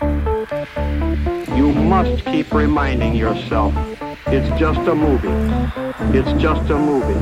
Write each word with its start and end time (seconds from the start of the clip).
You 0.00 1.72
must 1.72 2.24
keep 2.24 2.52
reminding 2.52 3.16
yourself 3.16 3.74
it's 4.28 4.48
just 4.58 4.80
a 4.86 4.94
movie. 4.94 5.28
It's 6.16 6.30
just 6.40 6.70
a 6.70 6.78
movie. 6.78 7.18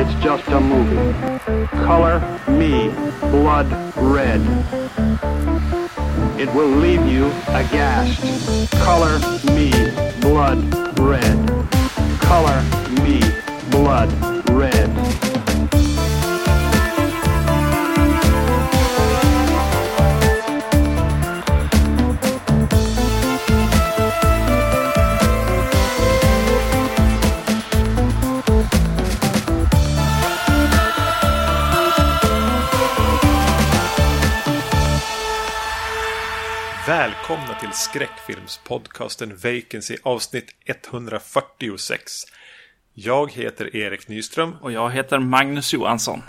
It's 0.00 0.12
just 0.22 0.48
a 0.48 0.60
movie. 0.60 1.38
Color 1.84 2.20
me 2.48 2.88
blood 3.30 3.70
red. 3.96 4.40
It 6.40 6.52
will 6.52 6.68
leave 6.68 7.06
you 7.06 7.26
aghast. 7.48 8.20
Color 8.82 9.20
me 9.54 9.70
blood 10.20 10.58
red. 10.98 11.68
Color 12.20 12.62
me 13.04 13.20
blood 13.70 14.10
red. 14.50 14.93
Till 37.64 37.72
skräckfilmspodcasten 37.72 39.36
Vacancy 39.36 39.96
avsnitt 40.02 40.54
146. 40.66 42.22
Jag 42.94 43.32
heter 43.32 43.76
Erik 43.76 44.08
Nyström. 44.08 44.54
Och 44.60 44.72
jag 44.72 44.90
heter 44.90 45.18
Magnus 45.18 45.72
Johansson. 45.72 46.22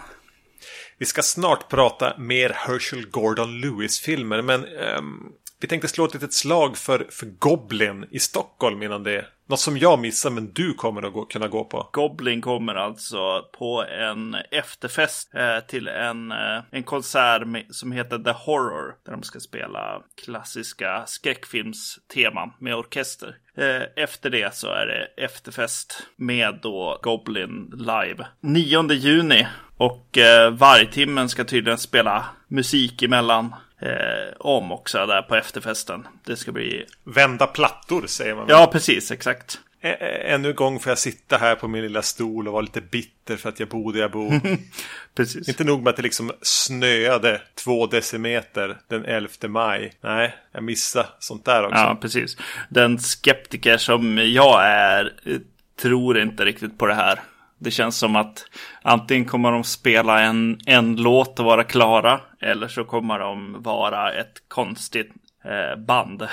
Vi 0.98 1.06
ska 1.06 1.22
snart 1.22 1.70
prata 1.70 2.18
mer 2.18 2.50
Herschel 2.50 3.10
Gordon 3.10 3.62
Lewis-filmer, 3.62 4.42
men 4.42 4.66
ehm, 4.66 5.24
vi 5.60 5.68
tänkte 5.68 5.88
slå 5.88 6.06
ett 6.06 6.14
litet 6.14 6.34
slag 6.34 6.78
för, 6.78 7.08
för 7.10 7.26
Goblin 7.26 8.06
i 8.12 8.20
Stockholm 8.20 8.84
innan 8.84 9.04
det. 9.04 9.26
Något 9.48 9.60
som 9.60 9.78
jag 9.78 10.00
missar, 10.00 10.30
men 10.30 10.54
du 10.54 10.74
kommer 10.74 11.04
att 11.04 11.14
gå, 11.14 11.26
kunna 11.26 11.48
gå 11.48 11.64
på. 11.64 11.90
Goblin 11.94 12.42
kommer 12.42 12.76
alltså 12.76 13.46
på 13.58 13.84
en 13.84 14.36
efterfest 14.52 15.36
eh, 15.36 15.60
till 15.68 15.88
en, 15.88 16.32
eh, 16.32 16.62
en 16.72 16.84
konsert 16.84 17.48
med, 17.48 17.66
som 17.70 17.92
heter 17.92 18.20
The 18.20 18.32
Horror. 18.32 18.96
Där 19.06 19.12
de 19.12 19.24
ska 19.24 19.40
spela 19.40 20.02
klassiska 20.26 21.04
skräckfilmsteman 21.08 22.54
med 22.60 22.76
orkester. 22.76 23.36
Eh, 23.58 24.04
efter 24.04 24.30
det 24.30 24.56
så 24.56 24.68
är 24.68 24.86
det 24.86 25.24
efterfest 25.24 26.04
med 26.16 26.60
då 26.62 27.00
Goblin 27.04 27.72
live. 27.74 28.28
9 28.42 28.92
juni. 28.92 29.48
Och 29.78 30.18
eh, 30.18 30.52
vargtimmen 30.52 31.30
ska 31.30 31.44
tydligen 31.44 31.78
spela 31.78 32.26
musik 32.48 33.04
emellan 33.04 33.56
eh, 33.82 34.34
om 34.40 34.72
också 34.72 35.06
där 35.06 35.22
på 35.22 35.36
efterfesten. 35.36 36.08
Det 36.26 36.36
ska 36.36 36.52
bli... 36.52 36.86
Vända 37.04 37.48
plattor 37.48 38.08
säger 38.08 38.36
man. 38.36 38.46
Ja, 38.50 38.70
precis, 38.72 39.12
exakt. 39.12 39.60
Ä- 39.82 40.34
Ännu 40.34 40.50
en 40.50 40.56
gång 40.56 40.80
får 40.80 40.92
jag 40.92 40.98
sitta 40.98 41.38
här 41.38 41.56
på 41.56 41.68
min 41.68 41.82
lilla 41.82 42.02
stol 42.02 42.48
och 42.48 42.54
vara 42.54 42.62
lite 42.62 42.82
bitter 42.82 43.38
för 43.38 43.50
att 43.50 43.60
jag 43.60 43.70
bor 43.70 43.94
där 43.94 44.00
jag 44.00 44.12
bor. 44.12 44.40
Precis. 45.16 45.50
Inte 45.50 45.64
nog 45.64 45.84
med 45.84 45.90
att 45.92 45.96
det 45.96 46.02
liksom 46.04 46.32
snöade 46.42 47.42
två 47.64 47.88
decimeter 47.88 48.78
den 48.88 49.06
11 49.06 49.30
maj. 49.48 49.92
Nej, 50.02 50.36
jag 50.52 50.64
missade 50.64 51.08
sånt 51.20 51.46
där 51.46 51.64
också. 51.66 51.78
Ja, 51.78 51.98
precis. 52.02 52.38
Den 52.70 53.00
skeptiker 53.00 53.78
som 53.78 54.18
jag 54.18 54.66
är 54.66 55.14
eh, 55.26 55.38
tror 55.82 56.20
inte 56.20 56.46
riktigt 56.46 56.78
på 56.78 56.86
det 56.86 56.94
här. 56.94 57.20
Det 57.66 57.72
känns 57.72 57.98
som 57.98 58.16
att 58.16 58.46
antingen 58.82 59.26
kommer 59.26 59.52
de 59.52 59.64
spela 59.64 60.22
en, 60.22 60.60
en 60.66 60.96
låt 60.96 61.40
och 61.40 61.46
vara 61.46 61.64
klara. 61.64 62.22
Eller 62.42 62.68
så 62.68 62.84
kommer 62.84 63.20
de 63.20 63.64
vara 63.64 64.14
ett 64.14 64.44
konstigt 64.48 65.12
eh, 65.46 65.80
band. 65.80 66.28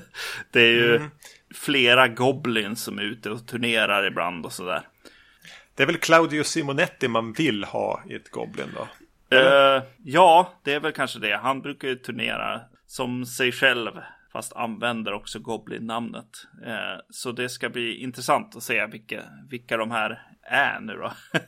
det 0.50 0.60
är 0.60 0.72
ju 0.72 1.00
flera 1.54 2.08
goblins 2.08 2.82
som 2.82 2.98
är 2.98 3.02
ute 3.02 3.30
och 3.30 3.46
turnerar 3.46 4.06
ibland 4.06 4.46
och 4.46 4.52
sådär. 4.52 4.82
Det 5.74 5.82
är 5.82 5.86
väl 5.86 5.96
Claudio 5.96 6.44
Simonetti 6.44 7.08
man 7.08 7.32
vill 7.32 7.64
ha 7.64 8.02
i 8.08 8.14
ett 8.14 8.30
Goblin 8.30 8.68
då? 8.74 8.88
Eh, 9.36 9.82
ja, 10.04 10.52
det 10.64 10.74
är 10.74 10.80
väl 10.80 10.92
kanske 10.92 11.18
det. 11.18 11.36
Han 11.36 11.60
brukar 11.60 11.88
ju 11.88 11.96
turnera 11.96 12.60
som 12.86 13.26
sig 13.26 13.52
själv. 13.52 13.90
Fast 14.32 14.52
använder 14.52 15.12
också 15.12 15.38
Goblin-namnet. 15.38 16.46
Eh, 16.66 17.00
så 17.10 17.32
det 17.32 17.48
ska 17.48 17.68
bli 17.68 18.02
intressant 18.02 18.56
att 18.56 18.62
se 18.62 18.86
vilka, 18.86 19.22
vilka 19.50 19.76
de 19.76 19.90
här 19.90 20.22
är 20.50 20.80
nu 20.80 20.92
då. 20.92 21.12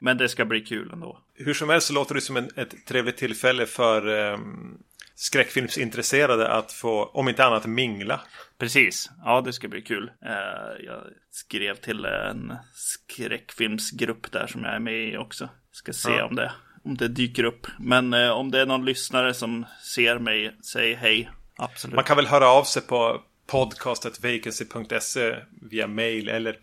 Men 0.00 0.18
det 0.18 0.28
ska 0.28 0.44
bli 0.44 0.60
kul 0.60 0.90
ändå. 0.92 1.20
Hur 1.34 1.54
som 1.54 1.68
helst 1.68 1.86
så 1.86 1.92
låter 1.92 2.14
det 2.14 2.20
som 2.20 2.36
en, 2.36 2.50
ett 2.56 2.86
trevligt 2.86 3.16
tillfälle 3.16 3.66
för 3.66 4.06
um, 4.08 4.78
skräckfilmsintresserade 5.14 6.48
att 6.48 6.72
få, 6.72 7.04
om 7.04 7.28
inte 7.28 7.44
annat, 7.44 7.66
mingla. 7.66 8.20
Precis, 8.58 9.10
ja 9.24 9.40
det 9.40 9.52
ska 9.52 9.68
bli 9.68 9.82
kul. 9.82 10.10
Eh, 10.24 10.84
jag 10.84 11.02
skrev 11.30 11.74
till 11.74 12.04
en 12.04 12.52
skräckfilmsgrupp 12.74 14.32
där 14.32 14.46
som 14.46 14.64
jag 14.64 14.74
är 14.74 14.78
med 14.80 15.08
i 15.08 15.16
också. 15.16 15.48
Ska 15.72 15.92
se 15.92 16.10
Ja. 16.10 16.24
om, 16.24 16.36
det, 16.36 16.52
om 16.84 16.96
det 16.96 17.08
dyker 17.08 17.44
upp. 17.44 17.66
Men 17.78 18.14
eh, 18.14 18.30
om 18.30 18.50
det 18.50 18.60
är 18.60 18.66
någon 18.66 18.84
lyssnare 18.84 19.34
som 19.34 19.66
ser 19.94 20.18
mig, 20.18 20.56
säg 20.72 20.94
hej. 20.94 21.30
Absolut. 21.56 21.94
Man 21.94 22.04
kan 22.04 22.16
väl 22.16 22.26
höra 22.26 22.48
av 22.48 22.64
sig 22.64 22.82
på 22.82 23.20
podcastetvacancy.se 23.46 25.36
via 25.70 25.86
mail 25.86 26.28
eller 26.28 26.56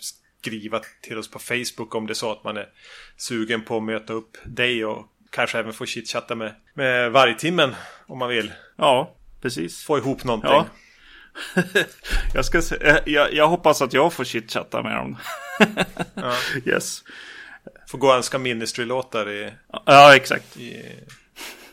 skriva 0.48 0.82
till 1.02 1.18
oss 1.18 1.32
på 1.32 1.40
Facebook 1.40 1.96
om 1.96 2.08
det 2.08 2.14
är 2.14 2.16
så 2.16 2.32
att 2.32 2.44
man 2.44 2.58
är 2.58 2.70
sugen 3.18 3.66
på 3.66 3.78
att 3.78 3.84
möta 3.84 4.14
upp 4.14 4.38
dig 4.46 4.86
och 4.86 5.06
kanske 5.30 5.60
även 5.60 5.74
få 5.74 5.86
chitchatta 5.86 6.36
med, 6.36 6.56
med 6.74 7.12
vargtimmen 7.12 7.76
om 8.08 8.20
man 8.20 8.30
vill. 8.30 8.52
Ja, 8.76 9.16
precis. 9.42 9.84
Få 9.84 9.98
ihop 9.98 10.24
någonting. 10.24 10.52
Ja. 10.52 10.68
jag, 12.34 12.46
ska 12.46 12.62
se, 12.62 12.76
eh, 12.82 12.98
jag, 13.06 13.34
jag 13.34 13.48
hoppas 13.48 13.82
att 13.82 13.94
jag 13.94 14.14
får 14.14 14.24
chitchatta 14.24 14.84
med 14.84 14.96
dem. 14.96 15.18
Yes. 16.66 17.04
Få 17.88 17.98
gå 17.98 18.08
och 18.08 18.16
önska 18.16 18.38
Ministry-låtar 18.38 19.32
i, 19.32 19.54
Ja, 19.86 20.16
exakt. 20.16 20.58
i, 20.58 20.84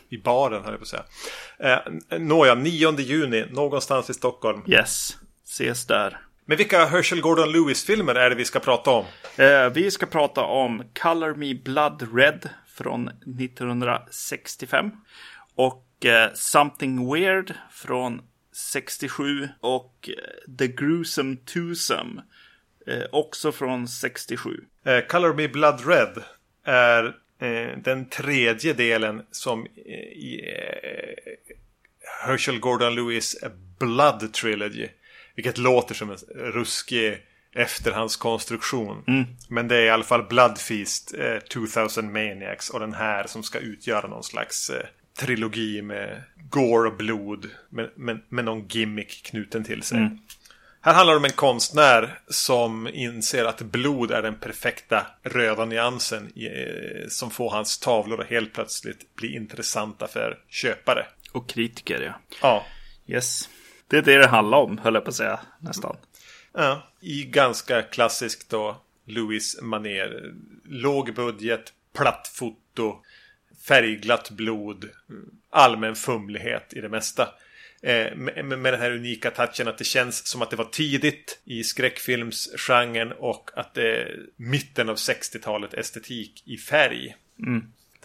i 0.09 0.17
baren, 0.17 0.63
höll 0.63 0.73
jag 0.73 0.79
på 0.79 0.83
att 0.83 0.87
säga. 0.87 1.03
Eh, 1.59 2.19
nåja, 2.19 2.55
9 2.55 2.99
juni, 2.99 3.45
någonstans 3.49 4.09
i 4.09 4.13
Stockholm. 4.13 4.63
Yes. 4.67 5.17
Ses 5.45 5.85
där. 5.85 6.24
Men 6.47 6.57
vilka 6.57 6.85
Herschel 6.85 7.21
Gordon 7.21 7.51
Lewis-filmer 7.51 8.15
är 8.15 8.29
det 8.29 8.35
vi 8.35 8.45
ska 8.45 8.59
prata 8.59 8.91
om? 8.91 9.05
Eh, 9.37 9.69
vi 9.69 9.91
ska 9.91 10.05
prata 10.05 10.43
om 10.43 10.83
Color 11.01 11.35
Me 11.35 11.53
Blood 11.53 12.15
Red 12.15 12.49
från 12.67 13.07
1965. 13.07 14.91
Och 15.55 16.05
eh, 16.05 16.29
Something 16.33 17.13
Weird 17.13 17.53
från 17.71 18.21
67. 18.51 19.49
Och 19.59 20.09
eh, 20.09 20.55
The 20.57 20.67
Gruesome 20.67 21.35
Twosome. 21.35 22.21
Eh, 22.87 23.03
också 23.11 23.51
från 23.51 23.87
67. 23.87 24.63
Eh, 24.85 24.99
Color 24.99 25.33
Me 25.33 25.47
Blood 25.47 25.87
Red 25.87 26.23
är 26.63 27.05
eh, 27.39 27.77
den 27.77 28.09
tredje 28.09 28.73
delen 28.73 29.25
som 29.31 29.65
i 29.65 30.41
Herschel 32.25 32.59
Gordon 32.59 32.95
Lewis 32.95 33.35
Blood 33.79 34.33
Trilogy. 34.33 34.87
Vilket 35.35 35.57
låter 35.57 35.95
som 35.95 36.09
en 36.09 36.17
ruskig 36.35 37.17
efterhandskonstruktion. 37.55 39.03
Men 39.49 39.67
det 39.67 39.75
är 39.75 39.85
i 39.85 39.89
alla 39.89 40.03
fall 40.03 40.23
Blood 40.23 40.57
Feast, 40.57 41.13
eh, 41.13 41.39
2000 41.39 42.11
Maniacs 42.11 42.69
och 42.69 42.79
den 42.79 42.93
här 42.93 43.27
som 43.27 43.43
ska 43.43 43.59
utgöra 43.59 44.07
någon 44.07 44.23
slags 44.23 44.69
eh, 44.69 44.85
trilogi 45.19 45.81
med 45.81 46.23
gore 46.49 46.87
och 46.89 46.97
blod. 46.97 47.49
Med, 47.69 47.89
med, 47.95 48.19
med 48.29 48.45
någon 48.45 48.67
gimmick 48.67 49.23
knuten 49.23 49.63
till 49.63 49.83
sig. 49.83 50.09
Här 50.81 50.93
handlar 50.93 51.13
det 51.13 51.17
om 51.17 51.25
en 51.25 51.31
konstnär 51.31 52.19
som 52.27 52.87
inser 52.87 53.45
att 53.45 53.61
blod 53.61 54.11
är 54.11 54.21
den 54.21 54.35
perfekta 54.35 55.07
röda 55.23 55.65
nyansen 55.65 56.31
eh, 56.35 57.07
som 57.09 57.31
får 57.31 57.49
hans 57.49 57.77
tavlor 57.77 58.21
att 58.21 58.29
helt 58.29 58.53
plötsligt 58.53 59.15
bli 59.15 59.35
intressanta 59.35 60.07
för 60.07 60.37
köpare. 60.49 61.05
Och 61.31 61.49
kritiker, 61.49 62.01
ja. 62.01 62.13
Ja, 62.41 62.65
Yes. 63.07 63.49
Det 63.87 63.97
är 63.97 64.01
det 64.01 64.17
det 64.17 64.27
handlar 64.27 64.57
om, 64.57 64.77
höll 64.77 64.93
jag 64.93 65.03
på 65.03 65.09
att 65.09 65.15
säga. 65.15 65.39
Nästan. 65.59 65.97
ja 66.53 66.83
i 66.99 67.23
ganska 67.23 67.81
klassiskt 67.81 68.49
då 68.49 68.81
Louis 69.05 69.61
maner 69.61 70.33
Låg 70.63 71.13
budget, 71.13 71.73
platt 71.93 72.31
foto, 72.33 72.95
färgglatt 73.67 74.29
blod, 74.31 74.89
allmän 75.49 75.95
fumlighet 75.95 76.73
i 76.73 76.81
det 76.81 76.89
mesta. 76.89 77.29
Eh, 77.81 78.15
med, 78.15 78.45
med 78.45 78.73
den 78.73 78.81
här 78.81 78.91
unika 78.91 79.31
touchen 79.31 79.67
att 79.67 79.77
det 79.77 79.83
känns 79.83 80.27
som 80.27 80.41
att 80.41 80.49
det 80.49 80.55
var 80.55 80.65
tidigt 80.65 81.39
i 81.43 81.63
skräckfilmsgenren 81.63 83.11
och 83.11 83.51
att 83.53 83.73
det 83.73 84.01
är 84.01 84.19
mitten 84.35 84.89
av 84.89 84.95
60-talet 84.95 85.73
estetik 85.73 86.43
i 86.45 86.57
färg. 86.57 87.15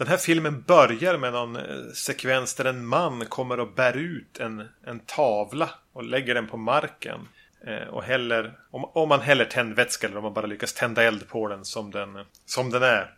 Den 0.01 0.09
här 0.09 0.17
filmen 0.17 0.63
börjar 0.63 1.19
med 1.19 1.33
någon 1.33 1.57
eh, 1.57 1.63
sekvens 1.95 2.55
där 2.55 2.65
en 2.65 2.87
man 2.87 3.27
kommer 3.27 3.61
och 3.61 3.75
bär 3.75 3.97
ut 3.97 4.39
en, 4.39 4.69
en 4.87 5.01
tavla 5.01 5.71
och 5.93 6.05
lägger 6.05 6.35
den 6.35 6.47
på 6.47 6.57
marken. 6.57 7.29
Eh, 7.67 7.89
och 7.89 8.03
häller, 8.03 8.53
om, 8.71 8.85
om 8.85 9.09
man 9.09 9.21
häller 9.21 9.45
tändvätska 9.45 10.07
eller 10.07 10.17
om 10.17 10.23
man 10.23 10.35
bara 10.35 10.47
lyckas 10.47 10.73
tända 10.73 11.03
eld 11.03 11.29
på 11.29 11.49
den 11.49 11.65
som 11.65 11.91
den, 11.91 12.25
som 12.47 12.71
den 12.71 12.83
är. 12.83 13.15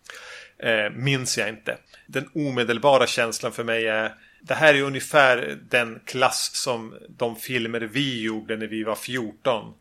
Eh, 0.58 0.93
minns 0.93 1.38
jag 1.38 1.49
inte. 1.49 1.76
Den 2.06 2.31
omedelbara 2.34 3.06
känslan 3.06 3.52
för 3.52 3.64
mig 3.64 3.87
är 3.87 4.14
det 4.40 4.55
här 4.55 4.75
är 4.75 4.82
ungefär 4.82 5.58
den 5.69 6.00
klass 6.05 6.50
som 6.55 6.94
de 7.08 7.37
filmer 7.37 7.81
vi 7.81 8.23
gjorde 8.23 8.56
när 8.56 8.67
vi 8.67 8.85
var 8.85 8.94
14. 8.94 9.75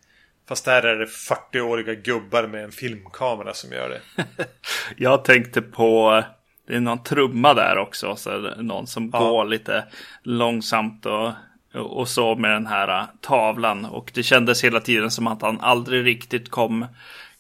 Fast 0.48 0.66
där 0.66 0.84
är 0.84 0.96
det 0.96 1.06
40-åriga 1.06 1.94
gubbar 1.94 2.48
med 2.48 2.64
en 2.64 2.72
filmkamera 2.72 3.54
som 3.54 3.72
gör 3.72 3.90
det. 3.90 4.26
Jag 4.98 5.26
tänkte 5.26 5.62
på, 5.62 6.24
det 6.72 6.78
är 6.78 6.82
någon 6.82 7.04
trumma 7.04 7.54
där 7.54 7.78
också, 7.78 8.16
så 8.16 8.38
någon 8.58 8.88
som 8.88 9.10
Ja. 9.14 9.20
går 9.20 9.46
lite 9.46 9.86
långsamt 10.24 11.06
och, 11.06 11.32
och 11.74 12.08
så 12.08 12.36
med 12.36 12.52
den 12.52 12.68
här 12.68 13.00
äh, 13.00 13.06
tavlan. 13.22 13.86
Och 13.86 14.12
det 14.14 14.24
kändes 14.24 14.64
hela 14.64 14.80
tiden 14.80 15.12
som 15.12 15.28
att 15.28 15.42
han 15.42 15.62
aldrig 15.62 16.06
riktigt 16.06 16.50
kom, 16.52 16.86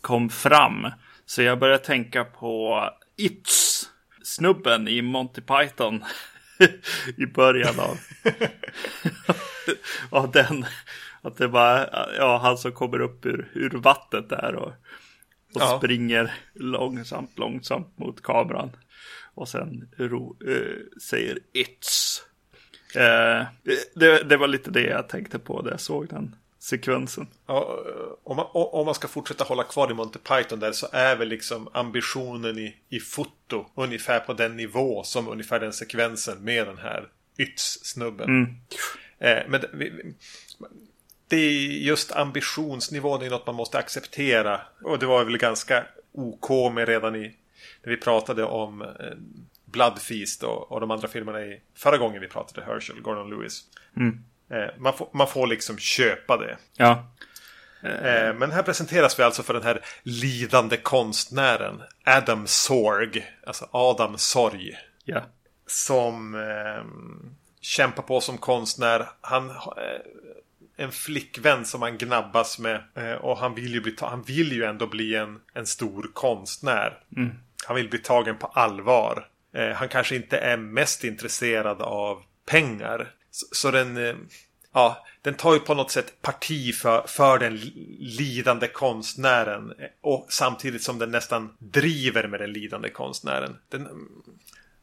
kom 0.01 0.29
fram. 0.29 0.87
Så 1.25 1.41
jag 1.41 1.59
började 1.59 1.83
tänka 1.83 2.23
på 2.23 2.81
It's, 3.17 3.85
snubben 4.23 4.87
i 4.87 5.01
Monty 5.01 5.41
Python 5.41 6.03
i 7.17 7.25
början 7.25 7.79
av, 7.79 7.97
av 10.09 10.31
den. 10.31 10.65
Att 11.21 11.37
det 11.37 11.47
var 11.47 11.89
ja, 12.17 12.37
han 12.43 12.57
som 12.57 12.71
kommer 12.71 12.99
upp 13.01 13.25
ur, 13.25 13.51
ur 13.53 13.69
vattnet 13.69 14.29
där 14.29 14.55
och, 14.55 14.67
och 14.67 15.61
Ja. 15.61 15.77
springer 15.77 16.33
långsamt, 16.53 17.39
långsamt 17.39 17.97
mot 17.97 18.23
kameran. 18.23 18.71
Och 19.33 19.49
sen 19.49 19.89
ro, 19.97 20.37
eh, 20.47 20.99
säger 21.01 21.39
It's. 21.53 22.21
Eh, 22.95 23.45
det, 23.93 24.23
det 24.29 24.37
var 24.37 24.47
lite 24.47 24.71
det 24.71 24.81
jag 24.81 25.09
tänkte 25.09 25.39
på 25.39 25.61
när 25.61 25.71
jag 25.71 25.79
såg 25.79 26.07
den 26.07 26.35
sekvensen. 26.61 27.27
Ja, 27.47 27.79
om, 28.23 28.35
man, 28.35 28.45
om 28.53 28.85
man 28.85 28.95
ska 28.95 29.07
fortsätta 29.07 29.43
hålla 29.43 29.63
kvar 29.63 29.91
i 29.91 29.93
Monty 29.93 30.19
Python 30.19 30.59
där 30.59 30.71
så 30.71 30.87
är 30.91 31.15
väl 31.15 31.27
liksom 31.27 31.69
ambitionen 31.73 32.57
i, 32.57 32.75
i 32.89 32.99
foto 32.99 33.65
ungefär 33.75 34.19
på 34.19 34.33
den 34.33 34.57
nivå 34.57 35.03
som 35.03 35.27
ungefär 35.27 35.59
den 35.59 35.73
sekvensen 35.73 36.43
med 36.43 36.67
den 36.67 36.77
här 36.77 37.07
Ytz-snubben. 37.37 38.55
Eh, 39.19 39.39
men 39.47 39.61
vi, 39.73 40.13
det 41.27 41.37
är 41.37 41.51
just 41.61 42.11
ambitionsnivån 42.11 43.21
är 43.21 43.29
något 43.29 43.47
man 43.47 43.55
måste 43.55 43.77
acceptera. 43.77 44.61
Och 44.83 44.99
det 44.99 45.05
var 45.05 45.23
väl 45.23 45.37
ganska 45.37 45.85
OK 46.11 46.73
med 46.73 46.87
redan 46.87 47.15
i 47.15 47.35
när 47.83 47.89
vi 47.89 47.97
pratade 47.97 48.43
om 48.43 48.81
eh, 48.81 48.87
Blood 49.65 49.99
Feast 50.01 50.43
och, 50.43 50.71
och 50.71 50.79
de 50.79 50.91
andra 50.91 51.07
filmerna 51.07 51.41
i 51.41 51.61
förra 51.75 51.97
gången 51.97 52.21
vi 52.21 52.27
pratade 52.27 52.65
Herschel, 52.65 53.01
Gordon 53.01 53.29
Lewis. 53.29 53.61
Eh, 54.51 54.69
man, 54.77 54.93
får, 54.93 55.09
man 55.13 55.27
får 55.27 55.47
liksom 55.47 55.77
köpa 55.77 56.37
det. 56.37 56.57
Ja, 56.77 57.11
Eh, 57.83 58.33
Men 58.33 58.51
här 58.51 58.63
presenteras 58.63 59.19
vi 59.19 59.23
alltså 59.23 59.43
för 59.43 59.53
den 59.53 59.63
här 59.63 59.81
lidande 60.03 60.77
konstnären 60.77 61.81
Adam 62.05 62.47
Sorg. 62.47 63.25
Alltså 63.47 63.69
Adam 63.71 64.17
Sorg. 64.17 64.77
ja, 65.03 65.21
Som 65.65 66.35
eh, 66.35 66.83
kämpar 67.61 68.03
på 68.03 68.21
som 68.21 68.37
konstnär. 68.37 69.09
Han 69.21 69.49
eh, 69.49 69.55
en 70.77 70.91
flickvän 70.91 71.65
som 71.65 71.81
han 71.81 71.97
gnabbas 71.97 72.59
med. 72.59 72.83
Eh, 72.95 73.13
och 73.13 73.37
han 73.37 73.55
vill 73.55 73.73
ju, 73.73 73.81
bli 73.81 73.95
han 73.99 74.21
vill 74.21 74.51
ju 74.51 74.63
ändå 74.63 74.87
bli 74.87 75.15
en, 75.15 75.39
en 75.53 75.65
stor 75.65 76.11
konstnär. 76.13 76.99
Han 77.65 77.75
vill 77.75 77.89
bli 77.89 77.99
tagen 77.99 78.37
på 78.37 78.47
allvar. 78.47 79.27
Eh, 79.53 79.69
han 79.69 79.89
kanske 79.89 80.15
inte 80.15 80.37
är 80.37 80.57
mest 80.57 81.03
intresserad 81.03 81.81
av 81.81 82.23
pengar. 82.45 83.13
Så, 83.31 83.45
så 83.51 83.71
den, 83.71 83.97
eh, 83.97 84.15
ja, 84.73 85.05
den 85.21 85.33
tar 85.33 85.53
ju 85.53 85.59
på 85.59 85.73
något 85.73 85.91
sätt 85.91 86.21
parti 86.21 86.75
för, 86.75 87.07
för 87.07 87.39
den 87.39 87.55
lidande 87.99 88.67
konstnären. 88.67 89.71
Eh, 89.79 89.87
och 90.01 90.25
samtidigt 90.29 90.83
som 90.83 90.99
den 90.99 91.11
nästan 91.11 91.55
driver 91.59 92.27
med 92.27 92.39
den 92.39 92.53
lidande 92.53 92.89
konstnären. 92.89 93.57
Den 93.69 93.81
mm, 93.81 94.07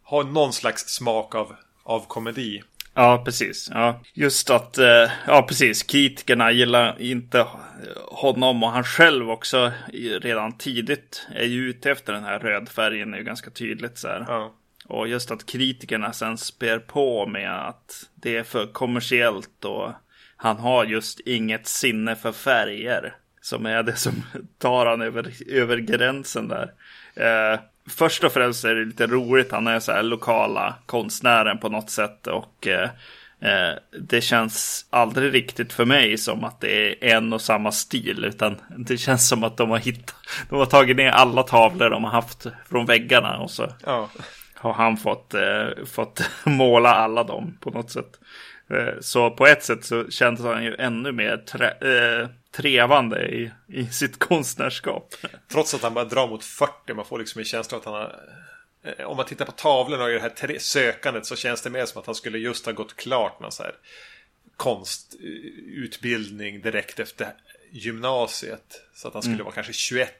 har 0.02 0.24
någon 0.24 0.52
slags 0.52 0.88
smak 0.88 1.34
av, 1.34 1.56
av 1.82 2.06
komedi 2.06 2.62
ja, 2.98 3.22
precis. 3.24 3.70
Ja. 3.74 4.00
Just 4.12 4.50
att, 4.50 4.78
eh, 4.78 5.10
ja 5.26 5.42
precis, 5.48 5.82
kritikerna 5.82 6.52
gillar 6.52 7.00
inte 7.02 7.46
honom 8.10 8.62
och 8.62 8.70
han 8.70 8.84
själv 8.84 9.30
också 9.30 9.72
redan 10.20 10.58
tidigt 10.58 11.26
är 11.34 11.44
ju 11.44 11.68
ute 11.68 11.90
efter 11.90 12.12
den 12.12 12.24
här 12.24 12.38
rödfärgen 12.38 13.14
är 13.14 13.18
ju 13.18 13.24
ganska 13.24 13.50
tydligt 13.50 13.98
så 13.98 14.08
här. 14.08 14.24
Ja. 14.28 14.54
Och 14.88 15.08
just 15.08 15.30
att 15.30 15.46
kritikerna 15.46 16.12
sen 16.12 16.38
spär 16.38 16.78
på 16.78 17.26
med 17.26 17.68
att 17.68 18.10
det 18.14 18.36
är 18.36 18.42
för 18.42 18.66
kommersiellt 18.66 19.64
och 19.64 19.92
han 20.36 20.56
har 20.56 20.84
just 20.84 21.20
inget 21.20 21.66
sinne 21.66 22.16
för 22.16 22.32
färger. 22.32 23.16
Som 23.40 23.66
är 23.66 23.82
det 23.82 23.96
som 23.96 24.12
tar 24.58 24.86
han 24.86 25.02
över, 25.02 25.32
över 25.48 25.76
gränsen 25.76 26.48
där. 26.48 26.72
Eh, 27.14 27.60
först 27.90 28.24
och 28.24 28.32
främst 28.32 28.64
är 28.64 28.74
det 28.74 28.84
lite 28.84 29.06
roligt. 29.06 29.52
Han 29.52 29.66
är 29.66 29.80
så 29.80 29.92
här 29.92 30.02
lokala 30.02 30.74
konstnären 30.86 31.58
på 31.58 31.68
något 31.68 31.90
sätt. 31.90 32.26
Och 32.26 32.66
eh, 32.66 32.90
eh, 33.40 33.74
det 34.00 34.20
känns 34.20 34.86
aldrig 34.90 35.34
riktigt 35.34 35.72
för 35.72 35.84
mig 35.84 36.18
som 36.18 36.44
att 36.44 36.60
det 36.60 37.04
är 37.04 37.16
en 37.16 37.32
och 37.32 37.40
samma 37.40 37.72
stil. 37.72 38.24
Utan 38.24 38.56
det 38.76 38.96
känns 38.98 39.28
som 39.28 39.44
att 39.44 39.56
de 39.56 39.70
har 39.70 39.78
hittat. 39.78 40.14
De 40.48 40.58
har 40.58 40.66
tagit 40.66 40.96
ner 40.96 41.10
alla 41.10 41.42
tavlor 41.42 41.90
de 41.90 42.04
har 42.04 42.10
haft 42.10 42.46
från 42.70 42.86
väggarna. 42.86 43.38
Och 43.38 43.50
så 43.50 43.72
Ja. 43.86 44.08
har 44.54 44.72
han 44.72 44.96
fått, 44.96 45.34
eh, 45.34 45.84
fått 45.86 46.30
måla 46.44 46.94
alla 46.94 47.24
dem 47.24 47.56
på 47.60 47.70
något 47.70 47.90
sätt. 47.90 48.10
Eh, 48.70 48.94
så 49.00 49.30
på 49.30 49.46
ett 49.46 49.64
sätt 49.64 49.84
så 49.84 50.10
kändes 50.10 50.44
han 50.44 50.64
ju 50.64 50.74
ännu 50.78 51.12
mer 51.12 51.36
trä, 51.36 51.66
eh, 51.70 52.28
trevande 52.52 53.28
i, 53.28 53.50
i 53.68 53.86
sitt 53.86 54.18
konstnärskap. 54.18 55.14
Trots 55.48 55.74
att 55.74 55.82
han 55.82 55.94
bara 55.94 56.04
drar 56.04 56.28
mot 56.28 56.44
40. 56.44 56.94
Man 56.94 57.04
får 57.04 57.18
liksom 57.18 57.38
en 57.38 57.44
känsla 57.44 57.78
att 57.78 57.84
han 57.84 57.94
har... 57.94 58.20
eh, 58.82 59.04
Om 59.06 59.16
man 59.16 59.26
tittar 59.26 59.44
på 59.44 59.52
tavlorna 59.52 60.04
och 60.04 60.10
det 60.10 60.20
här 60.20 60.58
sökandet 60.58 61.26
så 61.26 61.36
känns 61.36 61.62
det 61.62 61.70
mer 61.70 61.86
som 61.86 62.00
att 62.00 62.06
han 62.06 62.14
skulle 62.14 62.38
just 62.38 62.66
ha 62.66 62.72
gått 62.72 62.96
klart 62.96 63.40
någon 63.40 63.52
så 63.52 63.62
här 63.62 63.74
konstutbildning 64.56 66.60
direkt 66.60 67.00
efter 67.00 67.28
gymnasiet. 67.70 68.82
Så 68.94 69.08
att 69.08 69.14
han 69.14 69.22
skulle 69.22 69.42
vara 69.42 69.54
kanske 69.54 69.72
21. 69.72 70.12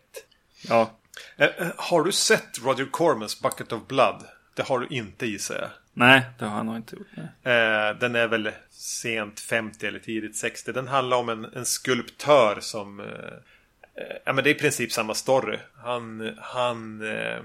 Ja, 0.68 0.94
Eh, 1.36 1.46
eh, 1.58 1.66
Har 1.76 2.04
du 2.04 2.12
sett 2.12 2.58
Roger 2.64 2.86
Cormans 2.90 3.40
Bucket 3.40 3.72
of 3.72 3.86
Blood? 3.86 4.24
Det 4.54 4.62
har 4.62 4.78
du 4.78 4.86
inte 4.96 5.26
gissar 5.26 5.54
jag. 5.54 5.70
Nej, 5.98 6.22
det 6.38 6.44
har 6.44 6.56
han 6.56 6.66
nog 6.66 6.76
inte 6.76 6.96
gjort. 6.96 7.06
Eh, 7.16 7.98
den 8.00 8.14
är 8.14 8.28
väl 8.28 8.50
sent 8.70 9.40
50 9.40 9.86
eller 9.86 9.98
tidigt 9.98 10.36
60. 10.36 10.72
Den 10.72 10.88
handlar 10.88 11.16
om 11.16 11.28
en, 11.28 11.44
en 11.44 11.66
skulptör 11.66 12.58
som... 12.60 13.00
Eh, 13.00 13.06
eh, 13.94 14.16
ja 14.24 14.32
men 14.32 14.44
det 14.44 14.50
är 14.50 14.54
i 14.54 14.58
princip 14.58 14.92
samma 14.92 15.14
story. 15.14 15.58
Han, 15.74 16.34
han 16.38 17.00
eh, 17.16 17.42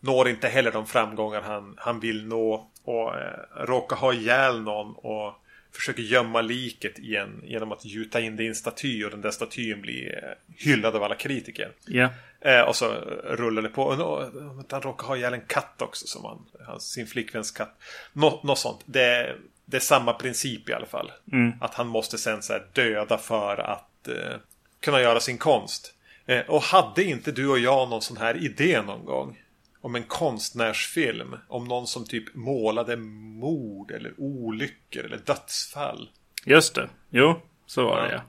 når 0.00 0.28
inte 0.28 0.48
heller 0.48 0.72
de 0.72 0.86
framgångar 0.86 1.42
han, 1.42 1.74
han 1.76 2.00
vill 2.00 2.26
nå. 2.26 2.70
Och 2.84 3.16
eh, 3.18 3.64
råkar 3.66 3.96
ha 3.96 4.12
ihjäl 4.12 4.60
någon 4.60 4.94
och 4.96 5.42
försöker 5.72 6.02
gömma 6.02 6.40
liket 6.40 6.98
i 6.98 7.16
en, 7.16 7.42
genom 7.44 7.72
att 7.72 7.84
gjuta 7.84 8.20
in 8.20 8.36
det 8.36 8.44
i 8.44 8.48
en 8.48 8.54
staty. 8.54 9.04
Och 9.04 9.10
den 9.10 9.20
där 9.20 9.30
statyn 9.30 9.80
blir 9.80 10.24
eh, 10.24 10.30
hyllad 10.56 10.96
av 10.96 11.02
alla 11.02 11.14
kritiker. 11.14 11.70
Ja, 11.86 12.08
Eh, 12.40 12.60
och 12.60 12.76
så 12.76 12.88
rullar 13.24 13.62
det 13.62 13.68
på. 13.68 13.82
Och 13.82 14.22
han 14.70 14.82
råkar 14.82 15.06
ha 15.06 15.16
ihjäl 15.16 15.34
en 15.34 15.46
katt 15.46 15.82
också. 15.82 16.06
Som 16.06 16.24
han, 16.24 16.46
hans, 16.66 16.90
sin 16.90 17.06
flickväns 17.06 17.50
katt. 17.50 17.78
Nå, 18.12 18.40
något 18.44 18.58
sånt. 18.58 18.80
Det, 18.84 19.36
det 19.64 19.76
är 19.76 19.80
samma 19.80 20.12
princip 20.12 20.68
i 20.68 20.72
alla 20.72 20.86
fall. 20.86 21.12
Att 21.60 21.74
han 21.74 21.86
måste 21.86 22.18
sen 22.18 22.42
så 22.42 22.58
döda 22.72 23.18
för 23.18 23.56
att 23.56 24.08
eh, 24.08 24.36
kunna 24.80 25.00
göra 25.00 25.20
sin 25.20 25.38
konst. 25.38 25.94
Eh, 26.26 26.40
och 26.40 26.62
hade 26.62 27.04
inte 27.04 27.32
du 27.32 27.48
och 27.48 27.58
jag 27.58 27.88
någon 27.88 28.02
sån 28.02 28.16
här 28.16 28.44
idé 28.44 28.82
någon 28.82 29.04
gång? 29.04 29.42
Om 29.80 29.94
en 29.94 30.04
konstnärsfilm. 30.04 31.36
Om 31.48 31.64
någon 31.64 31.86
som 31.86 32.04
typ 32.04 32.34
målade 32.34 32.96
mord 32.96 33.90
eller 33.90 34.14
olyckor 34.18 35.04
eller 35.04 35.18
dödsfall. 35.18 36.10
just 36.44 36.74
det. 36.74 36.88
Jo, 37.10 37.40
så 37.66 37.84
var 37.84 38.02
det 38.02 38.12
ja. 38.12 38.20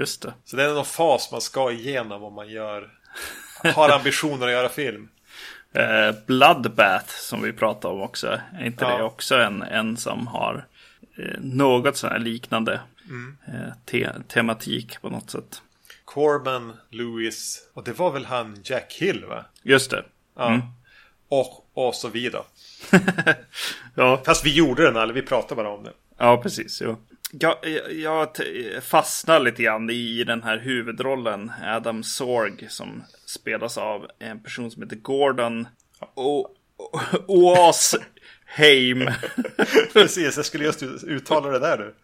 Just 0.00 0.22
det. 0.22 0.34
Så 0.44 0.56
det 0.56 0.64
är 0.64 0.74
någon 0.74 0.84
fas 0.84 1.32
man 1.32 1.40
ska 1.40 1.72
igenom 1.72 2.22
om 2.22 2.34
man 2.34 2.48
gör 2.48 2.90
har 3.74 3.88
ambitioner 3.88 4.46
att 4.46 4.52
göra 4.52 4.68
film. 4.68 5.08
Eh, 5.76 6.14
Bloodbath 6.26 7.08
som 7.08 7.42
vi 7.42 7.52
pratade 7.52 7.94
om 7.94 8.00
också. 8.02 8.40
Är 8.58 8.64
inte 8.66 8.84
Ja. 8.84 8.96
det 8.96 9.02
också 9.02 9.34
en, 9.36 9.62
en 9.62 9.96
som 9.96 10.26
har 10.26 10.66
eh, 11.18 11.40
något 11.40 11.96
sån 11.96 12.10
här 12.10 12.18
liknande 12.18 12.80
eh, 13.46 13.72
te 13.84 14.10
tematik 14.28 15.00
på 15.02 15.10
något 15.10 15.30
sätt? 15.30 15.62
Corman, 16.04 16.72
Lewis 16.90 17.68
och 17.74 17.84
det 17.84 17.92
var 17.92 18.10
väl 18.12 18.24
han 18.24 18.60
Jack 18.64 18.92
Hill 19.00 19.24
va? 19.24 19.44
Just 19.62 19.90
det. 19.90 20.04
Ja. 20.36 20.60
Och, 21.28 21.66
och 21.74 21.94
så 21.94 22.08
vidare. 22.08 22.42
Ja, 23.94 24.22
Fast 24.26 24.46
vi 24.46 24.54
gjorde 24.54 24.82
den 24.82 24.96
aldrig, 24.96 25.22
vi 25.22 25.28
pratade 25.28 25.54
bara 25.62 25.70
om 25.74 25.84
det. 25.84 25.92
Ja, 26.18 26.36
precis. 26.42 26.80
Jo. 26.84 26.96
Jag, 27.40 27.56
jag, 27.90 28.28
fastnar 28.82 29.40
lite 29.40 29.62
grann 29.62 29.90
i 29.90 30.24
den 30.24 30.42
här 30.42 30.58
huvudrollen, 30.58 31.52
Adam 31.64 32.02
Sorg, 32.02 32.66
som 32.68 33.04
spelas 33.26 33.78
av 33.78 34.06
en 34.18 34.42
person 34.42 34.70
som 34.70 34.82
heter 34.82 34.96
Gordon 34.96 35.68
o- 36.14 36.48
Oasheim. 37.26 39.10
Precis, 39.92 40.36
jag 40.36 40.46
skulle 40.46 40.64
just 40.64 40.82
uttala 41.06 41.48
det 41.48 41.58
där 41.58 41.78
du. 41.78 41.94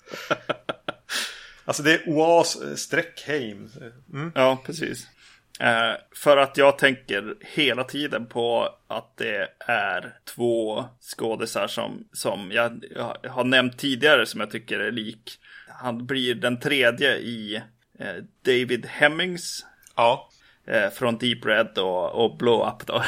Alltså 1.65 1.83
det 1.83 1.93
är 1.95 2.09
Oas 2.09 2.57
eh, 2.63 2.75
streck 2.75 3.25
Heim. 3.27 3.69
Mm. 4.13 4.33
ja, 4.35 4.63
precis. 4.67 5.07
Eh, 5.61 5.93
för 6.17 6.37
att 6.37 6.57
jag 6.57 6.79
tänker 6.79 7.35
hela 7.41 7.85
tiden 7.85 8.27
på 8.27 8.69
att 8.89 9.17
det 9.17 9.49
är 9.67 10.15
två 10.35 10.85
skådisar 11.01 11.67
som, 11.67 12.09
som 12.13 12.53
jag, 12.53 12.85
jag 12.91 13.17
har 13.31 13.45
nämnt 13.45 13.79
tidigare 13.79 14.27
som 14.27 14.41
jag 14.41 14.51
tycker 14.51 14.81
är 14.81 14.93
lik. 14.93 15.39
Han 15.69 16.07
blir 16.07 16.35
den 16.35 16.61
tredje 16.61 17.17
i 17.17 17.57
eh, 17.99 18.15
David 18.45 18.87
Hemmings 18.87 19.67
Ja. 19.97 20.29
eh, 20.67 20.91
från 20.91 21.19
Deep 21.19 21.47
Red 21.47 21.79
och, 21.79 22.25
och 22.25 22.37
Blow 22.37 22.69
Up 22.69 22.87
då. 22.87 23.05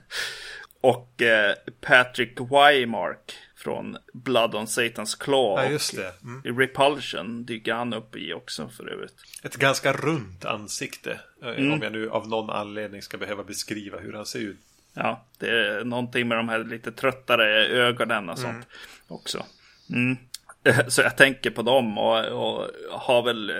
och 0.80 1.22
eh, 1.22 1.54
Patrick 1.80 2.40
Wymark 2.40 3.34
från 3.58 3.96
Blood 4.12 4.54
on 4.54 4.64
Satan's 4.66 5.20
Claw. 5.22 5.64
Ja, 5.64 5.70
just 5.70 5.96
det. 5.96 6.12
Mm. 6.22 6.42
I 6.44 6.50
Repulsion 6.64 7.44
dyker 7.44 7.74
han 7.74 7.94
upp 7.94 8.16
i 8.16 8.32
också 8.32 8.68
för 8.68 8.88
övrigt. 8.88 9.14
Ett 9.42 9.56
ganska 9.56 9.92
runt 9.92 10.44
ansikte. 10.44 11.20
eh, 11.42 11.48
Mm. 11.48 11.72
Om 11.72 11.82
jag 11.82 11.92
nu 11.92 12.10
av 12.10 12.28
någon 12.28 12.50
anledning 12.50 13.02
ska 13.02 13.18
behöva 13.18 13.44
beskriva 13.44 13.98
hur 13.98 14.12
han 14.12 14.26
ser 14.26 14.38
ut. 14.38 14.58
Ja, 14.94 15.24
det 15.38 15.50
är 15.50 15.84
någonting 15.84 16.28
med 16.28 16.38
de 16.38 16.48
här 16.48 16.64
lite 16.64 16.92
tröttare 16.92 17.66
ögonen 17.66 18.28
och 18.28 18.38
sånt 18.38 18.66
också. 19.08 19.46
Mm. 19.90 20.16
Så 20.88 21.02
jag 21.02 21.16
tänker 21.16 21.50
på 21.50 21.62
dem 21.62 21.98
och, 21.98 22.24
och 22.24 22.66
har 22.90 23.22
väl, 23.22 23.50
eh, 23.50 23.56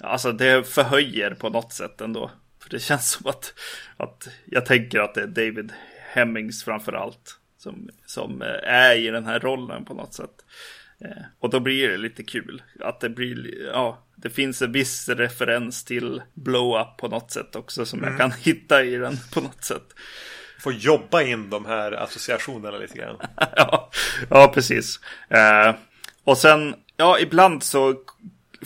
alltså 0.00 0.32
det 0.32 0.68
förhöjer 0.68 1.34
på 1.34 1.48
något 1.48 1.72
sätt 1.72 2.00
ändå. 2.00 2.30
För 2.60 2.70
det 2.70 2.78
känns 2.78 3.10
som 3.10 3.26
att, 3.30 3.54
att 3.96 4.28
jag 4.44 4.66
tänker 4.66 5.00
att 5.00 5.14
det 5.14 5.22
är 5.22 5.26
David 5.26 5.72
Hemmings 6.12 6.64
framför 6.64 6.92
allt 6.92 7.38
som, 7.66 7.88
som 8.06 8.42
eh, 8.42 8.48
är 8.72 8.94
i 8.96 9.10
den 9.10 9.26
här 9.26 9.40
rollen 9.40 9.84
på 9.84 9.94
något 9.94 10.14
sätt. 10.14 10.44
Eh, 11.00 11.22
Och 11.38 11.50
då 11.50 11.60
blir 11.60 11.88
det 11.88 11.96
lite 11.96 12.22
kul. 12.22 12.62
Att 12.80 13.00
det 13.00 13.08
blir, 13.08 13.66
ja, 13.72 14.04
det 14.16 14.30
finns 14.30 14.62
en 14.62 14.72
viss 14.72 15.08
referens 15.08 15.84
till 15.84 16.22
blow 16.34 16.80
up 16.80 16.96
på 16.98 17.08
något 17.08 17.30
sätt 17.30 17.56
också 17.56 17.86
som 17.86 18.02
jag 18.02 18.18
kan 18.18 18.32
hitta 18.40 18.84
i 18.84 18.96
den 18.96 19.16
på 19.34 19.40
något 19.40 19.64
sätt. 19.64 19.94
Får 20.60 20.72
jobba 20.72 21.22
in 21.22 21.50
de 21.50 21.64
här 21.66 21.92
associationerna 21.92 22.78
lite 22.78 22.98
grann. 22.98 23.16
ja, 23.56 23.90
ja, 24.30 24.50
precis. 24.54 25.00
Eh, 25.28 25.74
och 26.24 26.38
sen, 26.38 26.74
ja, 26.96 27.18
ibland 27.18 27.62
så 27.62 27.94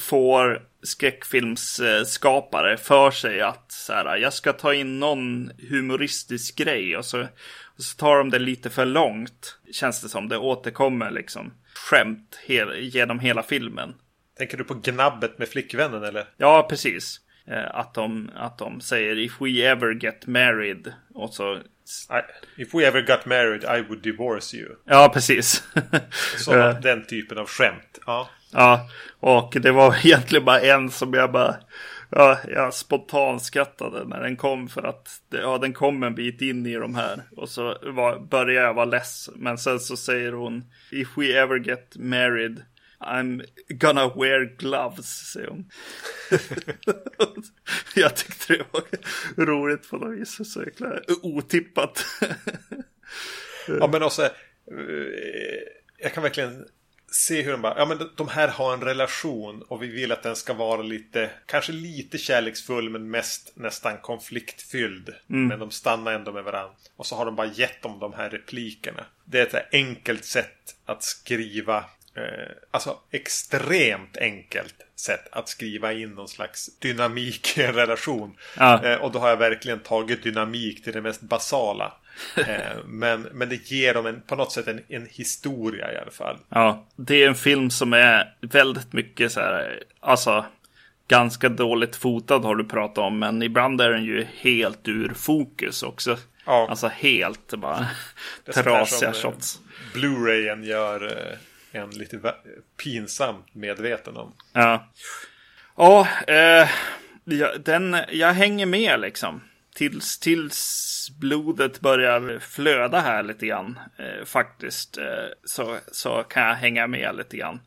får 0.01 0.63
skräckfilmsskapare 0.83 2.77
för 2.77 3.11
sig 3.11 3.41
att 3.41 3.73
så 3.73 3.93
här, 3.93 4.17
jag 4.17 4.33
ska 4.33 4.53
ta 4.53 4.75
in 4.75 5.01
någon 5.01 5.51
humoristisk 5.71 6.57
grej 6.57 6.97
och 6.97 7.05
så, 7.05 7.27
så 7.81 7.97
tar 7.97 8.19
de 8.19 8.31
det 8.31 8.39
lite 8.39 8.71
för 8.71 8.87
långt. 8.87 9.59
Känns 9.73 10.03
det 10.03 10.09
som. 10.09 10.29
Det 10.29 10.39
återkommer 10.39 11.11
liksom 11.11 11.53
skämt 11.75 12.39
hel, 12.47 12.79
genom 12.79 13.21
hela 13.21 13.43
filmen. 13.43 13.95
Tänker 14.39 14.57
du 14.57 14.65
på 14.65 14.75
gnabbet 14.75 15.39
med 15.39 15.49
flickvännen 15.49 16.05
eller? 16.05 16.25
Ja, 16.37 16.67
precis. 16.71 17.21
Eh, 17.47 17.75
att, 17.75 17.95
de, 17.95 18.31
att 18.37 18.59
de 18.59 18.81
säger 18.81 19.19
if 19.19 19.33
we 19.41 19.63
ever 19.63 19.95
get 20.05 20.27
married. 20.27 20.93
Och 21.15 21.35
så... 21.35 21.55
I, 21.55 21.63
if 22.63 22.75
we 22.75 22.87
ever 22.87 23.01
got 23.01 23.27
married 23.27 23.65
I 23.65 23.83
would 23.89 24.03
divorce 24.03 24.57
you. 24.57 24.69
Ja, 24.85 25.11
precis. 25.15 25.65
Sådana, 26.37 26.71
Eh, 26.71 26.81
den 26.81 27.07
typen 27.07 27.39
av 27.39 27.47
skämt. 27.47 27.99
Ja. 28.07 28.29
Ja, 28.53 28.89
och 29.21 29.57
det 29.61 29.73
var 29.73 29.97
egentligen 30.07 30.45
bara 30.45 30.61
en 30.61 30.91
som 30.91 31.15
jag 31.15 31.33
bara... 31.33 31.57
Ja, 32.11 32.39
jag 32.49 32.75
spontanskrattade 32.75 34.05
när 34.05 34.21
den 34.21 34.37
kom 34.37 34.69
för 34.69 34.83
att 34.83 35.09
ja, 35.31 35.59
den 35.59 35.73
kom 35.73 36.03
en 36.03 36.15
bit 36.15 36.43
in 36.43 36.67
i 36.67 36.75
de 36.75 36.95
här. 36.95 37.23
Och 37.37 37.49
så 37.49 37.77
var, 37.83 38.19
började 38.19 38.67
jag 38.67 38.75
vara 38.75 38.85
less. 38.85 39.31
Men 39.37 39.59
sen 39.59 39.81
så 39.81 39.97
säger 39.97 40.33
hon 40.33 40.65
If 40.93 41.09
we 41.17 41.39
ever 41.39 41.59
get 41.59 41.97
married 41.97 42.65
I'm 43.01 43.45
gonna 43.69 44.09
wear 44.09 44.57
gloves, 44.59 45.07
säger 45.07 45.49
hon. 45.49 45.71
jag 47.95 48.17
tyckte 48.17 48.53
det 48.53 48.65
var 48.71 49.45
roligt 49.45 49.91
på 49.91 49.97
något 49.97 50.19
vis. 50.19 50.53
Så 50.53 50.63
jäkla 50.63 51.01
otippat. 51.23 52.05
ja 53.67 53.89
men 53.93 54.03
också. 54.03 54.29
Jag 55.99 56.15
kan 56.15 56.23
verkligen 56.23 56.67
se 57.11 57.43
hur 57.43 57.53
de 57.53 57.63
bara. 57.63 57.79
Ja 57.79 57.87
men 57.87 58.11
de 58.17 58.29
här 58.29 58.49
har 58.49 58.73
en 58.73 58.81
relation. 58.81 59.63
Och 59.63 59.83
vi 59.83 59.87
vill 59.87 60.13
att 60.13 60.23
den 60.23 60.37
ska 60.37 60.53
vara 60.55 60.83
lite. 60.83 61.31
Kanske 61.47 61.73
lite 61.73 62.19
kärleksfull. 62.19 62.91
Men 62.91 63.11
mest 63.11 63.53
nästan 63.55 63.99
konfliktfylld. 63.99 65.15
Men 65.49 65.59
de 65.59 65.71
stannar 65.71 66.13
ändå 66.13 66.33
med 66.33 66.45
varandra. 66.45 66.75
Och 66.97 67.07
så 67.07 67.17
har 67.17 67.25
de 67.25 67.37
bara 67.37 67.47
gett 67.47 67.83
dem 67.83 67.99
de 67.99 68.13
här 68.13 68.31
replikerna. 68.31 69.05
Det 69.25 69.55
är 69.55 69.61
ett 69.61 69.75
enkelt 69.75 70.25
sätt 70.25 70.77
att 70.85 71.03
skriva. 71.03 71.85
Eh, 72.15 72.53
alltså 72.71 72.99
extremt 73.11 74.17
enkelt 74.17 74.75
sätt 74.97 75.29
att 75.33 75.49
skriva 75.49 75.93
in 75.93 76.11
någon 76.11 76.29
slags 76.29 76.79
dynamik 76.79 77.59
i 77.59 77.63
en 77.63 77.75
relation. 77.75 78.37
Ja. 78.57 78.85
Eh, 78.85 78.97
och 78.97 79.13
då 79.13 79.19
har 79.19 79.29
jag 79.29 79.37
verkligen 79.37 79.81
tagit 79.81 80.23
dynamik 80.23 80.85
till 80.85 80.93
det 80.93 81.01
mest 81.01 81.21
basala. 81.21 81.93
Eh, 82.37 82.85
men, 82.85 83.23
men 83.23 83.49
det 83.49 83.71
ger 83.71 83.95
dem 83.95 84.07
en, 84.07 84.21
på 84.21 84.37
något 84.37 84.53
sätt 84.53 84.69
en, 84.69 84.81
en 84.89 85.07
historia 85.11 85.93
i 85.93 85.97
alla 85.97 86.11
fall. 86.11 86.37
Ja, 86.49 86.87
det 86.97 87.23
är 87.23 87.29
en 87.29 87.35
film 87.35 87.71
som 87.71 87.93
är 87.93 88.35
väldigt 88.41 88.93
mycket 88.93 89.33
så 89.33 89.41
här, 89.41 89.83
alltså 90.01 90.45
ganska 91.09 91.49
dåligt 91.49 91.97
fotad 91.97 92.39
har 92.39 92.55
du 92.55 92.65
pratat 92.65 92.99
om, 92.99 93.19
men 93.19 93.43
ibland 93.43 93.81
är 93.81 93.91
den 93.91 94.05
ju 94.05 94.27
helt 94.41 94.89
ur 94.89 95.15
fokus 95.15 95.83
också. 95.83 96.17
Ja. 96.45 96.67
Alltså 96.71 96.89
helt 96.89 97.55
bara 97.55 97.87
trasiga 98.55 99.09
eh, 99.09 99.15
shots. 99.15 99.61
Blu-rayen 99.95 100.65
gör 100.65 101.07
eh, 101.07 101.81
en 101.81 101.91
lite 101.91 102.35
pinsamt 102.85 103.55
medveten 103.55 104.17
om. 104.17 104.33
Ja, 104.53 104.89
ja 105.77 106.09
eh, 106.27 106.69
den, 107.65 107.97
jag 108.13 108.33
hänger 108.33 108.67
med 108.67 109.01
liksom. 109.01 109.41
Tills, 109.75 110.19
tills 110.19 111.09
blodet 111.21 111.81
börjar 111.81 112.39
flöda 112.39 113.01
här 113.01 113.23
lite 113.23 113.47
grann. 113.47 113.79
Eh, 113.99 114.25
faktiskt. 114.25 114.99
Eh, 114.99 115.05
så, 115.45 115.79
så 115.93 116.23
kan 116.23 116.43
jag 116.43 116.55
hänga 116.55 116.87
med 116.87 117.17
lite 117.17 117.37
grann. 117.37 117.61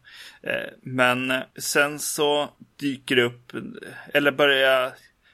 Eh, 0.43 0.69
men 0.81 1.33
sen 1.57 1.99
så 1.99 2.49
dyker 2.79 3.15
det 3.15 3.23
upp. 3.23 3.51
Eller 4.13 4.31
börjar 4.31 4.93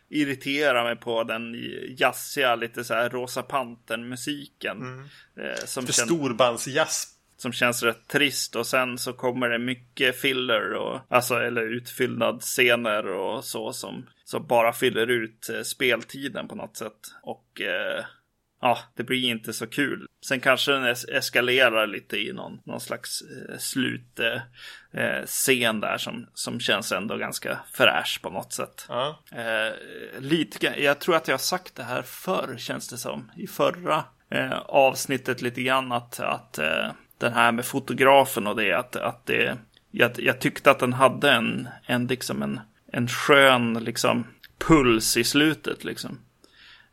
irritera 0.09 0.83
mig 0.83 0.95
på 0.95 1.23
den 1.23 1.55
jazziga, 1.97 2.55
lite 2.55 2.83
så 2.83 2.93
här 2.93 3.09
Rosa 3.09 3.41
Pantern-musiken. 3.43 5.09
Eh, 5.41 5.65
som 5.65 5.85
För 5.85 5.93
känns- 5.93 6.07
storbandsjazz. 6.09 7.07
Som 7.41 7.51
känns 7.51 7.83
rätt 7.83 8.07
trist 8.07 8.55
och 8.55 8.67
sen 8.67 8.97
så 8.97 9.13
kommer 9.13 9.49
det 9.49 9.59
mycket 9.59 10.21
filler 10.21 10.73
och 10.73 10.99
alltså 11.09 11.35
eller 11.35 11.61
utfyllnadsscener 11.61 13.07
och 13.07 13.45
så 13.45 13.73
som, 13.73 14.09
som 14.23 14.47
bara 14.47 14.73
fyller 14.73 15.07
ut 15.07 15.49
eh, 15.49 15.61
speltiden 15.61 16.47
på 16.47 16.55
något 16.55 16.77
sätt 16.77 16.99
och 17.23 17.61
eh, 17.61 18.05
ja, 18.61 18.79
det 18.95 19.03
blir 19.03 19.29
inte 19.29 19.53
så 19.53 19.67
kul. 19.67 20.07
Sen 20.25 20.39
kanske 20.39 20.71
den 20.71 20.83
es- 20.83 21.09
eskalerar 21.09 21.87
lite 21.87 22.17
i 22.17 22.33
någon, 22.33 22.59
någon 22.65 22.79
slags 22.79 23.21
eh, 23.21 23.57
slutscen 23.57 24.41
eh, 24.93 25.25
scen 25.25 25.79
där 25.79 25.97
som, 25.97 26.27
som 26.33 26.59
känns 26.59 26.91
ändå 26.91 27.17
ganska 27.17 27.59
fräsch 27.73 28.19
på 28.21 28.29
något 28.29 28.53
sätt. 28.53 28.85
Ja. 28.89 29.23
Eh, 29.31 29.73
lite, 30.19 30.81
jag 30.81 30.99
tror 30.99 31.15
att 31.15 31.27
jag 31.27 31.33
har 31.33 31.39
sagt 31.39 31.75
det 31.75 31.83
här 31.83 32.01
förr 32.01 32.55
känns 32.57 32.89
det 32.89 32.97
som. 32.97 33.31
I 33.37 33.47
förra 33.47 34.03
eh, 34.31 34.59
avsnittet 34.59 35.41
lite 35.41 35.61
grann 35.61 35.91
att, 35.91 36.19
att 36.19 36.57
eh, 36.57 36.91
den 37.19 37.33
här 37.33 37.51
med 37.51 37.65
fotografen 37.65 38.47
och 38.47 38.55
det 38.55 38.73
att, 38.73 38.95
att 38.95 39.25
det, 39.25 39.57
jag, 39.91 40.19
jag 40.19 40.41
tyckte 40.41 40.71
att 40.71 40.79
den 40.79 40.93
hade 40.93 41.31
en, 41.31 41.67
en 41.85 42.07
liksom 42.07 42.41
en, 42.41 42.59
en 42.91 43.07
skön 43.07 43.73
liksom 43.73 44.27
puls 44.67 45.17
i 45.17 45.23
slutet 45.23 45.83
liksom. 45.83 46.19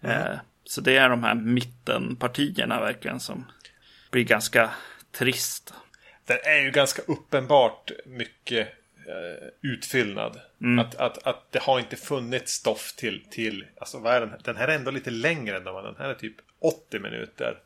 Eh, 0.01 0.35
så 0.65 0.81
det 0.81 0.97
är 0.97 1.09
de 1.09 1.23
här 1.23 1.35
mittenpartierna 1.35 2.81
verkligen 2.81 3.21
som 3.21 3.45
blir 4.11 4.25
ganska 4.25 4.71
trist. 5.13 5.75
Den 6.27 6.39
är 6.45 6.63
ju 6.65 6.71
ganska 6.71 7.03
uppenbart 7.03 7.91
mycket 8.07 8.69
eh, 9.07 9.49
utfyllnad. 9.63 10.41
Att, 10.81 10.95
att, 10.95 11.27
att 11.27 11.53
det 11.53 11.63
har 11.63 11.79
inte 11.79 11.97
funnits 11.97 12.53
stoff 12.53 12.93
till, 12.97 13.25
till 13.31 13.65
alltså 13.81 13.99
vad 13.99 14.15
är 14.15 14.21
den? 14.21 14.33
Den 14.45 14.57
här 14.57 14.69
är 14.69 14.75
ändå 14.75 14.91
lite 14.91 15.11
längre 15.11 15.57
än 15.57 15.65
de 15.65 15.77
andra. 15.77 15.93
Den 15.93 16.01
här 16.01 16.09
är 16.11 16.15
typ 16.15 16.37
80 16.61 16.99
minuter. 16.99 17.59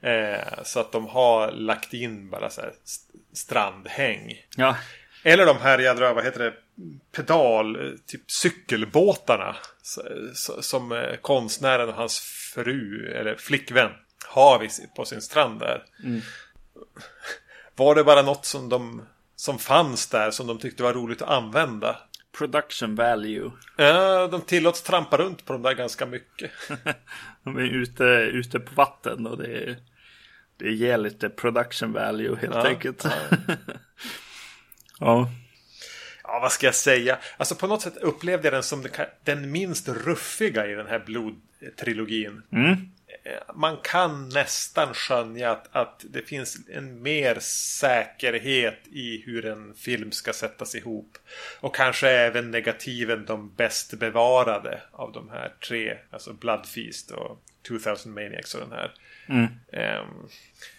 Eh, 0.00 0.62
så 0.64 0.80
att 0.80 0.92
de 0.92 1.06
har 1.06 1.52
lagt 1.52 1.94
in 1.94 2.30
bara 2.30 2.50
så 2.50 2.60
här 2.60 2.72
st- 2.84 3.18
strandhäng. 3.32 4.46
Ja, 4.56 4.76
Eller 5.24 5.46
de 5.46 5.56
här 5.56 5.78
jädra, 5.78 6.14
vad 6.14 6.24
heter 6.24 6.38
det, 6.44 6.54
pedal, 7.12 7.76
eh, 7.86 7.92
typ 8.06 8.30
cykelbåtarna. 8.30 9.56
Som 10.60 10.92
eh, 10.92 11.16
konstnären 11.16 11.88
och 11.88 11.94
hans 11.94 12.20
fru, 12.54 13.12
eller 13.14 13.34
flickvän, 13.34 13.90
har 14.26 14.68
på 14.96 15.04
sin 15.04 15.20
strand 15.22 15.60
där. 15.60 15.84
Var 17.76 17.94
det 17.94 18.04
bara 18.04 18.22
något 18.22 18.44
som 18.46 18.68
de 18.68 19.02
som 19.40 19.58
fanns 19.58 20.06
där 20.06 20.30
som 20.30 20.46
de 20.46 20.58
tyckte 20.58 20.82
var 20.82 20.94
roligt 20.94 21.22
att 21.22 21.28
använda? 21.28 21.96
production 22.38 22.94
value. 22.94 23.50
Ja, 23.76 24.26
de 24.26 24.40
tillåts 24.40 24.82
trampa 24.82 25.16
runt 25.16 25.44
på 25.44 25.52
de 25.52 25.62
där 25.62 25.74
ganska 25.74 26.06
mycket. 26.06 26.50
De 27.44 27.56
är 27.56 27.62
ute, 27.62 28.04
ute 28.32 28.60
på 28.60 28.74
vatten 28.74 29.26
och 29.26 29.38
det, 29.38 29.76
det 30.56 30.72
ger 30.72 30.98
lite 30.98 31.28
production 31.28 31.92
value 31.92 32.36
helt 32.36 32.54
Ja, 32.54 32.66
enkelt. 32.66 33.06
Ja. 35.00 35.30
Ja, 36.22 36.40
vad 36.42 36.52
ska 36.52 36.66
jag 36.66 36.74
säga? 36.74 37.18
Alltså 37.36 37.54
på 37.54 37.66
något 37.66 37.82
sätt 37.82 37.96
upplevde 37.96 38.46
jag 38.46 38.54
den 38.54 38.62
som 38.62 38.86
den 39.24 39.50
minst 39.50 39.88
ruffiga 39.88 40.66
i 40.66 40.74
den 40.74 40.86
här 40.86 40.98
blodtrilogin. 40.98 42.42
Mm. 42.52 42.76
Man 43.54 43.76
kan 43.82 44.28
nästan 44.28 44.94
skönja 44.94 45.50
att, 45.50 45.68
att 45.72 46.04
det 46.10 46.22
finns 46.22 46.58
en 46.68 47.02
mer 47.02 47.38
säkerhet 47.80 48.78
i 48.92 49.22
hur 49.26 49.46
en 49.46 49.74
film 49.74 50.12
ska 50.12 50.32
sättas 50.32 50.74
ihop. 50.74 51.18
Och 51.60 51.74
kanske 51.74 52.10
även 52.10 52.50
negativen 52.50 53.24
de 53.26 53.54
bäst 53.54 53.94
bevarade 53.94 54.82
av 54.92 55.12
de 55.12 55.30
här 55.30 55.52
tre. 55.68 55.96
Alltså 56.10 56.32
Blood 56.32 56.66
Feast 56.66 57.10
och 57.10 57.42
2000 57.68 58.14
Maniacs 58.14 58.54
och 58.54 58.60
den 58.60 58.72
här. 58.72 58.92
Mm. 59.28 59.46
Um, 60.00 60.28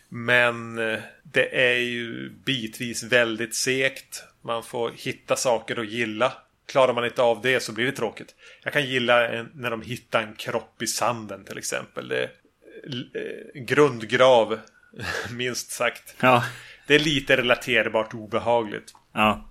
men 0.10 0.80
eh, 0.80 1.00
det 1.24 1.74
är 1.74 1.78
ju 1.78 2.30
bitvis 2.30 3.04
väldigt 3.04 3.56
segt. 3.56 4.24
Man 4.42 4.64
får 4.64 4.92
hitta 4.92 5.36
saker 5.36 5.80
att 5.80 5.90
gilla. 5.90 6.34
Klarar 6.72 6.94
man 6.94 7.06
inte 7.06 7.22
av 7.22 7.42
det 7.42 7.60
så 7.60 7.72
blir 7.72 7.86
det 7.86 7.92
tråkigt. 7.92 8.36
Jag 8.64 8.74
kan 8.74 8.86
gilla 8.86 9.28
en, 9.28 9.52
när 9.56 9.72
de 9.72 9.82
hittar 9.82 10.22
en 10.22 10.36
kropp 10.36 10.82
i 10.82 10.88
sanden 10.88 11.46
till 11.46 11.58
exempel. 11.58 12.08
Det 12.08 12.24
eh, 12.24 13.62
grundgrav, 13.62 14.60
minst 15.32 15.72
sagt. 15.72 16.16
Ja. 16.20 16.44
Det 16.88 16.96
är 16.96 17.00
lite 17.00 17.38
relaterbart 17.38 18.14
obehagligt. 18.14 18.94
Ja. 19.14 19.50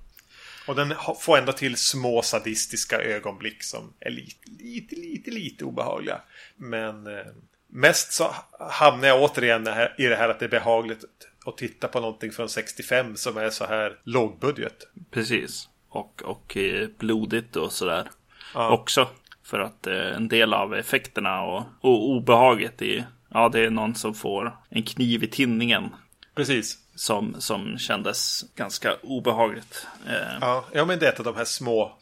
Och 0.67 0.77
den 0.77 0.95
får 1.21 1.39
ändå 1.39 1.53
till 1.53 1.77
små 1.77 2.23
sadistiska 2.23 3.01
ögonblick 3.01 3.63
som 3.63 3.93
är 4.01 4.11
lite, 4.11 4.51
lite, 4.59 4.97
lite, 4.97 5.31
lite 5.31 5.65
obehagliga. 5.65 6.21
Men 6.57 7.07
eh, 7.07 7.27
Mest 7.73 8.13
så 8.13 8.35
hamnar 8.71 9.09
jag 9.09 9.23
återigen 9.23 9.69
i 9.99 10.07
det 10.07 10.17
här 10.17 10.29
att 10.29 10.39
det 10.39 10.45
är 10.45 10.51
behagligt 10.51 11.05
att 11.47 11.57
titta 11.57 11.89
på 11.89 12.01
någonting 12.01 12.33
från 12.33 12.49
65 12.49 13.17
som 13.17 13.37
är 13.37 13.51
så 13.51 13.67
här 13.67 13.99
lågbudget. 14.05 14.87
Precis. 15.11 15.69
Och, 15.91 16.23
och 16.25 16.57
eh, 16.57 16.89
blodigt 16.99 17.57
och 17.57 17.73
sådär. 17.73 18.11
Ja. 18.55 18.71
Också. 18.71 19.09
För 19.45 19.61
att 19.61 19.87
eh, 19.87 20.17
en 20.17 20.29
del 20.29 20.55
av 20.55 20.75
effekterna 20.75 21.43
och, 21.43 21.63
och 21.81 22.09
obehaget 22.11 22.83
i 22.83 23.05
Ja, 23.33 23.49
det 23.49 23.61
är 23.61 23.71
någon 23.71 23.95
som 23.95 24.15
får 24.15 24.57
en 24.69 24.83
kniv 24.83 25.25
i 25.25 25.27
tinningen. 25.27 25.89
Precis. 26.35 26.79
Som, 26.95 27.37
som 27.39 27.79
kändes 27.79 28.45
ganska 28.55 28.97
obehagligt. 29.03 29.87
Eh, 30.07 30.39
Ja, 30.41 30.65
ja, 30.73 30.85
men 30.85 30.99
det 30.99 31.07
är 31.07 31.13
ett 31.13 31.19
av 31.19 31.25
de 31.25 31.37
här 31.37 31.45
små, 31.45 31.99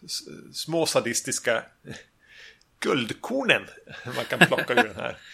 små 0.53 0.87
sadistiska 0.87 1.63
guldkornen 2.81 3.63
man 4.17 4.25
kan 4.25 4.39
plocka 4.39 4.73
ur 4.73 4.77
den 4.85 4.97
här. 4.97 5.17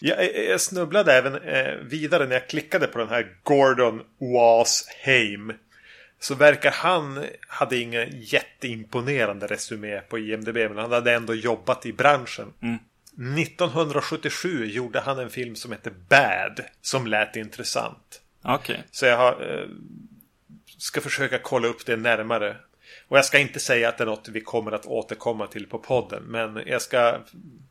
Jag, 0.00 0.36
jag 0.48 0.60
snubblade 0.60 1.12
även 1.12 1.34
eh, 1.34 1.74
vidare 1.74 2.26
när 2.26 2.34
jag 2.34 2.48
klickade 2.48 2.86
på 2.86 2.98
den 2.98 3.08
här 3.08 3.36
Gordon 3.42 4.02
Was 4.18 4.88
Haim. 5.04 5.52
Så 6.24 6.34
verkar 6.34 6.70
han 6.70 7.26
hade 7.48 7.78
ingen 7.78 8.20
jätteimponerande 8.20 9.46
resumé 9.46 10.00
på 10.00 10.18
IMDB 10.18 10.56
men 10.56 10.78
han 10.78 10.92
hade 10.92 11.12
ändå 11.12 11.34
jobbat 11.34 11.86
i 11.86 11.92
branschen. 11.92 12.52
Mm. 12.62 12.78
1977 13.38 14.66
gjorde 14.66 15.00
han 15.00 15.18
en 15.18 15.30
film 15.30 15.56
som 15.56 15.72
hette 15.72 15.90
Bad 16.08 16.60
som 16.82 17.06
lät 17.06 17.36
intressant. 17.36 18.20
Okej. 18.42 18.84
Så 18.90 19.06
jag 19.06 19.16
har, 19.16 19.32
eh, 19.32 19.68
ska 20.78 21.00
försöka 21.00 21.38
kolla 21.38 21.68
upp 21.68 21.86
det 21.86 21.96
närmare. 21.96 22.56
Och 23.08 23.18
jag 23.18 23.24
ska 23.24 23.38
inte 23.38 23.60
säga 23.60 23.88
att 23.88 23.98
det 23.98 24.04
är 24.04 24.06
något 24.06 24.28
vi 24.28 24.40
kommer 24.40 24.72
att 24.72 24.86
återkomma 24.86 25.46
till 25.46 25.66
på 25.66 25.78
podden. 25.78 26.22
Men 26.22 26.62
jag 26.66 26.82
ska 26.82 27.18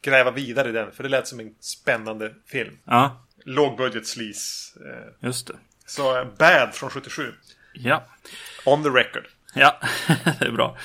gräva 0.01 0.31
vidare 0.31 0.69
i 0.69 0.71
den. 0.71 0.91
För 0.91 1.03
det 1.03 1.09
lät 1.09 1.27
som 1.27 1.39
en 1.39 1.55
spännande 1.59 2.33
film. 2.45 2.77
Ja, 2.85 3.25
Lågbudget 3.45 4.07
sleaze. 4.07 4.79
Eh, 4.79 5.27
just 5.27 5.47
det. 5.47 5.55
Så 5.85 6.17
eh, 6.17 6.27
Bad 6.37 6.73
från 6.73 6.89
77. 6.89 7.33
Ja. 7.73 8.03
On 8.65 8.83
the 8.83 8.89
record. 8.89 9.27
Ja, 9.55 9.79
det 10.39 10.45
är 10.45 10.51
bra. 10.51 10.77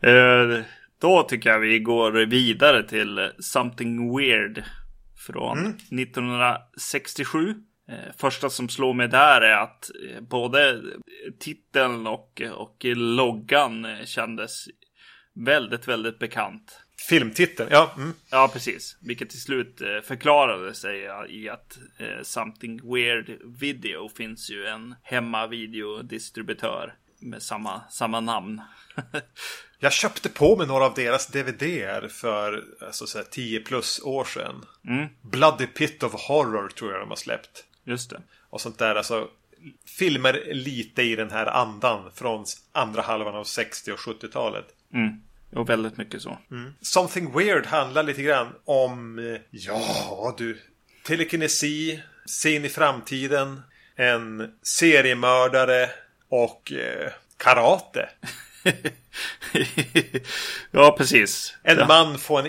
Eh, 0.00 0.64
då 1.00 1.22
tycker 1.22 1.50
jag 1.50 1.58
vi 1.58 1.78
går 1.78 2.12
vidare 2.12 2.82
till 2.82 3.30
Something 3.38 4.16
Weird 4.16 4.64
från 5.26 5.58
1967. 5.68 7.54
Eh, 7.88 8.14
Första 8.16 8.50
som 8.50 8.68
slår 8.68 8.94
mig 8.94 9.08
där 9.08 9.40
är 9.40 9.56
att 9.56 9.90
eh, 10.10 10.20
både 10.20 10.82
titeln 11.40 12.06
och, 12.06 12.42
och 12.52 12.84
loggan 12.84 13.86
kändes 14.04 14.66
väldigt, 15.34 15.88
väldigt 15.88 16.18
bekant. 16.18 16.80
Filmtiteln. 17.08 17.68
Ja, 17.72 17.94
mm. 17.96 18.14
Ja, 18.30 18.50
precis. 18.52 18.96
Vilket 19.00 19.30
till 19.30 19.40
slut 19.40 19.80
eh, 19.80 20.00
förklarade 20.04 20.74
sig 20.74 21.10
i 21.28 21.48
att 21.48 21.78
eh, 21.98 22.22
Something 22.22 22.94
Weird 22.94 23.38
Video 23.44 24.08
finns 24.08 24.50
ju 24.50 24.66
en 24.66 24.94
hemmavideodistributör 25.02 26.94
med 27.18 27.42
samma, 27.42 27.80
samma 27.90 28.20
namn. 28.20 28.62
Jag 29.78 29.92
köpte 29.92 30.28
på 30.28 30.56
mig 30.56 30.66
några 30.66 30.84
av 30.84 30.94
deras 30.94 31.26
DVDer 31.26 32.08
för 32.08 32.64
alltså, 32.80 33.06
så 33.06 33.18
här, 33.18 33.24
10 33.24 33.60
plus 33.60 34.00
år 34.02 34.24
sedan. 34.24 34.64
Mm. 34.88 35.08
Bloody 35.22 35.66
Pit 35.66 36.02
of 36.02 36.12
Horror 36.12 36.68
tror 36.68 36.92
jag 36.92 37.00
de 37.00 37.08
har 37.08 37.16
släppt. 37.16 37.64
Just 37.84 38.10
det. 38.10 38.22
Och 38.50 38.60
sånt 38.60 38.78
där. 38.78 38.94
Alltså, 38.94 39.28
filmer 39.98 40.42
lite 40.52 41.02
i 41.02 41.16
den 41.16 41.30
här 41.30 41.46
andan 41.46 42.10
från 42.14 42.44
andra 42.72 43.02
halvan 43.02 43.34
av 43.34 43.44
60 43.44 43.92
och 43.92 43.98
70-talet. 43.98 44.66
Mm. 44.94 45.22
Och 45.52 45.68
väldigt 45.68 45.96
mycket 45.96 46.22
så. 46.22 46.38
Something 46.80 47.32
Weird 47.32 47.66
handlar 47.66 48.02
lite 48.02 48.22
grann 48.22 48.54
om, 48.64 49.18
eh, 49.18 49.40
ja 49.50 50.34
du, 50.38 50.58
telekinesi, 51.06 52.02
se 52.26 52.54
in 52.54 52.64
i 52.64 52.68
framtiden, 52.68 53.62
en 53.96 54.52
seriemördare 54.62 55.90
och 56.28 56.72
eh, 56.72 57.12
karate. 57.36 58.08
ja, 60.70 60.94
precis. 60.98 61.56
En 61.62 61.78
ja. 61.78 61.86
man 61.86 62.18
får 62.18 62.38
en 62.38 62.46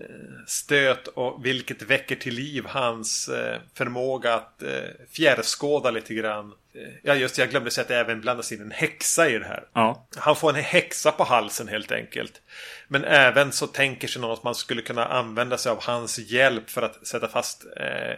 elstöt 0.00 1.06
och 1.08 1.46
vilket 1.46 1.82
väcker 1.82 2.16
till 2.16 2.34
liv 2.34 2.64
hans 2.66 3.28
eh, 3.28 3.60
förmåga 3.74 4.34
att 4.34 4.62
eh, 4.62 4.70
fjärrskåda 5.10 5.90
lite 5.90 6.14
grann. 6.14 6.52
Eh, 6.74 6.80
Ja 7.02 7.14
just 7.14 7.36
det, 7.36 7.42
jag 7.42 7.50
glömde 7.50 7.70
säga 7.70 7.82
att 7.82 7.88
det 7.88 7.96
även 7.96 8.20
blandas 8.20 8.52
in 8.52 8.60
en 8.60 8.70
häxa 8.70 9.28
i 9.30 9.38
det 9.38 9.44
här. 9.44 9.64
Ja, 9.72 10.06
Han 10.16 10.36
får 10.36 10.50
en 10.50 10.64
häxa 10.64 11.12
på 11.12 11.24
halsen 11.24 11.68
helt 11.68 11.92
enkelt. 11.92 12.40
Men 12.88 13.04
även 13.04 13.52
så 13.52 13.66
tänker 13.66 14.08
sig 14.08 14.22
någon 14.22 14.32
att 14.32 14.42
man 14.44 14.54
skulle 14.54 14.82
kunna 14.82 15.06
använda 15.06 15.58
sig 15.58 15.72
av 15.72 15.82
hans 15.82 16.18
hjälp 16.18 16.70
för 16.70 16.82
att 16.82 17.06
sätta 17.06 17.28
fast 17.28 17.66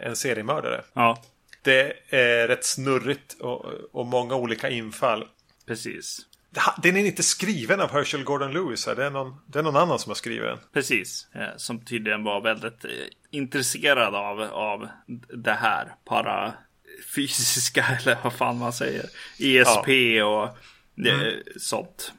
en 0.00 0.16
seriemördare. 0.16 0.82
ja, 0.92 1.22
Det 1.62 1.92
är 2.10 2.48
rätt 2.48 2.64
snurrigt 2.64 3.36
och, 3.40 3.64
och 3.92 4.06
många 4.06 4.34
olika 4.34 4.68
infall. 4.70 5.24
precis. 5.66 6.18
Den 6.82 6.96
är 6.96 7.04
inte 7.04 7.22
skriven 7.22 7.80
av 7.80 7.92
Herschel 7.92 8.24
Gordon 8.24 8.52
Lewis 8.52 8.86
här. 8.86 8.94
Det 8.94 9.04
är 9.04 9.10
någon, 9.10 9.36
det 9.46 9.58
är 9.58 9.62
någon 9.62 9.76
annan 9.76 9.98
som 9.98 10.10
har 10.10 10.14
skrivit 10.14 10.42
den. 10.42 10.58
Precis. 10.72 11.26
Eh, 11.34 11.56
som 11.56 11.84
tydligen 11.84 12.24
var 12.24 12.40
väldigt 12.40 12.84
eh, 12.84 12.90
intresserad 13.30 14.14
av, 14.14 14.40
av 14.40 14.88
det 15.44 15.52
här. 15.52 15.94
Para 16.04 16.52
fysiska 17.14 17.84
eller 18.02 18.18
vad 18.22 18.32
fan 18.32 18.58
man 18.58 18.72
säger. 18.72 19.04
ESP 19.38 19.88
och 20.24 20.44
eh, 21.06 21.32
sånt. 21.56 22.12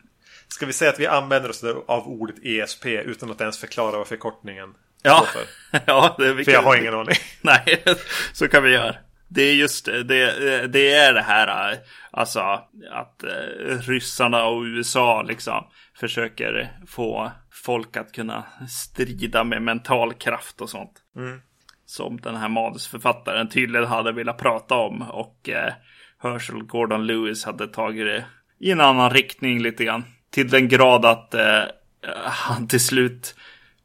Ska 0.47 0.65
vi 0.65 0.73
säga 0.73 0.91
att 0.91 0.99
vi 0.99 1.08
använder 1.08 1.49
oss 1.49 1.63
av 1.88 2.08
ordet 2.08 2.36
ESP 2.43 2.86
utan 2.86 3.32
att 3.32 3.41
ens 3.41 3.58
förklara 3.58 3.97
vad 3.97 4.08
förkortningen 4.08 4.73
Ja, 5.02 5.25
står 5.30 5.39
för? 5.39 5.47
ja 5.88 6.15
det 6.19 6.28
är 6.28 6.43
För 6.43 6.52
jag 6.52 6.63
har 6.63 6.75
ingen 6.75 6.93
aning. 6.93 7.15
Nej, 7.41 7.84
så 8.34 8.47
kan 8.47 8.63
vi 8.63 8.71
göra. 8.71 8.95
Det 9.29 9.41
är 9.41 9.53
just 9.53 9.85
det, 9.85 10.03
det, 10.67 10.93
är 10.93 11.13
det 11.13 11.21
här, 11.21 11.77
alltså 12.11 12.39
att 12.91 13.23
eh, 13.23 13.79
ryssarna 13.81 14.45
och 14.45 14.63
USA 14.63 15.21
liksom 15.21 15.63
försöker 15.95 16.71
få 16.87 17.31
folk 17.51 17.97
att 17.97 18.11
kunna 18.11 18.43
strida 18.69 19.43
med 19.43 19.61
mental 19.61 20.13
kraft 20.13 20.61
och 20.61 20.69
sånt. 20.69 20.91
Som 21.85 22.21
den 22.21 22.35
här 22.35 22.49
manusförfattaren 22.49 23.49
tydligen 23.49 23.87
hade 23.87 24.11
velat 24.11 24.37
prata 24.37 24.75
om 24.75 25.01
och 25.01 25.49
eh, 25.49 25.73
Herschel 26.23 26.63
Gordon 26.63 27.07
Lewis 27.07 27.45
hade 27.45 27.67
tagit 27.67 28.05
det 28.05 28.25
i 28.59 28.71
en 28.71 28.81
annan 28.81 29.09
riktning 29.09 29.61
lite 29.61 29.85
grann. 29.85 30.03
Till 30.31 30.49
den 30.49 30.67
grad 30.67 31.05
att 31.05 31.33
eh, 31.33 31.63
han 32.25 32.67
till 32.67 32.85
slut 32.85 33.35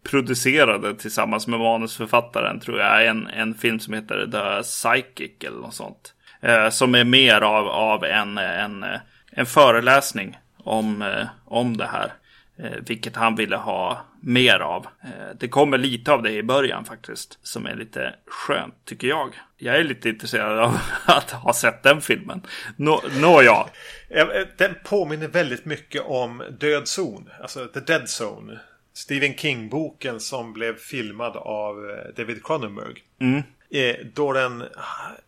producerade 0.04 0.94
tillsammans 0.94 1.46
med 1.46 1.60
manusförfattaren 1.60 2.60
tror 2.60 2.78
jag 2.78 3.06
en, 3.06 3.26
en 3.26 3.54
film 3.54 3.80
som 3.80 3.94
heter 3.94 4.26
The 4.32 4.62
Psychic 4.62 5.32
eller 5.44 5.58
något 5.58 5.74
sånt. 5.74 6.14
Eh, 6.40 6.68
som 6.68 6.94
är 6.94 7.04
mer 7.04 7.40
av, 7.40 7.68
av 7.68 8.04
en, 8.04 8.38
en, 8.38 8.84
en 9.30 9.46
föreläsning 9.46 10.38
om, 10.58 11.02
eh, 11.02 11.26
om 11.44 11.76
det 11.76 11.86
här. 11.86 12.12
Eh, 12.58 12.78
vilket 12.86 13.16
han 13.16 13.36
ville 13.36 13.56
ha 13.56 14.04
mer 14.20 14.60
av. 14.60 14.86
Eh, 15.04 15.36
det 15.40 15.48
kommer 15.48 15.78
lite 15.78 16.12
av 16.12 16.22
det 16.22 16.32
i 16.32 16.42
början 16.42 16.84
faktiskt. 16.84 17.38
Som 17.42 17.66
är 17.66 17.74
lite 17.74 18.14
skönt 18.26 18.74
tycker 18.84 19.08
jag. 19.08 19.34
Jag 19.56 19.76
är 19.76 19.84
lite 19.84 20.08
intresserad 20.08 20.58
av 20.58 20.78
att 21.06 21.30
ha 21.30 21.52
sett 21.52 21.82
den 21.82 22.00
filmen. 22.00 22.42
Nå, 22.76 23.02
nåja. 23.20 23.66
Eh, 24.08 24.20
eh, 24.20 24.46
Den 24.58 24.74
påminner 24.84 25.28
väldigt 25.28 25.64
mycket 25.64 26.02
om 26.02 26.42
Död 26.60 26.88
zon. 26.88 27.30
Alltså 27.42 27.66
The 27.66 27.80
Dead 27.80 28.06
Zone. 28.20 28.60
Stephen 28.94 29.34
King-boken 29.34 30.20
som 30.20 30.52
blev 30.52 30.78
filmad 30.78 31.36
av 31.36 31.90
eh, 31.90 32.14
David 32.16 32.44
Cronenberg. 32.44 33.02
Mm. 33.18 33.42
Eh, 33.70 33.96
Då 34.14 34.32
den, 34.32 34.64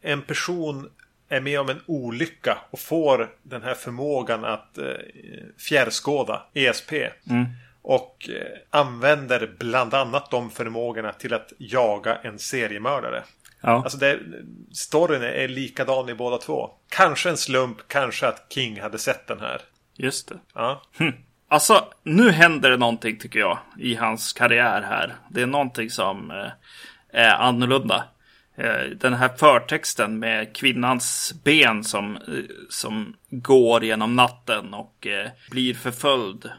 en 0.01 0.23
person 0.23 0.91
är 1.29 1.41
med 1.41 1.61
om 1.61 1.69
en 1.69 1.81
olycka 1.87 2.59
och 2.71 2.81
får 2.81 3.31
den 3.43 3.63
här 3.63 3.75
förmågan 3.75 4.45
att 4.45 4.79
eh, 4.79 4.85
fjärrskåda 5.69 6.43
ESP. 6.55 6.93
Och 7.83 8.29
eh, 8.29 8.81
använder 8.81 9.55
bland 9.59 9.95
annat 9.95 10.31
de 10.31 10.51
förmågorna 10.51 11.13
till 11.13 11.35
att 11.35 11.53
jaga 11.59 12.17
en 12.17 12.39
seriemördare. 12.39 13.25
Ja. 13.61 13.71
Alltså 13.71 13.99
det, 13.99 14.19
storyn 14.73 15.23
är 15.23 15.49
likadan 15.49 16.09
i 16.09 16.15
båda 16.15 16.39
två. 16.39 16.71
Kanske 16.89 17.31
en 17.31 17.37
slump, 17.37 17.79
kanske 17.89 18.27
att 18.27 18.47
King 18.53 18.81
hade 18.81 18.99
sett 18.99 19.27
den 19.27 19.41
här. 19.41 19.61
Just 19.95 20.29
det. 20.29 20.39
Ja, 20.55 20.83
Alltså, 21.49 21.93
nu 22.03 22.31
händer 22.31 22.71
det 22.71 22.77
någonting 22.77 23.19
tycker 23.19 23.39
jag 23.39 23.59
i 23.79 23.95
hans 23.95 24.33
karriär 24.33 24.83
här. 24.83 25.15
Det 25.31 25.43
är 25.43 25.47
någonting 25.47 25.91
som 25.91 26.31
eh, 26.31 26.51
är 27.13 27.31
annorlunda. 27.31 28.05
Eh, 28.57 28.85
den 28.97 29.15
här 29.15 29.29
förtexten 29.37 30.19
med 30.19 30.57
kvinnans 30.57 31.35
ben 31.45 31.85
som, 31.85 32.17
eh, 32.17 32.23
som 32.71 33.17
går 33.31 33.85
genom 33.85 34.17
natten 34.17 34.75
och 34.75 35.07
eh, 35.07 35.31
blir 35.51 35.75
förföljd. 35.75 36.51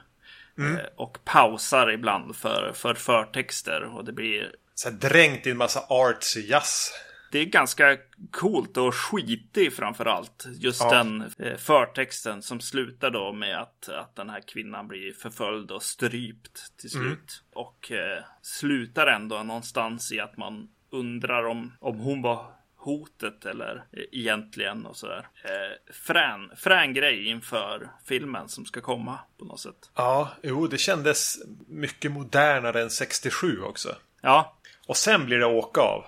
Eh, 0.57 0.85
och 0.95 1.17
pausar 1.25 1.91
ibland 1.91 2.35
för, 2.35 2.71
för 2.75 2.93
förtexter. 2.93 3.83
Och 3.83 4.05
det 4.05 4.11
blir 4.11 4.51
så 4.75 4.89
dränkt 4.89 5.47
i 5.47 5.51
en 5.51 5.57
massa 5.57 5.79
artsy 5.89 6.41
jazz. 6.49 6.91
Det 7.31 7.39
är 7.39 7.45
ganska 7.45 7.97
coolt 8.31 8.77
och 8.77 8.95
skitig 8.95 9.73
framför 9.73 10.05
allt. 10.05 10.45
Just 10.59 10.81
Ja. 10.81 10.89
den 10.93 11.31
eh, 11.39 11.57
förtexten 11.57 12.41
som 12.41 12.59
slutar 12.59 13.11
då 13.11 13.33
med 13.33 13.61
att, 13.61 13.89
att 13.89 14.15
den 14.15 14.29
här 14.29 14.41
kvinnan 14.47 14.87
blir 14.87 15.13
förföljd 15.13 15.71
och 15.71 15.83
strypt 15.83 16.77
till 16.77 16.89
slut. 16.89 17.43
Och 17.53 17.91
eh, 17.91 18.23
slutar 18.41 19.07
ändå 19.07 19.43
någonstans 19.43 20.11
i 20.11 20.19
att 20.19 20.37
man 20.37 20.69
undrar 20.89 21.43
om, 21.43 21.73
om 21.79 21.99
hon 21.99 22.21
var 22.21 22.45
hotet 22.75 23.45
eller 23.45 23.75
eh, 23.91 24.03
egentligen 24.11 24.85
och 24.85 24.97
sådär. 24.97 25.27
Eh, 25.43 25.93
frän, 25.93 26.51
frän 26.57 26.93
grej 26.93 27.27
inför 27.27 27.89
filmen 28.05 28.49
som 28.49 28.65
ska 28.65 28.81
komma 28.81 29.19
på 29.39 29.45
något 29.45 29.59
sätt. 29.59 29.91
Ja, 29.95 30.31
jo, 30.43 30.67
det 30.67 30.77
kändes 30.77 31.37
mycket 31.67 32.11
modernare 32.11 32.81
än 32.81 32.89
67 32.89 33.61
också. 33.61 33.95
Ja, 34.21 34.57
Och 34.87 34.97
sen 34.97 35.25
blir 35.25 35.37
det 35.37 35.45
åka 35.45 35.81
av. 35.81 36.05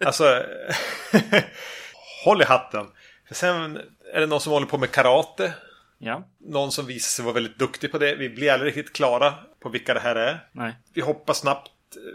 Alltså, 0.00 0.42
håll 2.24 2.42
i 2.42 2.44
hatten. 2.44 2.86
För 3.28 3.34
sen 3.34 3.76
är 4.14 4.20
det 4.20 4.26
någon 4.26 4.40
som 4.40 4.52
håller 4.52 4.66
på 4.66 4.78
med 4.78 4.90
karate. 4.90 5.52
ja, 5.98 6.28
Någon 6.40 6.72
som 6.72 6.86
visar 6.86 7.08
sig 7.08 7.24
vara 7.24 7.34
väldigt 7.34 7.58
duktig 7.58 7.92
på 7.92 7.98
det. 7.98 8.14
Vi 8.14 8.28
blir 8.28 8.52
aldrig 8.52 8.76
riktigt 8.76 8.96
klara 8.96 9.34
på 9.60 9.68
vilka 9.68 9.94
det 9.94 10.00
här 10.00 10.16
är. 10.16 10.48
nej. 10.52 10.72
Vi 10.94 11.00
hoppar 11.00 11.34
snabbt 11.34 11.70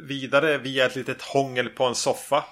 vidare 0.07 0.57
via 0.57 0.85
ett 0.85 0.95
litet 0.95 1.21
hångel 1.21 1.69
på 1.69 1.83
en 1.85 1.95
soffa. 1.95 2.45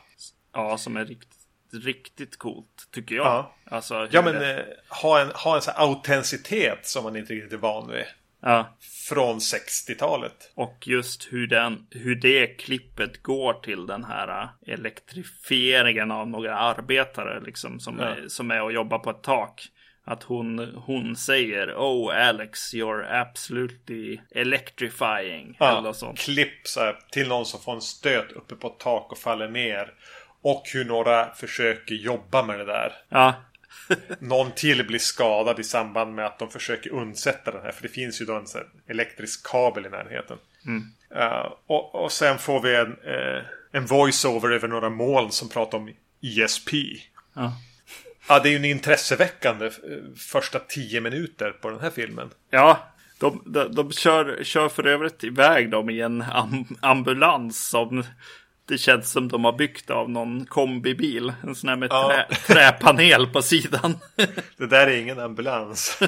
Ja, 0.54 0.78
som 0.78 0.98
är 0.98 1.06
riktigt, 1.06 1.38
riktigt 1.86 2.38
coolt 2.38 2.88
tycker 2.92 3.16
jag. 3.16 3.26
Ja. 3.26 3.56
Alltså, 3.72 4.08
Ja, 4.12 4.22
men 4.22 4.34
det- 4.34 4.54
eh, 4.60 4.66
ha 5.02 5.20
en, 5.20 5.32
ha 5.32 5.56
en 5.56 5.62
sån 5.62 5.74
här 5.78 5.82
autenticitet 5.88 6.88
som 6.88 7.04
man 7.04 7.16
inte 7.16 7.34
riktigt 7.34 7.54
är 7.54 7.58
van 7.58 7.92
vid. 7.92 8.06
Ja. 8.46 8.78
Från 9.10 9.40
60-talet. 9.40 10.52
Och 10.56 10.78
just 10.88 11.28
hur, 11.32 11.48
den, 11.48 11.88
hur 11.92 12.16
det 12.16 12.48
klippet 12.48 13.24
går 13.24 13.54
till 13.54 13.86
den 13.86 14.04
här 14.04 14.42
äh, 14.68 14.74
elektrifieringen 14.74 16.12
av 16.12 16.28
några 16.28 16.58
arbetare 16.58 17.40
liksom, 17.46 17.80
som, 17.80 18.00
Ja. 18.00 18.06
är, 18.06 18.28
som 18.28 18.52
är 18.52 18.62
och 18.62 18.72
jobbar 18.74 19.00
på 19.00 19.10
ett 19.10 19.24
tak. 19.24 19.68
Att 20.08 20.24
hon, 20.24 20.60
hon 20.86 21.16
säger 21.16 21.74
Oh 21.78 22.28
Alex, 22.28 22.74
you're 22.74 23.22
absolutely 23.22 24.20
electrifying. 24.32 25.58
Eller 25.60 25.72
Ja, 25.72 25.82
något 25.82 25.96
sånt. 25.98 26.20
klipp 26.20 26.68
så 26.68 26.80
här, 26.80 26.96
till 27.12 27.28
någon 27.28 27.46
som 27.46 27.60
får 27.62 27.74
en 27.74 27.82
stöt 27.82 28.32
uppe 28.32 28.56
på 28.56 28.68
ett 28.68 28.80
tak 28.80 29.12
och 29.12 29.18
faller 29.18 29.50
ner. 29.50 29.94
Och 30.42 30.64
hur 30.74 30.86
några 30.86 31.34
försöker 31.34 31.96
jobba 31.96 32.44
med 32.44 32.60
det 32.60 32.66
där. 32.66 32.94
Ja, 33.10 33.34
Någon 34.20 34.52
till 34.52 34.88
blir 34.88 35.00
skadad 35.00 35.60
i 35.60 35.64
samband 35.64 36.16
med 36.16 36.26
att 36.26 36.40
de 36.40 36.50
försöker 36.50 36.94
undsätta 36.94 37.52
den 37.52 37.62
här. 37.62 37.72
För 37.72 37.82
det 37.82 37.90
finns 37.90 38.22
ju 38.22 38.26
då 38.26 38.36
en 38.36 38.46
elektrisk 38.88 39.48
kabel 39.48 39.86
i 39.86 39.90
närheten. 39.90 40.38
Uh, 41.16 41.54
och, 41.68 41.96
och 41.96 42.12
sen 42.12 42.38
får 42.38 42.62
vi 42.62 42.76
en, 42.76 42.92
uh, 42.92 43.44
en 43.72 43.86
voice-over 43.86 44.52
över 44.52 44.68
några 44.68 44.90
moln 44.90 45.32
som 45.32 45.50
pratar 45.50 45.78
om 45.78 45.94
ESP. 46.22 46.70
ja. 47.34 47.54
Ja, 48.28 48.40
det 48.40 48.50
är 48.50 48.52
ju 48.52 48.58
en 48.58 48.66
intresseväckande 48.66 49.66
eh, 49.66 49.72
första 50.18 50.60
tio 50.60 51.02
minuter 51.02 51.52
på 51.52 51.70
den 51.70 51.80
här 51.80 51.90
filmen. 51.90 52.30
ja. 52.50 52.92
De, 53.20 53.42
de, 53.46 53.76
de 53.76 53.92
kör, 53.92 54.44
kör 54.44 54.70
för 54.70 54.88
övrigt 54.88 55.24
iväg 55.24 55.70
dem 55.70 55.90
i 55.90 56.02
en 56.02 56.22
am, 56.22 56.66
ambulans 56.80 57.70
som 57.70 58.04
det 58.68 58.78
känns 58.78 59.12
som 59.12 59.28
de 59.28 59.46
har 59.46 59.54
byggt 59.54 59.90
av 59.90 60.10
någon 60.10 60.46
kombibil. 60.46 61.34
En 61.44 61.56
sån 61.56 61.70
här 61.70 61.76
med 61.76 61.88
Ja. 61.92 62.26
trä, 62.28 62.36
träpanel 62.54 63.28
på 63.28 63.42
sidan. 63.42 64.00
Det 64.58 64.68
där 64.68 64.88
är 64.88 64.98
ingen 64.98 65.20
ambulans. 65.20 66.00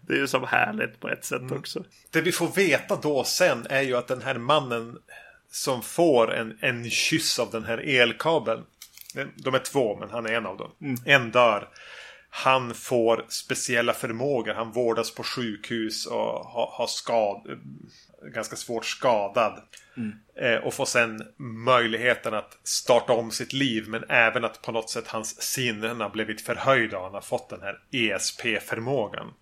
Det 0.00 0.14
är 0.14 0.18
ju 0.18 0.26
som 0.26 0.44
härligt 0.46 1.00
på 1.00 1.08
ett 1.08 1.24
sätt 1.24 1.52
också. 1.52 1.84
Det 2.10 2.20
vi 2.20 2.32
får 2.32 2.48
veta 2.48 2.96
då 2.96 3.24
sen 3.24 3.66
är 3.70 3.82
ju 3.82 3.96
att 3.96 4.08
den 4.08 4.22
här 4.22 4.38
mannen 4.38 4.98
som 5.50 5.82
får 5.82 6.34
en, 6.34 6.58
en 6.60 6.90
kyss 6.90 7.38
av 7.38 7.50
den 7.50 7.64
här 7.64 7.78
elkabeln. 7.78 8.64
De 9.36 9.54
är 9.54 9.58
två, 9.58 9.96
men 9.96 10.10
han 10.10 10.26
är 10.26 10.32
en 10.32 10.46
av 10.46 10.56
dem. 10.56 10.70
En 11.04 11.30
dör. 11.30 11.68
Han 12.36 12.74
får 12.74 13.24
speciella 13.28 13.92
förmågor. 13.94 14.54
Han 14.54 14.72
vårdas 14.72 15.14
på 15.14 15.22
sjukhus 15.22 16.06
och 16.06 16.44
har, 16.44 16.70
har 16.72 16.86
skad, 16.86 17.60
ganska 18.34 18.56
svårt 18.56 18.84
skadad. 18.86 19.62
Eh, 20.40 20.54
och 20.56 20.74
får 20.74 20.84
sen 20.86 21.22
möjligheten 21.64 22.34
att 22.34 22.58
starta 22.62 23.12
om 23.12 23.30
sitt 23.30 23.52
liv. 23.52 23.88
Men 23.88 24.04
även 24.08 24.44
att 24.44 24.62
på 24.62 24.72
något 24.72 24.90
sätt 24.90 25.08
hans 25.08 25.42
sinnen 25.42 26.00
har 26.00 26.10
blivit 26.10 26.40
förhöjda. 26.40 26.98
Och 26.98 27.04
han 27.04 27.14
har 27.14 27.20
fått 27.20 27.48
den 27.50 27.60
här 27.62 27.78
ESP-förmågan. 27.92 29.32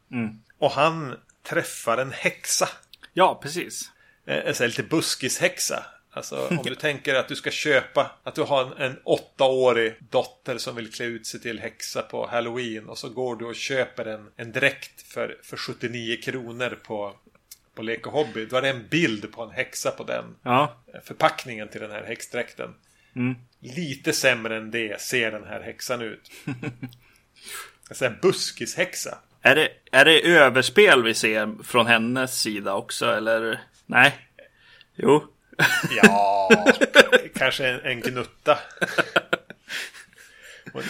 Och 0.58 0.70
han 0.70 1.14
träffar 1.48 1.98
en 1.98 2.12
häxa. 2.12 2.68
Ja, 3.12 3.38
precis. 3.42 3.90
Eh, 4.26 4.36
En 4.46 4.54
sån 4.54 4.64
här 4.64 4.68
lite 4.68 4.82
buskishäxa. 4.82 5.84
Alltså 6.12 6.46
om 6.50 6.62
du 6.64 6.74
tänker 6.74 7.14
att 7.14 7.28
du 7.28 7.36
ska 7.36 7.50
köpa, 7.50 8.10
att 8.22 8.34
du 8.34 8.42
har 8.42 8.64
en, 8.64 8.72
en 8.72 8.98
åttaårig 9.04 9.94
dotter 10.10 10.58
som 10.58 10.76
vill 10.76 10.92
klä 10.92 11.04
ut 11.04 11.26
sig 11.26 11.40
till 11.40 11.60
häxa 11.60 12.02
på 12.02 12.26
Halloween. 12.26 12.88
Och 12.88 12.98
så 12.98 13.08
går 13.08 13.36
du 13.36 13.44
och 13.44 13.54
köper 13.54 14.04
en, 14.04 14.30
en 14.36 14.52
dräkt 14.52 15.02
för, 15.02 15.38
för 15.42 15.56
79 15.56 16.16
kronor 16.22 16.78
på, 16.82 17.16
på 17.74 17.82
Lek 17.82 18.06
och 18.06 18.12
Hobby. 18.12 18.46
Då 18.46 18.56
är 18.56 18.62
det 18.62 18.68
en 18.68 18.88
bild 18.88 19.32
på 19.32 19.42
en 19.42 19.50
häxa 19.50 19.90
på 19.90 20.04
den. 20.04 20.24
Ja, 20.42 20.82
Förpackningen 21.04 21.68
till 21.68 21.80
den 21.80 21.90
här 21.90 22.04
häxdräkten. 22.04 22.74
Lite 23.60 24.12
sämre 24.12 24.56
än 24.56 24.70
det 24.70 25.00
ser 25.00 25.30
den 25.30 25.44
här 25.44 25.60
häxan 25.60 26.02
ut. 26.02 26.30
En 27.90 27.96
sån 27.96 28.08
här 28.08 28.18
buskishäxa. 28.22 29.18
Är 29.42 29.54
det, 29.54 29.68
är 29.90 30.04
det 30.04 30.20
överspel 30.20 31.02
vi 31.02 31.14
ser 31.14 31.62
från 31.62 31.86
hennes 31.86 32.40
sida 32.40 32.74
också, 32.74 33.06
eller? 33.06 33.60
Nej. 33.86 34.14
Jo. 34.94 35.31
Ja, 36.02 36.48
kanske 37.34 37.66
en, 37.68 37.80
en 37.80 38.00
gnutta. 38.00 38.58
Och, 40.72 40.82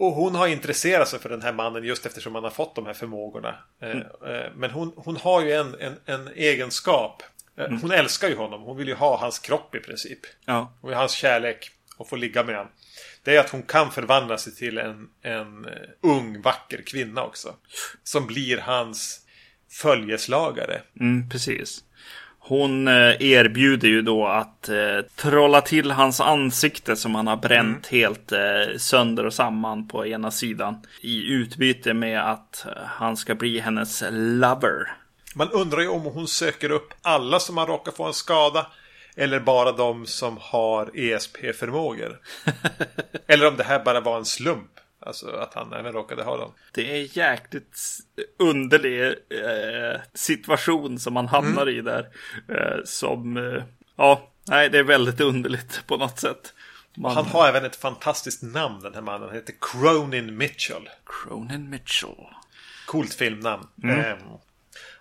och 0.00 0.12
hon 0.12 0.34
har 0.34 0.46
intresserat 0.46 1.08
sig 1.08 1.18
för 1.18 1.28
den 1.28 1.42
här 1.42 1.52
mannen 1.52 1.84
just 1.84 2.06
eftersom 2.06 2.34
han 2.34 2.44
har 2.44 2.50
fått 2.50 2.74
de 2.74 2.86
här 2.86 2.94
förmågorna. 2.94 3.58
Eh, 3.82 3.90
eh, 3.90 4.50
Men 4.56 4.70
hon, 4.70 4.92
hon 4.96 5.16
har 5.16 5.42
ju 5.42 5.52
en, 5.52 5.74
en, 5.80 5.96
en 6.06 6.28
egenskap. 6.28 7.22
Eh, 7.58 7.70
Hon 7.82 7.90
älskar 7.90 8.28
ju 8.28 8.36
honom. 8.36 8.62
Hon 8.62 8.76
vill 8.76 8.88
ju 8.88 8.94
ha 8.94 9.16
hans 9.16 9.38
kropp 9.38 9.74
i 9.74 9.80
princip. 9.80 10.18
Ja. 10.44 10.72
Hon 10.80 10.88
vill 10.88 10.94
ha 10.96 11.02
hans 11.02 11.12
kärlek 11.12 11.70
och 11.96 12.08
få 12.08 12.16
ligga 12.16 12.44
med 12.44 12.56
honom. 12.56 12.72
Det 13.22 13.36
är 13.36 13.40
att 13.40 13.50
hon 13.50 13.62
kan 13.62 13.90
förvandla 13.92 14.38
sig 14.38 14.54
till 14.54 14.78
en, 14.78 15.08
en 15.22 15.66
ung 16.00 16.42
vacker 16.42 16.82
kvinna 16.86 17.22
också. 17.24 17.54
Som 18.02 18.26
blir 18.26 18.58
hans 18.58 19.20
följeslagare. 19.70 20.82
Mm, 21.00 21.28
precis. 21.30 21.84
Hon 22.46 22.88
eh, 22.88 23.22
erbjuder 23.22 23.88
ju 23.88 24.02
då 24.02 24.26
att 24.26 24.68
eh, 24.68 24.76
trolla 25.16 25.60
till 25.60 25.90
hans 25.90 26.20
ansikte 26.20 26.96
som 26.96 27.14
han 27.14 27.26
har 27.26 27.36
bränt 27.36 27.86
helt 27.86 28.32
eh, 28.32 28.76
sönder 28.78 29.26
och 29.26 29.34
samman 29.34 29.88
på 29.88 30.06
ena 30.06 30.30
sidan. 30.30 30.82
I 31.00 31.32
utbyte 31.32 31.94
med 31.94 32.30
att 32.30 32.66
eh, 32.66 32.72
han 32.86 33.16
ska 33.16 33.34
bli 33.34 33.60
hennes 33.60 34.04
lover. 34.10 34.96
Man 35.34 35.50
undrar 35.50 35.80
ju 35.80 35.88
om 35.88 36.02
hon 36.02 36.28
söker 36.28 36.70
upp 36.70 36.94
alla 37.02 37.40
som 37.40 37.56
har 37.56 37.66
råkat 37.66 37.96
få 37.96 38.04
en 38.04 38.12
skada. 38.12 38.66
Eller 39.16 39.40
bara 39.40 39.72
de 39.72 40.06
som 40.06 40.38
har 40.40 40.90
ESP-förmågor. 40.94 42.20
eller 43.26 43.48
om 43.48 43.56
det 43.56 43.64
här 43.64 43.84
bara 43.84 44.00
var 44.00 44.16
en 44.16 44.24
slump. 44.24 44.73
Alltså 45.06 45.30
att 45.30 45.54
han 45.54 45.72
även 45.72 45.92
råkade 45.92 46.22
ha 46.22 46.36
dem. 46.36 46.52
Det 46.72 47.00
är 47.00 47.18
jäkligt 47.18 47.78
underlig 48.38 49.06
eh, 49.06 50.00
situation 50.14 50.98
som 50.98 51.14
man 51.14 51.28
hamnar 51.28 51.68
i 51.68 51.80
där. 51.80 52.08
Eh, 52.48 52.84
som, 52.84 53.36
eh, 53.36 53.62
ja, 53.96 54.30
nej, 54.48 54.70
det 54.70 54.78
är 54.78 54.82
väldigt 54.82 55.20
underligt 55.20 55.86
på 55.86 55.96
något 55.96 56.18
sätt. 56.18 56.54
Man, 56.96 57.14
Han 57.14 57.26
har 57.26 57.48
även 57.48 57.64
ett 57.64 57.76
fantastiskt 57.76 58.42
namn 58.42 58.80
den 58.80 58.94
här 58.94 59.00
mannen. 59.00 59.28
Han 59.28 59.36
heter 59.36 59.54
Cronin 59.60 60.36
Mitchell. 60.36 60.88
Cronin 61.06 61.70
Mitchell. 61.70 62.26
Coolt 62.86 63.14
filmnamn. 63.14 63.66
Ehm, 63.84 64.18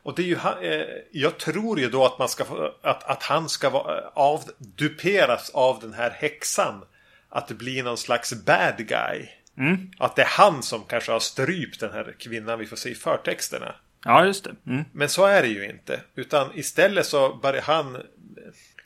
och 0.03 0.15
det 0.15 0.21
är 0.21 0.25
ju 0.25 0.67
eh, 0.69 0.87
Jag 1.11 1.37
tror 1.37 1.79
ju 1.79 1.89
då 1.89 2.05
att 2.05 2.19
man 2.19 2.29
ska 2.29 2.45
få, 2.45 2.73
att, 2.81 3.03
att 3.03 3.23
han 3.23 3.49
ska 3.49 3.69
vara, 3.69 4.07
av, 4.13 4.43
duperas 4.57 5.49
av 5.49 5.79
den 5.79 5.93
här 5.93 6.09
häxan. 6.09 6.85
att 7.29 7.47
det 7.47 7.53
blir 7.53 7.83
någon 7.83 7.97
slags 7.97 8.33
bad 8.33 8.77
guy. 8.77 9.29
Att 9.97 10.15
det 10.15 10.21
är 10.21 10.29
han 10.29 10.63
som 10.63 10.83
kanske 10.83 11.11
har 11.11 11.19
strypt 11.19 11.79
den 11.79 11.91
här 11.91 12.15
kvinnan 12.19 12.59
vi 12.59 12.65
får 12.65 12.75
se 12.75 12.89
i 12.89 12.95
förtexterna. 12.95 13.75
Ja, 14.05 14.25
just 14.25 14.43
det. 14.43 14.55
Mm. 14.67 14.85
Men 14.91 15.09
så 15.09 15.25
är 15.25 15.41
det 15.41 15.47
ju 15.47 15.65
inte. 15.65 16.01
Utan 16.15 16.49
istället 16.55 17.05
så 17.05 17.35
börjar 17.35 17.61
han 17.61 17.97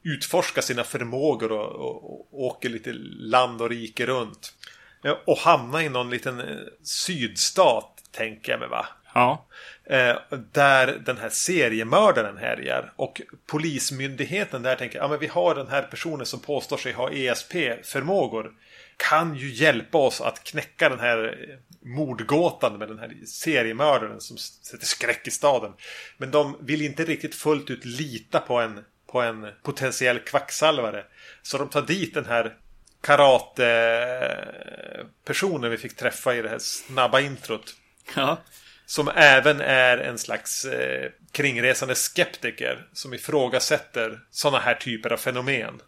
utforska 0.03 0.62
sina 0.62 0.84
förmågor 0.84 1.51
och, 1.51 1.71
och, 1.71 2.06
och 2.06 2.43
åker 2.43 2.69
lite 2.69 2.93
land 3.19 3.62
och 3.62 3.69
rike 3.69 4.06
runt. 4.06 4.53
Ja, 5.01 5.21
Och 5.25 5.38
hamna 5.38 5.84
i 5.84 5.89
någon 5.89 6.10
liten 6.10 6.39
eh, 6.39 6.45
sydstat, 6.84 8.03
tänker 8.12 8.51
jag 8.51 8.60
mig 8.60 8.69
va? 8.69 8.86
Ja. 9.13 9.45
Eh, 9.86 10.15
där 10.51 11.01
den 11.06 11.17
här 11.17 11.30
seriemördaren 11.30 12.38
härjar. 12.38 12.93
Och 12.95 13.21
polismyndigheten 13.45 14.63
där 14.63 14.75
tänker, 14.75 14.99
ja 14.99 15.08
men 15.08 15.19
vi 15.19 15.27
har 15.27 15.56
den 15.56 15.67
här 15.67 15.82
personen 15.82 16.25
som 16.25 16.39
påstår 16.39 16.77
sig 16.77 16.93
ha 16.93 17.10
ESP-förmågor. 17.12 18.51
Kan 18.98 19.36
ju 19.36 19.50
hjälpa 19.50 19.98
oss 19.98 20.22
att 20.22 20.44
knäcka 20.44 20.90
den 20.90 21.00
här 21.00 21.36
mordgåtan 21.82 22.78
med 22.78 22.88
den 22.88 23.00
här 23.00 23.14
seriemördaren 23.26 24.22
som 24.22 24.38
sätter 24.38 24.86
skräck 24.86 25.28
i 25.28 25.32
staden. 25.32 25.74
Men 26.18 26.32
de 26.32 26.58
vill 26.62 26.82
inte 26.82 27.06
riktigt 27.06 27.36
fullt 27.36 27.70
ut 27.70 27.86
lita 27.86 28.40
på 28.40 28.60
en, 28.60 28.84
på 29.12 29.22
en 29.22 29.48
potentiell 29.64 30.20
kvacksalvare. 30.20 31.06
Så 31.42 31.58
de 31.58 31.70
tar 31.70 31.82
dit 31.82 32.14
den 32.14 32.26
här 32.26 32.56
karate-personen 33.02 35.72
vi 35.72 35.78
fick 35.78 35.96
träffa 35.96 36.36
i 36.36 36.42
det 36.42 36.50
här 36.50 36.60
snabba 36.60 37.20
introt. 37.20 37.76
Ja. 38.16 38.38
Som 38.86 39.12
även 39.16 39.62
är 39.62 39.98
en 39.98 40.18
slags 40.18 40.66
eh, 40.66 41.12
kringresande 41.32 41.96
skeptiker 41.96 42.88
som 42.94 43.14
ifrågasätter 43.14 44.20
sådana 44.32 44.60
här 44.60 44.76
typer 44.76 45.14
av 45.14 45.18
fenomen. 45.18 45.82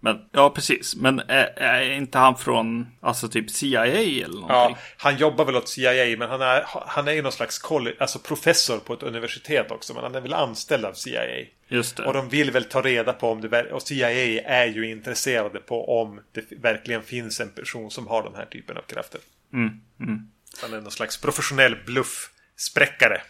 Men, 0.00 0.28
ja, 0.32 0.50
precis. 0.50 0.96
Men 0.96 1.18
är, 1.18 1.44
är 1.56 1.90
inte 1.92 2.18
han 2.18 2.36
från, 2.36 2.86
alltså 3.00 3.28
typ 3.28 3.50
CIA 3.50 3.86
eller 3.86 4.28
någonting? 4.28 4.48
Ja, 4.48 4.78
han 4.96 5.16
jobbar 5.16 5.44
väl 5.44 5.56
åt 5.56 5.68
CIA 5.68 6.16
men 6.18 6.30
han 6.30 6.42
är, 6.42 6.64
han 6.86 7.08
är 7.08 7.12
ju 7.12 7.22
någon 7.22 7.32
slags 7.32 7.58
college, 7.58 7.96
alltså 8.00 8.18
professor 8.18 8.78
på 8.78 8.94
ett 8.94 9.02
universitet 9.02 9.70
också. 9.70 9.94
Men 9.94 10.02
han 10.02 10.14
är 10.14 10.20
väl 10.20 10.32
anställd 10.32 10.84
av 10.84 10.92
CIA. 10.92 11.46
Just 11.68 11.96
det. 11.96 12.06
Och 12.06 12.12
de 12.12 12.28
vill 12.28 12.50
väl 12.50 12.64
ta 12.64 12.82
reda 12.82 13.12
på 13.12 13.30
om 13.30 13.40
det 13.40 13.72
Och 13.72 13.82
CIA 13.82 14.10
är 14.44 14.66
ju 14.66 14.90
intresserade 14.90 15.58
på 15.58 16.00
om 16.00 16.20
det 16.32 16.52
verkligen 16.52 17.02
finns 17.02 17.40
en 17.40 17.50
person 17.50 17.90
som 17.90 18.06
har 18.06 18.22
den 18.22 18.34
här 18.34 18.46
typen 18.46 18.76
av 18.76 18.82
krafter. 18.82 19.20
Mm, 19.52 19.80
mm. 20.00 20.30
Han 20.62 20.72
är 20.72 20.80
någon 20.80 20.90
slags 20.90 21.20
professionell 21.20 21.76
bluffspräckare. 21.86 23.20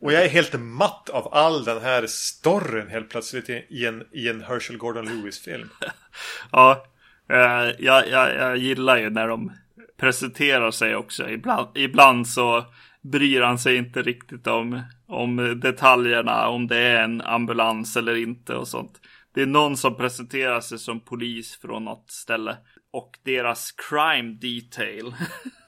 Och 0.00 0.12
jag 0.12 0.24
är 0.24 0.28
helt 0.28 0.60
matt 0.60 1.08
av 1.08 1.34
all 1.34 1.64
den 1.64 1.82
här 1.82 2.06
storyn 2.06 2.88
helt 2.88 3.08
plötsligt 3.08 3.50
i 3.50 3.86
en, 3.86 4.04
i 4.12 4.28
en 4.28 4.42
Herschel 4.42 4.76
Gordon 4.76 5.04
Lewis-film. 5.04 5.68
Ja, 6.52 6.86
eh, 7.30 7.74
jag, 7.78 8.08
jag, 8.08 8.34
jag 8.34 8.56
gillar 8.56 8.96
ju 8.96 9.10
när 9.10 9.28
de 9.28 9.52
presenterar 9.96 10.70
sig 10.70 10.96
också. 10.96 11.30
Ibland, 11.30 11.68
ibland 11.74 12.28
så 12.28 12.64
bryr 13.02 13.40
han 13.40 13.58
sig 13.58 13.76
inte 13.76 14.02
riktigt 14.02 14.46
om, 14.46 14.82
om 15.06 15.60
detaljerna, 15.60 16.48
om 16.48 16.66
det 16.66 16.78
är 16.78 17.02
en 17.02 17.20
ambulans 17.20 17.96
eller 17.96 18.16
inte 18.16 18.54
och 18.54 18.68
sånt. 18.68 19.00
Det 19.34 19.42
är 19.42 19.46
någon 19.46 19.76
som 19.76 19.96
presenterar 19.96 20.60
sig 20.60 20.78
som 20.78 21.00
polis 21.00 21.58
från 21.62 21.84
något 21.84 22.10
ställe 22.10 22.56
och 22.92 23.18
deras 23.24 23.72
crime 23.72 24.38
detail. 24.40 25.14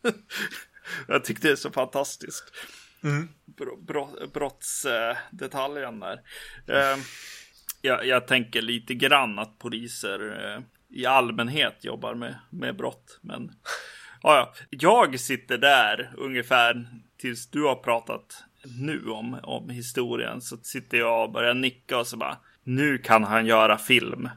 jag 1.09 1.25
tyckte 1.25 1.49
det 1.49 1.53
är 1.53 1.57
så 1.57 1.71
fantastiskt. 1.71 2.45
Mm. 3.05 3.29
brottsdetaljen 4.33 6.01
där. 6.01 6.21
Eh, 6.67 6.99
jag, 7.83 8.07
jag 8.07 8.27
tänker 8.27 8.63
lite 8.63 8.95
grann 8.95 9.39
att 9.39 9.59
poliser 9.59 10.45
eh, 10.45 10.63
i 10.91 11.07
allmänhet 11.07 11.85
jobbar 11.85 12.15
med, 12.15 12.39
med 12.51 12.77
brott. 12.77 13.19
Men 13.23 13.53
ja, 14.23 14.55
jag 14.71 15.21
sitter 15.21 15.59
där 15.59 16.15
ungefär 16.17 16.87
tills 17.19 17.51
du 17.51 17.63
har 17.63 17.77
pratat 17.77 18.45
nu 18.65 19.07
om, 19.07 19.41
om 19.43 19.71
historien. 19.71 20.41
Så 20.41 20.57
sitter 20.57 20.99
jag 20.99 21.25
och 21.25 21.33
börjar 21.33 21.55
nicka 21.55 21.99
och 21.99 22.07
så 22.07 22.17
bara 22.17 22.37
nu 22.65 22.99
kan 22.99 23.25
han 23.25 23.47
göra 23.47 23.79
film. 23.79 24.29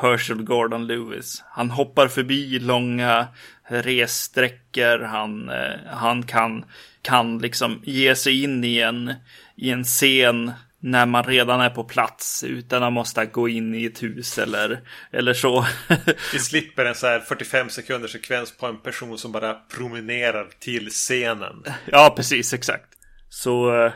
Herschel 0.00 0.42
Gordon 0.42 0.86
Lewis. 0.86 1.42
Han 1.46 1.70
hoppar 1.70 2.08
förbi 2.08 2.58
långa 2.58 3.26
ressträckor. 3.68 4.98
Han, 4.98 5.48
eh, 5.48 5.72
han 5.86 6.22
kan, 6.22 6.64
kan 7.02 7.38
liksom 7.38 7.82
ge 7.84 8.14
sig 8.14 8.42
in 8.42 8.64
i 8.64 8.78
en, 8.78 9.14
i 9.56 9.70
en 9.70 9.84
scen 9.84 10.52
när 10.80 11.06
man 11.06 11.24
redan 11.24 11.60
är 11.60 11.70
på 11.70 11.84
plats 11.84 12.44
utan 12.44 12.82
att 12.82 12.92
måste 12.92 13.26
gå 13.26 13.48
in 13.48 13.74
i 13.74 13.84
ett 13.84 14.02
hus 14.02 14.38
eller, 14.38 14.80
eller 15.10 15.34
så. 15.34 15.66
Vi 16.32 16.38
slipper 16.38 16.84
en 16.84 16.94
så 16.94 17.06
här 17.06 17.20
45 17.20 17.70
sekunders 17.70 18.12
sekvens 18.12 18.56
på 18.56 18.66
en 18.66 18.78
person 18.78 19.18
som 19.18 19.32
bara 19.32 19.54
promenerar 19.54 20.48
till 20.58 20.90
scenen. 20.90 21.64
ja, 21.86 22.12
precis, 22.16 22.54
exakt. 22.54 22.88
Så 23.28 23.84
eh, 23.84 23.92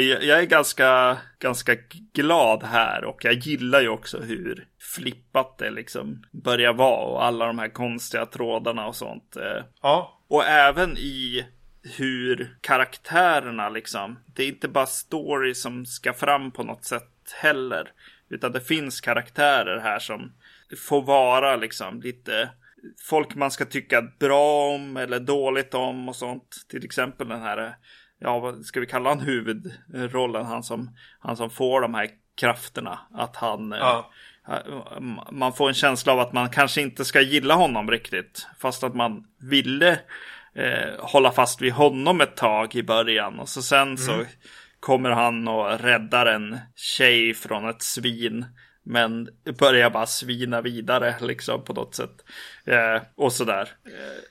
jag, 0.00 0.38
är 0.42 0.46
ganska, 0.46 1.18
ganska 1.38 1.76
glad 2.12 2.62
här 2.62 3.04
och 3.04 3.24
jag 3.24 3.34
gillar 3.34 3.80
ju 3.80 3.88
också 3.88 4.20
hur 4.20 4.66
flippat 4.94 5.58
det 5.58 5.70
liksom 5.70 6.24
börjar 6.30 6.72
vara 6.72 7.06
och 7.06 7.24
alla 7.24 7.46
de 7.46 7.58
här 7.58 7.68
konstiga 7.68 8.26
trådarna 8.26 8.86
och 8.86 8.96
sånt. 8.96 9.36
eh. 9.36 9.64
Ja, 9.82 10.20
Och 10.28 10.44
även 10.44 10.98
i 10.98 11.46
hur 11.96 12.56
karaktärerna 12.60 13.68
liksom, 13.68 14.18
det 14.26 14.42
är 14.44 14.48
inte 14.48 14.68
bara 14.68 14.86
story 14.86 15.54
som 15.54 15.86
ska 15.86 16.12
fram 16.12 16.50
på 16.50 16.62
något 16.62 16.84
sätt 16.84 17.34
heller. 17.34 17.92
Utan 18.28 18.52
det 18.52 18.60
finns 18.60 19.00
karaktärer 19.00 19.80
här 19.80 19.98
som 19.98 20.32
får 20.78 21.02
vara 21.02 21.56
liksom 21.56 22.00
lite 22.00 22.50
folk 23.00 23.34
man 23.34 23.50
ska 23.50 23.64
tycka 23.64 24.02
bra 24.18 24.74
om 24.74 24.96
eller 24.96 25.20
dåligt 25.20 25.74
om 25.74 26.08
och 26.08 26.16
sånt. 26.16 26.56
Till 26.68 26.84
exempel 26.84 27.28
den 27.28 27.42
här, 27.42 27.76
ja 28.22 28.38
vad 28.38 28.64
ska 28.64 28.80
vi 28.80 28.86
kalla 28.86 29.08
han 29.08 29.20
huvudrollen, 29.20 30.46
han 30.46 30.62
som, 30.62 30.90
han 31.18 31.36
som 31.36 31.50
får 31.50 31.80
de 31.80 31.94
här 31.94 32.08
krafterna. 32.40 32.98
Att 33.14 33.36
han, 33.36 33.72
eh, 33.72 33.78
Ja. 33.78 34.10
man 35.30 35.52
får 35.52 35.68
en 35.68 35.74
känsla 35.74 36.12
av 36.12 36.20
att 36.20 36.32
man 36.32 36.50
kanske 36.50 36.82
inte 36.82 37.04
ska 37.04 37.20
gilla 37.20 37.54
honom 37.54 37.90
riktigt. 37.90 38.46
Fast 38.58 38.84
att 38.84 38.94
man 38.94 39.24
ville 39.40 39.90
eh, 40.54 40.90
hålla 40.98 41.32
fast 41.32 41.60
vid 41.62 41.72
honom 41.72 42.20
ett 42.20 42.36
tag 42.36 42.74
i 42.74 42.82
början. 42.82 43.38
Och 43.38 43.48
så 43.48 43.62
sen 43.62 43.98
så 43.98 44.12
kommer 44.80 45.10
han 45.10 45.48
och 45.48 45.80
räddar 45.80 46.26
en 46.26 46.58
tjej 46.76 47.34
från 47.34 47.68
ett 47.68 47.82
svin. 47.82 48.46
Men 48.82 49.28
börjar 49.58 49.90
bara 49.90 50.06
svina 50.06 50.60
vidare 50.60 51.14
liksom 51.20 51.64
på 51.64 51.72
något 51.72 51.94
sätt. 51.94 52.24
Eh, 52.64 53.02
och 53.14 53.32
sådär. 53.32 53.68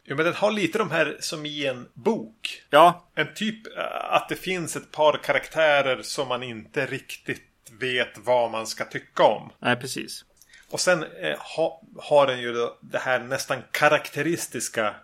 jo, 0.04 0.16
men 0.16 0.26
den 0.26 0.34
har 0.34 0.52
lite 0.52 0.78
de 0.78 0.92
här 0.92 1.18
som 1.20 1.46
i 1.46 1.68
en 1.68 1.88
bok. 1.94 2.64
Ja, 2.70 3.12
En 3.16 3.34
typ 3.36 3.68
eh, 3.78 4.14
att 4.14 4.30
det 4.30 4.36
finns 4.36 4.76
ett 4.76 4.92
par 4.92 5.18
karaktärer 5.24 6.02
som 6.02 6.28
man 6.28 6.44
inte 6.44 6.86
riktigt 6.86 7.42
vet 7.80 8.18
vad 8.18 8.52
man 8.52 8.68
ska 8.68 8.86
tycka 8.86 9.24
om. 9.24 9.52
nej 9.60 9.76
precis. 9.76 10.26
Och 10.72 10.80
sen 10.80 11.04
eh, 11.04 11.38
ha, 11.56 11.82
har 11.98 12.28
den 12.28 12.42
ju 12.42 12.54
då 12.54 12.78
det 12.82 12.98
här 12.98 13.20
nästan 13.20 13.58
karaktäristiska 13.72 14.96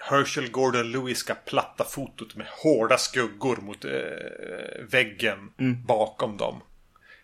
Herschel 0.00 0.50
Gordon 0.50 0.92
Lewiska 0.92 1.34
platta 1.34 1.84
fotot 1.84 2.36
med 2.36 2.46
hårda 2.62 2.98
skuggor 2.98 3.56
mot 3.56 3.84
eh, 3.84 3.90
väggen 4.90 5.38
bakom 5.86 6.36
dem. 6.36 6.60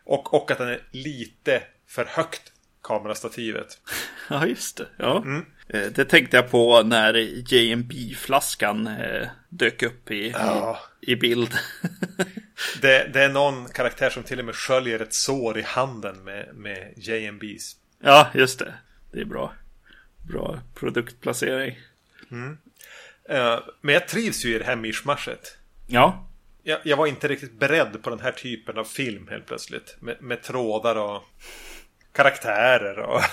Och, 0.09 0.35
och 0.35 0.51
att 0.51 0.59
den 0.59 0.69
är 0.69 0.81
lite 0.91 1.63
för 1.87 2.05
högt 2.05 2.53
kamerastativet. 2.83 3.79
Ja, 4.31 4.47
just 4.47 4.77
det. 4.77 4.87
Ja. 4.97 5.25
Eh, 5.69 5.81
Det 5.95 6.05
tänkte 6.05 6.37
jag 6.37 6.51
på 6.51 6.83
när 6.83 7.15
JMB-flaskan 7.53 8.87
eh, 8.87 9.29
dök 9.49 9.83
upp 9.83 10.11
i, 10.11 10.31
Ja. 10.31 10.79
i 11.01 11.17
bild. 11.17 11.55
Det, 12.81 13.11
det 13.13 13.23
är 13.23 13.29
någon 13.29 13.69
karaktär 13.69 14.11
som 14.11 14.23
till 14.23 14.39
och 14.39 14.45
med 14.45 14.55
sköljer 14.55 15.01
ett 15.01 15.13
sår 15.15 15.59
i 15.59 15.63
handen 15.63 16.25
med, 16.25 16.49
med 16.55 16.93
JMBs. 16.97 17.77
ja, 18.03 18.31
just 18.35 18.59
det. 18.59 18.75
Det 19.13 19.21
är 19.21 19.25
bra. 19.25 19.53
Bra 20.33 20.61
produktplacering. 20.75 21.79
Eh, 23.29 23.59
men 23.81 23.95
jag 23.95 24.09
trivs 24.09 24.45
ju 24.45 24.55
i 24.55 24.59
det 24.59 24.65
här 24.65 24.77
mischmaschet. 24.77 25.57
Ja, 25.87 26.28
Jag, 26.69 26.79
jag 26.85 26.97
var 26.97 27.07
inte 27.07 27.29
riktigt 27.29 27.59
beredd 27.59 28.03
på 28.03 28.11
den 28.11 28.21
här 28.21 28.33
typen 28.33 28.79
av 28.79 28.85
film 28.85 29.29
helt 29.31 29.47
plötsligt. 29.47 29.97
Med, 30.01 30.23
med 30.23 30.43
trådar 30.43 30.97
och 30.97 31.23
karaktärer 32.13 32.99
och... 32.99 33.21
att 33.23 33.31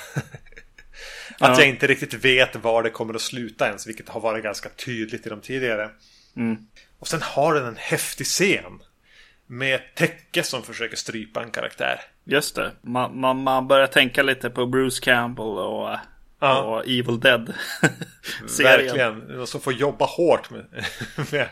Ja. 1.39 1.55
jag 1.59 1.67
inte 1.69 1.87
riktigt 1.87 2.13
vet 2.13 2.55
var 2.55 2.83
det 2.83 2.89
kommer 2.89 3.13
att 3.13 3.21
sluta 3.21 3.67
ens. 3.67 3.87
Vilket 3.87 4.09
har 4.09 4.21
varit 4.21 4.43
ganska 4.43 4.69
tydligt 4.69 5.25
i 5.25 5.29
de 5.29 5.41
tidigare. 5.41 5.89
Och 6.99 7.07
sen 7.07 7.21
har 7.21 7.53
den 7.53 7.65
en 7.65 7.75
häftig 7.77 8.25
scen. 8.25 8.79
Med 9.47 9.75
ett 9.75 9.95
täcke 9.95 10.43
som 10.43 10.63
försöker 10.63 10.95
strypa 10.97 11.43
en 11.43 11.51
karaktär. 11.51 12.01
just 12.23 12.55
det. 12.55 12.71
Man, 12.81 13.19
man, 13.19 13.43
man 13.43 13.67
börjar 13.67 13.87
tänka 13.87 14.23
lite 14.23 14.49
på 14.49 14.65
Bruce 14.65 15.01
Campbell 15.03 15.45
och, 15.45 15.97
Ja. 16.39 16.61
och 16.61 16.83
Evil 16.83 17.19
Dead. 17.19 17.53
Verkligen. 18.63 19.19
Någon 19.19 19.47
som 19.47 19.61
får 19.61 19.73
jobba 19.73 20.05
hårt 20.05 20.49
med, 20.49 20.65
med, 21.31 21.49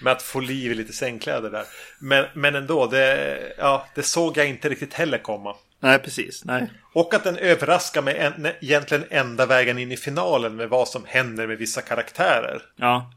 med 0.00 0.12
att 0.12 0.22
få 0.22 0.40
liv 0.40 0.72
i 0.72 0.74
lite 0.74 0.92
sängkläder 0.92 1.50
där. 1.50 1.64
Men, 1.98 2.26
men 2.34 2.54
ändå, 2.54 2.86
det, 2.86 3.38
ja, 3.58 3.86
det 3.94 4.02
såg 4.02 4.36
jag 4.36 4.48
inte 4.48 4.68
riktigt 4.68 4.94
heller 4.94 5.18
komma. 5.18 5.56
Nej, 5.80 5.98
precis. 5.98 6.44
Nej. 6.44 6.70
Och 6.92 7.14
att 7.14 7.24
den 7.24 7.36
överraskar 7.36 8.02
mig 8.02 8.16
en, 8.18 8.46
egentligen 8.60 9.04
enda 9.10 9.46
vägen 9.46 9.78
in 9.78 9.92
i 9.92 9.96
finalen 9.96 10.56
med 10.56 10.68
vad 10.68 10.88
som 10.88 11.04
händer 11.06 11.46
med 11.46 11.58
vissa 11.58 11.80
karaktärer. 11.80 12.62
Ja. 12.76 13.10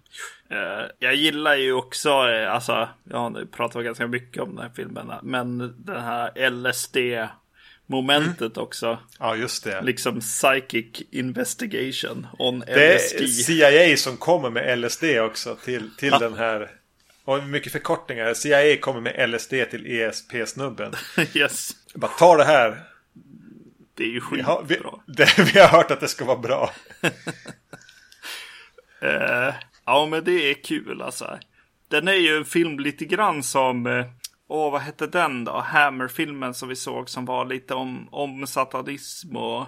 Uh, 0.51 0.85
jag 0.99 1.15
gillar 1.15 1.55
ju 1.55 1.73
också, 1.73 2.09
uh, 2.09 2.53
alltså, 2.53 2.89
jag 3.03 3.17
har 3.17 3.45
pratat 3.45 3.83
ganska 3.83 4.07
mycket 4.07 4.43
om 4.43 4.55
den 4.55 4.63
här 4.63 4.71
filmen, 4.75 5.11
men 5.23 5.57
den 5.77 6.03
här 6.03 6.49
LSD 6.49 6.97
momentet 7.89 8.57
mm. 8.57 8.63
också. 8.63 8.99
Ja, 9.19 9.35
just 9.35 9.63
det. 9.63 9.81
Liksom 9.81 10.19
psychic 10.19 11.01
investigation 11.11 12.27
on 12.39 12.59
LSD. 12.59 12.67
Det 13.17 13.23
är 13.23 13.27
CIA 13.27 13.97
som 13.97 14.17
kommer 14.17 14.49
med 14.49 14.79
LSD 14.79 15.03
också 15.03 15.55
till, 15.55 15.89
till 15.97 16.09
ja. 16.11 16.19
den 16.19 16.33
här. 16.33 16.71
Och 17.23 17.43
mycket 17.43 17.71
förkortningar. 17.71 18.33
CIA 18.33 18.77
kommer 18.77 19.01
med 19.01 19.29
LSD 19.29 19.49
till 19.49 19.85
ESP-snubben. 19.85 20.93
yes. 21.33 21.71
Bara 21.95 22.11
ta 22.11 22.37
det 22.37 22.43
här. 22.43 22.83
Det 23.93 24.03
är 24.03 24.07
ju 24.07 24.21
skitbra. 24.21 24.61
Vi, 24.67 24.75
har, 24.75 24.93
vi, 25.07 25.13
det, 25.13 25.53
vi 25.53 25.59
har 25.59 25.67
hört 25.67 25.91
att 25.91 25.99
det 25.99 26.07
ska 26.07 26.25
vara 26.25 26.37
bra. 26.37 26.73
uh, 29.03 29.53
ja, 29.85 30.05
men 30.05 30.23
det 30.23 30.49
är 30.49 30.63
kul 30.63 31.01
alltså. 31.01 31.39
Den 31.87 32.07
är 32.07 32.13
ju 32.13 32.37
en 32.37 32.45
film 32.45 32.79
lite 32.79 33.05
grann 33.05 33.43
som 33.43 33.85
uh, 33.85 34.05
Åh, 34.51 34.71
vad 34.71 34.81
hette 34.81 35.07
den 35.07 35.43
då? 35.45 35.51
Hammer-filmen 35.51 36.53
som 36.53 36.69
vi 36.69 36.75
såg 36.75 37.09
som 37.09 37.25
var 37.25 37.45
lite 37.45 37.73
om, 37.73 38.07
om 38.11 38.47
satanism 38.47 39.35
och, 39.35 39.65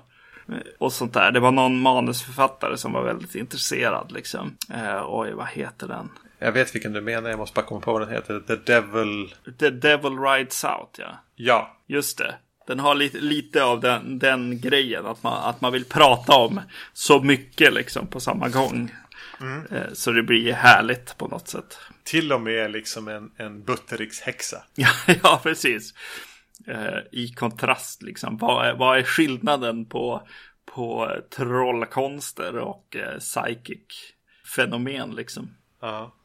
och 0.79 0.93
sånt 0.93 1.13
där. 1.13 1.31
Det 1.31 1.39
var 1.39 1.51
någon 1.51 1.81
manusförfattare 1.81 2.77
som 2.77 2.93
var 2.93 3.03
väldigt 3.03 3.35
intresserad 3.35 4.11
liksom. 4.11 4.57
Eh, 4.73 5.03
oj, 5.07 5.31
vad 5.33 5.47
heter 5.47 5.87
den? 5.87 6.09
Jag 6.39 6.51
vet 6.51 6.75
vilken 6.75 6.93
du 6.93 7.01
menar, 7.01 7.29
jag 7.29 7.39
måste 7.39 7.55
bara 7.55 7.65
komma 7.65 7.81
på 7.81 7.93
vad 7.93 8.01
den 8.01 8.09
heter. 8.09 8.39
The 8.39 8.55
Devil... 8.55 9.33
The 9.59 9.69
Devil 9.69 10.19
Rides 10.19 10.63
Out, 10.63 10.95
ja. 10.97 11.09
Ja. 11.35 11.77
Just 11.87 12.17
det. 12.17 12.35
Den 12.67 12.79
har 12.79 12.95
lite, 12.95 13.17
lite 13.17 13.63
av 13.63 13.79
den, 13.79 14.19
den 14.19 14.61
grejen, 14.61 15.05
att 15.05 15.23
man, 15.23 15.49
att 15.49 15.61
man 15.61 15.73
vill 15.73 15.85
prata 15.85 16.35
om 16.35 16.61
så 16.93 17.21
mycket 17.21 17.73
liksom 17.73 18.07
på 18.07 18.19
samma 18.19 18.49
gång. 18.49 18.91
Mm. 19.41 19.65
Eh, 19.71 19.93
så 19.93 20.11
det 20.11 20.23
blir 20.23 20.53
härligt 20.53 21.17
på 21.17 21.27
något 21.27 21.47
sätt. 21.47 21.77
Till 22.03 22.33
och 22.33 22.41
med 22.41 22.71
liksom 22.71 23.07
en, 23.07 23.31
en 23.37 23.63
butterikshäxa. 23.63 24.63
ja, 24.75 24.89
ja, 25.23 25.39
precis. 25.43 25.93
Eh, 26.67 26.99
I 27.11 27.33
kontrast 27.33 28.01
liksom. 28.01 28.37
Vad 28.37 28.67
är, 28.67 28.73
vad 28.73 28.97
är 28.97 29.03
skillnaden 29.03 29.85
på, 29.85 30.27
på 30.65 31.17
trollkonster 31.29 32.57
och 32.57 32.95
eh, 32.95 33.17
psychic 33.19 34.13
fenomen 34.55 35.11
liksom? 35.11 35.55
Ja. 35.81 36.15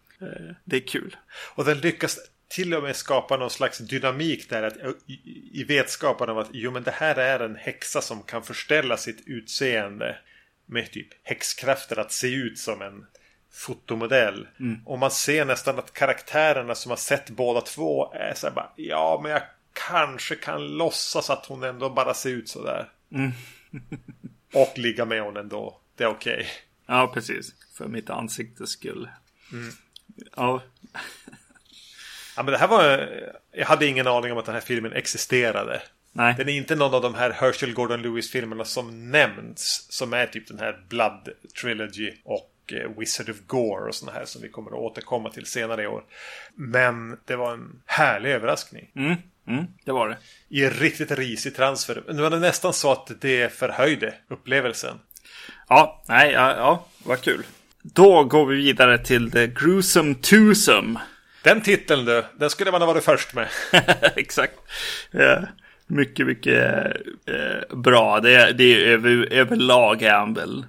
det 0.64 0.76
är 0.76 0.86
kul. 0.86 1.16
Och 1.54 1.64
den 1.64 1.80
lyckas 1.80 2.18
till 2.48 2.74
och 2.74 2.82
med 2.82 2.96
skapa 2.96 3.36
någon 3.36 3.50
slags 3.50 3.78
dynamik 3.78 4.50
där. 4.50 4.62
Att, 4.62 4.76
i, 5.52 5.64
vetskapen 5.64 6.28
av 6.28 6.38
att 6.38 6.48
jo, 6.52 6.70
men 6.70 6.82
det 6.82 6.90
här 6.90 7.16
är 7.16 7.40
en 7.40 7.56
häxa 7.56 8.00
som 8.00 8.22
kan 8.22 8.42
förställa 8.42 8.96
sitt 8.96 9.22
utseende 9.26 10.18
med 10.66 10.92
typ 10.92 11.08
häxkrafter 11.22 11.98
att 11.98 12.12
se 12.12 12.34
ut 12.34 12.58
som 12.58 12.82
en 12.82 13.06
fotomodell. 13.52 14.48
Mm. 14.60 14.80
Och 14.84 14.98
man 14.98 15.10
ser 15.10 15.44
nästan 15.44 15.78
att 15.78 15.92
karaktärerna 15.92 16.74
som 16.74 16.90
har 16.90 16.96
sett 16.96 17.30
båda 17.30 17.60
två 17.60 18.12
är 18.12 18.34
så 18.34 18.46
här 18.46 18.54
bara 18.54 18.72
Ja 18.76 19.20
men 19.22 19.32
jag 19.32 19.42
kanske 19.72 20.34
kan 20.34 20.66
låtsas 20.66 21.30
att 21.30 21.46
hon 21.46 21.62
ändå 21.62 21.90
bara 21.90 22.14
ser 22.14 22.30
ut 22.30 22.48
så 22.48 22.64
där. 22.64 22.92
Mm. 23.12 23.32
och 24.54 24.78
ligga 24.78 25.04
med 25.04 25.22
hon 25.22 25.36
ändå. 25.36 25.80
Det 25.96 26.04
är 26.04 26.08
okej. 26.08 26.34
Okay. 26.34 26.46
Ja 26.86 27.10
precis. 27.14 27.54
För 27.74 27.88
mitt 27.88 28.10
ansiktes 28.10 28.70
skull. 28.70 29.08
Mm. 29.52 29.72
Ja. 30.36 30.62
ja 32.36 32.42
men 32.42 32.46
det 32.46 32.58
här 32.58 32.68
var 32.68 33.08
Jag 33.52 33.66
hade 33.66 33.86
ingen 33.86 34.06
aning 34.06 34.32
om 34.32 34.38
att 34.38 34.46
den 34.46 34.54
här 34.54 34.62
filmen 34.62 34.92
existerade. 34.92 35.82
Nej. 36.16 36.34
Den 36.38 36.48
är 36.48 36.52
inte 36.52 36.74
någon 36.74 36.94
av 36.94 37.02
de 37.02 37.14
här 37.14 37.30
Herschel 37.30 37.72
Gordon 37.72 38.02
Lewis-filmerna 38.02 38.64
som 38.64 39.10
nämns. 39.10 39.86
Som 39.90 40.12
är 40.12 40.26
typ 40.26 40.48
den 40.48 40.58
här 40.58 40.78
Blood 40.88 41.28
Trilogy 41.60 42.12
och 42.24 42.52
eh, 42.72 42.98
Wizard 42.98 43.30
of 43.30 43.36
Gore 43.46 43.88
och 43.88 43.94
sådana 43.94 44.18
här 44.18 44.24
som 44.24 44.42
vi 44.42 44.48
kommer 44.48 44.70
att 44.70 44.76
återkomma 44.76 45.30
till 45.30 45.46
senare 45.46 45.82
i 45.82 45.86
år. 45.86 46.04
Men 46.54 47.18
det 47.24 47.36
var 47.36 47.52
en 47.52 47.82
härlig 47.86 48.30
överraskning. 48.30 48.90
Mm, 48.96 49.16
mm, 49.48 49.64
det 49.84 49.92
var 49.92 50.08
det. 50.08 50.16
I 50.48 50.64
en 50.64 50.70
riktigt 50.70 51.10
risig 51.10 51.56
transfer. 51.56 52.02
Nu 52.08 52.22
var 52.22 52.30
det 52.30 52.38
nästan 52.38 52.72
så 52.72 52.92
att 52.92 53.10
det 53.20 53.52
förhöjde 53.52 54.14
upplevelsen. 54.28 54.98
Ja, 55.68 56.04
nej, 56.08 56.32
ja, 56.32 56.56
ja, 56.56 56.86
vad 57.04 57.20
kul. 57.20 57.42
Då 57.82 58.24
går 58.24 58.46
vi 58.46 58.56
vidare 58.56 58.98
till 58.98 59.30
The 59.30 59.46
Gruesome 59.46 60.14
Twosome. 60.14 61.00
Den 61.42 61.60
titeln 61.60 62.04
du, 62.04 62.24
den 62.38 62.50
skulle 62.50 62.70
man 62.70 62.80
ha 62.80 62.86
varit 62.86 63.04
först 63.04 63.34
med. 63.34 63.48
Exakt. 64.16 64.54
Ja. 65.10 65.42
Mycket, 65.86 66.26
mycket 66.26 66.86
eh, 67.26 67.76
bra. 67.76 68.20
Det, 68.20 68.52
det 68.52 68.64
är 68.64 68.86
över, 68.86 69.32
överlag 69.32 70.02
är 70.02 70.14
han 70.14 70.34
väl 70.34 70.66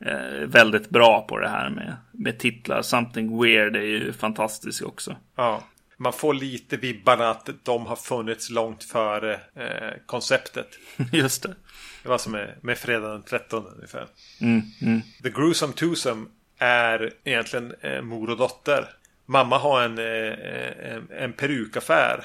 eh, 0.00 0.46
väldigt 0.46 0.90
bra 0.90 1.26
på 1.28 1.38
det 1.38 1.48
här 1.48 1.70
med, 1.70 1.96
med 2.12 2.38
titlar. 2.38 2.82
Something 2.82 3.42
Weird 3.42 3.76
är 3.76 3.80
ju 3.80 4.12
fantastiskt 4.12 4.82
också. 4.82 5.16
Ja. 5.36 5.62
Man 5.98 6.12
får 6.12 6.34
lite 6.34 6.76
vibbarna 6.76 7.30
att 7.30 7.48
de 7.62 7.86
har 7.86 7.96
funnits 7.96 8.50
långt 8.50 8.84
före 8.84 9.34
eh, 9.34 9.92
konceptet. 10.06 10.68
Just 11.12 11.42
det. 11.42 11.54
Det 12.02 12.08
var 12.08 12.18
som 12.18 12.32
med, 12.32 12.54
med 12.60 12.78
fredag 12.78 13.08
den 13.08 13.22
13 13.22 13.66
ungefär. 13.66 14.06
Mm, 14.40 14.62
mm. 14.82 15.00
The 15.22 15.30
Gruesome 15.30 15.72
Twosome 15.72 16.26
är 16.58 17.12
egentligen 17.24 17.74
eh, 17.80 18.02
mor 18.02 18.30
och 18.30 18.36
dotter. 18.36 18.88
Mamma 19.26 19.58
har 19.58 19.82
en, 19.82 19.98
eh, 19.98 20.92
en, 20.92 21.08
en 21.10 21.32
perukaffär. 21.32 22.24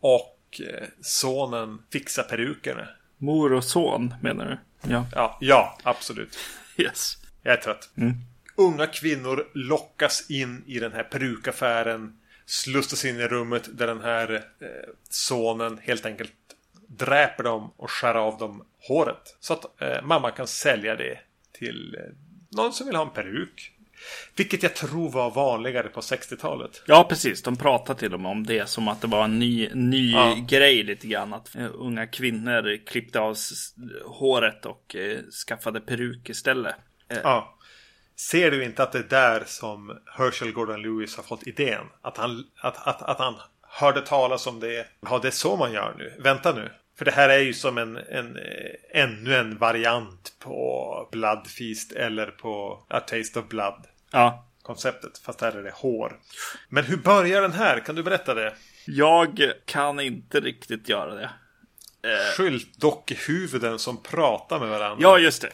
Och 0.00 0.39
och 0.50 0.60
eh, 0.60 0.88
sonen 1.00 1.82
fixar 1.92 2.22
perukerna. 2.22 2.88
Mor 3.18 3.52
och 3.52 3.64
son 3.64 4.14
menar 4.22 4.46
du? 4.46 4.90
Ja. 4.90 5.06
Ja, 5.14 5.38
ja 5.40 5.78
absolut. 5.82 6.38
Yes. 6.76 7.16
Jag 7.42 7.52
är 7.52 7.60
trött. 7.60 7.90
Mm. 7.96 8.14
Unga 8.56 8.86
kvinnor 8.86 9.48
lockas 9.54 10.30
in 10.30 10.64
i 10.66 10.78
den 10.78 10.92
här 10.92 11.02
perukaffären. 11.02 12.20
Slussas 12.46 13.04
in 13.04 13.20
i 13.20 13.26
rummet 13.26 13.68
där 13.78 13.86
den 13.86 14.00
här 14.00 14.34
eh, 14.34 14.68
sonen 15.08 15.78
helt 15.78 16.06
enkelt 16.06 16.32
dräper 16.86 17.44
dem 17.44 17.72
och 17.76 17.90
skär 17.90 18.14
av 18.14 18.38
dem 18.38 18.64
håret. 18.88 19.36
Så 19.40 19.52
att 19.52 19.82
eh, 19.82 20.02
mamma 20.02 20.30
kan 20.30 20.46
sälja 20.46 20.96
det 20.96 21.18
till 21.52 21.96
eh, 21.98 22.14
någon 22.48 22.72
som 22.72 22.86
vill 22.86 22.96
ha 22.96 23.02
en 23.02 23.10
peruk. 23.10 23.72
Vilket 24.36 24.62
jag 24.62 24.74
tror 24.74 25.10
var 25.10 25.30
vanligare 25.30 25.88
på 25.88 26.00
60-talet. 26.00 26.82
Ja, 26.86 27.06
precis. 27.08 27.42
De 27.42 27.56
pratade 27.56 27.98
till 27.98 28.14
och 28.14 28.20
med 28.20 28.30
om 28.30 28.46
det 28.46 28.68
som 28.68 28.88
att 28.88 29.00
det 29.00 29.06
var 29.06 29.24
en 29.24 29.38
ny, 29.38 29.70
ny 29.74 30.12
ja. 30.12 30.36
grej 30.48 30.82
lite 30.82 31.06
grann. 31.06 31.34
Att 31.34 31.56
uh, 31.56 31.68
unga 31.74 32.06
kvinnor 32.06 32.86
klippte 32.86 33.20
av 33.20 33.36
håret 34.04 34.66
och 34.66 34.96
uh, 34.98 35.18
skaffade 35.48 35.80
peruk 35.80 36.28
istället. 36.28 36.74
Uh. 37.12 37.18
Ja. 37.22 37.56
Ser 38.16 38.50
du 38.50 38.64
inte 38.64 38.82
att 38.82 38.92
det 38.92 38.98
är 38.98 39.02
där 39.02 39.42
som 39.46 39.98
Herschel 40.18 40.52
Gordon 40.52 40.82
Lewis 40.82 41.16
har 41.16 41.22
fått 41.22 41.46
idén? 41.46 41.84
Att 42.02 42.16
han, 42.16 42.44
att, 42.62 42.86
att, 42.86 43.02
att 43.02 43.18
han 43.18 43.34
hörde 43.62 44.00
talas 44.00 44.46
om 44.46 44.60
det. 44.60 44.86
Ja, 45.00 45.18
det 45.18 45.28
är 45.28 45.32
så 45.32 45.56
man 45.56 45.72
gör 45.72 45.94
nu. 45.98 46.14
Vänta 46.18 46.52
nu. 46.52 46.70
För 47.00 47.04
det 47.04 47.10
här 47.10 47.28
är 47.28 47.38
ju 47.38 47.54
som 47.54 47.78
en, 47.78 47.96
en 47.96 48.38
ännu 48.90 49.36
en 49.36 49.58
variant 49.58 50.32
på 50.38 51.08
Blood 51.12 51.46
Feast 51.46 51.92
eller 51.92 52.26
på 52.26 52.84
A 52.88 53.00
Taste 53.00 53.38
of 53.38 53.48
Blood. 53.48 53.86
Ja. 54.10 54.46
Konceptet. 54.62 55.18
Fast 55.18 55.40
här 55.40 55.52
är 55.52 55.62
det 55.62 55.72
hår. 55.74 56.18
Men 56.68 56.84
hur 56.84 56.96
börjar 56.96 57.42
den 57.42 57.52
här? 57.52 57.80
Kan 57.80 57.94
du 57.94 58.02
berätta 58.02 58.34
det? 58.34 58.54
Jag 58.86 59.52
kan 59.64 60.00
inte 60.00 60.40
riktigt 60.40 60.88
göra 60.88 61.14
det. 61.14 61.30
Eh... 62.02 62.36
Skyltdockehuvuden 62.36 63.78
som 63.78 64.02
pratar 64.02 64.58
med 64.58 64.68
varandra. 64.68 64.98
Ja, 65.00 65.18
just 65.18 65.42
det. 65.42 65.50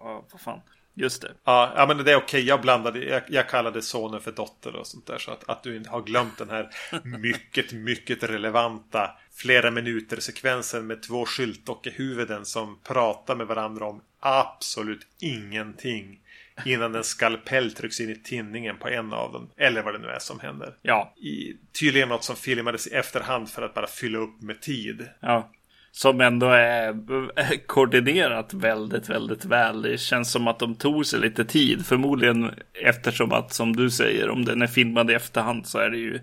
Vad 0.00 0.40
fan. 0.40 0.60
Just 0.94 1.22
det. 1.22 1.30
Ja, 1.44 1.72
ja 1.76 1.86
men 1.86 1.96
det 1.96 2.12
är 2.12 2.16
okej. 2.16 2.24
Okay. 2.24 2.40
Jag 2.40 2.60
blandade. 2.60 3.04
Jag, 3.04 3.22
jag 3.28 3.48
kallade 3.48 3.82
sonen 3.82 4.20
för 4.20 4.32
dotter 4.32 4.76
och 4.76 4.86
sånt 4.86 5.06
där. 5.06 5.18
Så 5.18 5.30
att, 5.30 5.48
att 5.48 5.62
du 5.62 5.76
inte 5.76 5.90
har 5.90 6.02
glömt 6.02 6.38
den 6.38 6.50
här 6.50 6.70
mycket, 7.18 7.72
mycket 7.72 8.22
relevanta 8.22 9.10
flera 9.34 9.70
minuter 9.70 10.20
sekvensen 10.20 10.86
med 10.86 11.02
två 11.02 11.26
skyltdockehuvuden 11.26 12.44
som 12.44 12.78
pratar 12.82 13.36
med 13.36 13.46
varandra 13.46 13.86
om 13.86 14.00
absolut 14.20 15.06
ingenting. 15.20 16.20
Innan 16.64 16.94
en 16.94 17.04
skalpell 17.04 17.72
trycks 17.72 18.00
in 18.00 18.10
i 18.10 18.16
tinningen 18.16 18.76
på 18.78 18.88
en 18.88 19.12
av 19.12 19.32
dem. 19.32 19.50
Eller 19.56 19.82
vad 19.82 19.94
det 19.94 19.98
nu 19.98 20.08
är 20.08 20.18
som 20.18 20.40
händer. 20.40 20.74
Ja. 20.82 21.14
I, 21.16 21.56
tydligen 21.80 22.08
något 22.08 22.24
som 22.24 22.36
filmades 22.36 22.86
i 22.86 22.90
efterhand 22.90 23.50
för 23.50 23.62
att 23.62 23.74
bara 23.74 23.86
fylla 23.86 24.18
upp 24.18 24.42
med 24.42 24.62
tid. 24.62 25.08
Ja. 25.20 25.50
Som 25.96 26.20
ändå 26.20 26.46
är 26.46 27.66
koordinerat 27.66 28.54
väldigt, 28.54 29.08
väldigt 29.08 29.44
väl. 29.44 29.82
Det 29.82 29.98
känns 29.98 30.32
som 30.32 30.48
att 30.48 30.58
de 30.58 30.74
tog 30.74 31.06
sig 31.06 31.20
lite 31.20 31.44
tid. 31.44 31.86
Förmodligen 31.86 32.54
eftersom 32.72 33.32
att, 33.32 33.52
som 33.52 33.76
du 33.76 33.90
säger, 33.90 34.30
om 34.30 34.44
den 34.44 34.62
är 34.62 34.66
filmad 34.66 35.10
i 35.10 35.14
efterhand 35.14 35.66
så 35.66 35.78
är 35.78 35.90
det 35.90 35.96
ju 35.96 36.14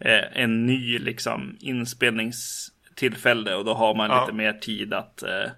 eh, 0.00 0.42
en 0.42 0.66
ny 0.66 0.98
liksom 0.98 1.56
inspelningstillfälle. 1.60 3.54
Och 3.54 3.64
då 3.64 3.74
har 3.74 3.94
man 3.94 4.10
ja. 4.10 4.20
lite 4.20 4.36
mer 4.36 4.52
tid 4.52 4.94
att 4.94 5.22
eh, 5.22 5.50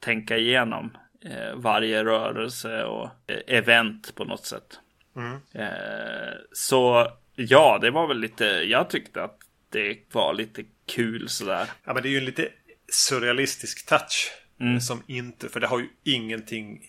tänka 0.00 0.36
igenom 0.36 0.96
eh, 1.24 1.54
varje 1.54 2.04
rörelse 2.04 2.84
och 2.84 3.04
eh, 3.26 3.56
event 3.58 4.14
på 4.14 4.24
något 4.24 4.46
sätt. 4.46 4.80
Mm. 5.16 5.36
Eh, 5.52 6.34
så 6.52 7.08
ja, 7.34 7.78
det 7.80 7.90
var 7.90 8.06
väl 8.06 8.18
lite, 8.18 8.44
jag 8.44 8.90
tyckte 8.90 9.22
att 9.22 9.38
det 9.70 9.98
var 10.12 10.34
lite 10.34 10.64
kul 10.86 11.28
sådär. 11.28 11.66
Ja, 11.84 11.94
men 11.94 12.02
det 12.02 12.08
är 12.08 12.10
ju 12.10 12.20
lite 12.20 12.48
surrealistisk 12.88 13.86
touch. 13.86 14.32
Som 14.80 15.02
inte, 15.06 15.48
för 15.48 15.60
det 15.60 15.66
har 15.66 15.78
ju 15.78 15.88
ingenting 16.04 16.80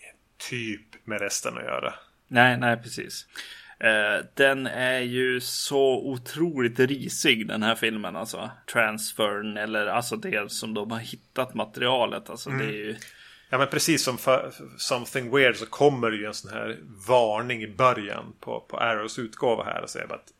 typ 0.50 1.06
med 1.06 1.20
resten 1.20 1.58
att 1.58 1.64
göra. 1.64 1.94
Nej, 2.28 2.58
nej, 2.58 2.76
precis. 2.76 3.26
Eh, 3.78 4.24
den 4.34 4.66
är 4.66 5.00
ju 5.00 5.40
så 5.40 6.06
otroligt 6.06 6.80
risig 6.80 7.48
den 7.48 7.62
här 7.62 7.74
filmen 7.74 8.16
alltså. 8.16 8.50
Transfern 8.72 9.56
eller 9.56 9.86
alltså 9.86 10.16
det 10.16 10.52
som 10.52 10.74
de 10.74 10.90
har 10.90 10.98
hittat 10.98 11.54
materialet. 11.54 12.30
Alltså 12.30 12.50
det 12.50 12.64
är 12.64 12.72
ju... 12.72 12.96
Ja 13.50 13.58
men 13.58 13.68
precis 13.68 14.04
som 14.04 14.18
för 14.18 14.52
Something 14.78 15.36
Weird 15.36 15.56
så 15.56 15.66
kommer 15.66 16.10
det 16.10 16.16
ju 16.16 16.26
en 16.26 16.34
sån 16.34 16.50
här 16.50 16.78
varning 17.08 17.62
i 17.62 17.68
början 17.68 18.34
på, 18.40 18.60
på 18.60 18.76
Arrows 18.76 19.18
utgåva 19.18 19.64
här 19.64 19.82
och 19.82 19.90
säger 19.90 20.14
att 20.14 20.32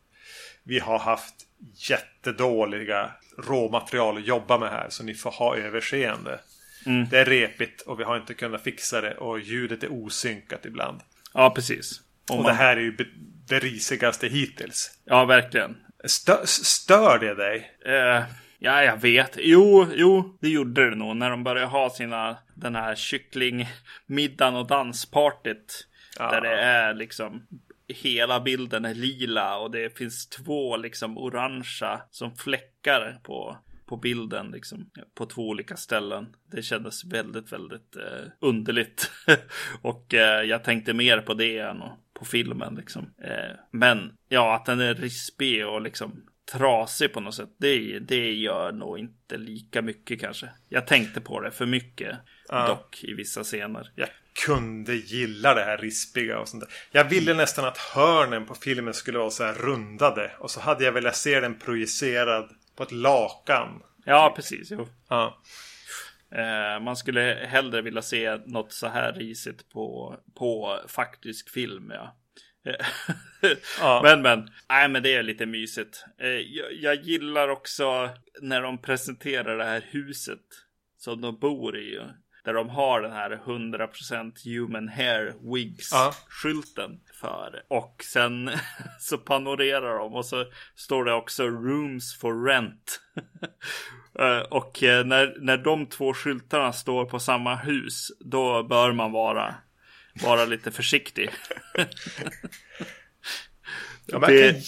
vi 0.66 0.78
har 0.78 0.98
haft 0.98 1.34
jättedåliga 1.74 3.10
råmaterial 3.38 4.16
att 4.16 4.26
jobba 4.26 4.58
med 4.58 4.70
här 4.70 4.86
så 4.90 5.04
ni 5.04 5.14
får 5.14 5.30
ha 5.30 5.56
överseende. 5.56 6.40
Det 7.10 7.18
är 7.18 7.24
repigt 7.24 7.80
och 7.80 8.00
vi 8.00 8.04
har 8.04 8.16
inte 8.16 8.34
kunnat 8.34 8.62
fixa 8.62 9.00
det 9.00 9.14
och 9.14 9.40
ljudet 9.40 9.82
är 9.82 9.92
osynkat 9.92 10.66
ibland. 10.66 11.00
Ja, 11.34 11.50
precis. 11.50 12.00
Om 12.30 12.36
Och 12.38 12.42
man- 12.44 12.52
det 12.52 12.58
här 12.58 12.76
är 12.76 12.80
ju 12.80 12.96
det 13.48 13.58
risigaste 13.58 14.26
hittills. 14.28 14.98
Ja, 15.04 15.24
verkligen. 15.24 15.76
Stö 16.04 16.46
stör 16.46 17.18
det 17.18 17.34
dig? 17.34 17.70
Eh, 17.86 18.22
ja, 18.58 18.82
jag 18.82 18.96
vet. 19.00 19.36
Jo, 19.38 19.86
jo, 19.94 20.38
det 20.40 20.48
gjorde 20.48 20.90
det 20.90 20.96
nog. 20.96 21.16
När 21.16 21.30
de 21.30 21.44
började 21.44 21.66
ha 21.66 21.90
sina, 21.90 22.36
den 22.54 22.74
här 22.76 22.94
kycklingmiddagen 22.94 24.54
och 24.56 24.66
danspartyt. 24.66 25.86
Ja. 26.18 26.30
Där 26.30 26.40
det 26.40 26.60
är 26.60 26.94
liksom, 26.94 27.46
hela 27.88 28.40
bilden 28.40 28.84
är 28.84 28.94
lila 28.94 29.58
och 29.58 29.70
det 29.70 29.98
finns 29.98 30.28
två 30.28 30.76
liksom 30.76 31.18
orangea 31.18 32.00
som 32.10 32.36
fläckar 32.36 33.20
på, 33.22 33.56
på 33.86 33.96
bilden 33.96 34.50
liksom. 34.50 34.90
På 35.14 35.26
två 35.26 35.48
olika 35.48 35.76
ställen. 35.76 36.36
Det 36.50 36.62
kändes 36.62 37.04
väldigt, 37.04 37.52
väldigt 37.52 37.96
eh, 37.96 38.28
underligt. 38.40 39.10
och 39.82 40.14
eh, 40.14 40.42
jag 40.42 40.64
tänkte 40.64 40.94
mer 40.94 41.20
på 41.20 41.34
det 41.34 41.58
än 41.58 41.82
på 42.14 42.24
filmen 42.24 42.74
liksom. 42.74 43.14
Eh, 43.22 43.56
men 43.70 44.16
ja, 44.28 44.54
att 44.54 44.64
den 44.64 44.80
är 44.80 44.94
rispig 44.94 45.66
och 45.66 45.80
liksom 45.80 46.26
trasig 46.52 47.12
på 47.12 47.20
något 47.20 47.34
sätt. 47.34 47.50
Det, 47.58 47.98
det 47.98 48.32
gör 48.32 48.72
nog 48.72 48.98
inte 48.98 49.36
lika 49.36 49.82
mycket 49.82 50.20
kanske. 50.20 50.48
Jag 50.68 50.86
tänkte 50.86 51.20
på 51.20 51.40
det 51.40 51.50
för 51.50 51.66
mycket 51.66 52.16
dock 52.48 53.04
i 53.04 53.14
vissa 53.14 53.44
scener. 53.44 53.90
Jag 53.94 54.08
kunde 54.44 54.94
gilla 54.94 55.54
det 55.54 55.64
här 55.64 55.78
rispiga 55.78 56.38
och 56.38 56.48
sånt 56.48 56.62
där. 56.62 56.72
Jag 56.90 57.04
ville 57.04 57.34
nästan 57.34 57.64
att 57.64 57.78
hörnen 57.78 58.46
på 58.46 58.54
filmen 58.54 58.94
skulle 58.94 59.18
vara 59.18 59.30
så 59.30 59.44
här 59.44 59.54
rundade. 59.54 60.32
Och 60.38 60.50
så 60.50 60.60
hade 60.60 60.84
jag 60.84 60.92
velat 60.92 61.16
se 61.16 61.40
den 61.40 61.58
projicerad 61.58 62.50
på 62.76 62.82
ett 62.82 62.92
lakan. 62.92 63.82
Ja, 64.04 64.32
precis. 64.36 64.70
Jo. 64.70 64.88
Ja. 65.08 65.42
Eh, 66.30 66.80
man 66.82 66.96
skulle 66.96 67.20
hellre 67.48 67.82
vilja 67.82 68.02
se 68.02 68.36
något 68.36 68.72
så 68.72 68.86
här 68.86 69.12
risigt 69.12 69.68
på, 69.68 70.16
på 70.34 70.80
faktisk 70.88 71.50
film. 71.50 71.92
Ja. 71.94 72.16
Ja. 73.80 74.00
Men 74.02 74.22
men, 74.22 74.50
nej 74.68 74.88
men 74.88 75.02
det 75.02 75.14
är 75.14 75.22
lite 75.22 75.46
mysigt. 75.46 76.04
Eh, 76.18 76.28
jag, 76.28 76.72
jag 76.72 77.02
gillar 77.02 77.48
också 77.48 78.10
när 78.42 78.62
de 78.62 78.82
presenterar 78.82 79.58
det 79.58 79.64
här 79.64 79.84
huset 79.90 80.40
som 80.96 81.20
de 81.20 81.38
bor 81.38 81.78
i. 81.78 82.00
Där 82.46 82.54
de 82.54 82.68
har 82.68 83.00
den 83.02 83.12
här 83.12 83.40
100% 83.44 84.32
human 84.44 84.88
hair 84.88 85.34
wigs 85.52 85.88
Ja. 85.92 86.14
skylten 86.28 87.00
för. 87.20 87.62
Och 87.68 88.04
sen 88.12 88.50
så 89.00 89.18
panorerar 89.18 89.98
de 89.98 90.14
och 90.14 90.26
så 90.26 90.44
står 90.76 91.04
det 91.04 91.12
också 91.12 91.44
rooms 91.48 92.18
for 92.18 92.44
rent. 92.46 93.00
Eh, 94.18 94.38
och 94.40 94.82
eh, 94.82 95.04
när, 95.06 95.36
när 95.40 95.56
de 95.56 95.86
två 95.86 96.14
skyltarna 96.14 96.72
står 96.72 97.04
på 97.04 97.18
samma 97.20 97.54
hus, 97.56 98.08
då 98.20 98.62
bör 98.62 98.92
man 98.92 99.12
vara, 99.12 99.54
vara 100.22 100.44
lite 100.44 100.70
försiktig. 100.70 101.30
Ja, 104.06 104.18
Det- 104.18 104.64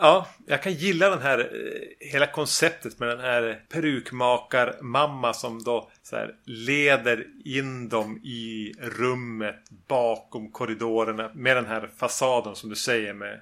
ja, 0.00 0.28
jag 0.46 0.62
kan 0.62 0.72
gilla 0.72 1.10
den 1.10 1.22
här 1.22 1.38
eh, 1.38 2.08
hela 2.12 2.26
konceptet 2.26 2.98
med 2.98 3.08
den 3.08 3.20
här 3.20 3.62
perukmakar-mamma 3.68 5.34
som 5.34 5.62
då 5.62 5.90
så 6.02 6.16
här, 6.16 6.34
leder 6.44 7.26
in 7.44 7.88
dem 7.88 8.16
i 8.16 8.72
rummet 8.80 9.70
bakom 9.88 10.50
korridorerna 10.50 11.30
med 11.34 11.56
den 11.56 11.66
här 11.66 11.90
fasaden 11.96 12.56
som 12.56 12.70
du 12.70 12.76
säger 12.76 13.14
med 13.14 13.40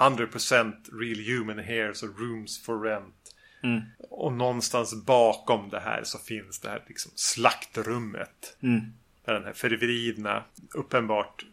100% 0.00 0.72
real 1.00 1.38
human 1.38 1.58
hairs 1.58 2.02
och 2.02 2.20
rooms 2.20 2.62
for 2.62 2.82
rent. 2.82 3.14
Och 4.10 4.32
någonstans 4.32 5.04
bakom 5.04 5.68
det 5.70 5.80
här 5.80 6.04
så 6.04 6.18
finns 6.18 6.60
det 6.60 6.68
här 6.68 6.84
liksom 6.86 7.12
slaktrummet. 7.14 8.56
Där 9.24 9.34
den 9.34 9.44
här 9.44 9.52
förvridna, 9.52 10.44
uppenbart 10.74 11.44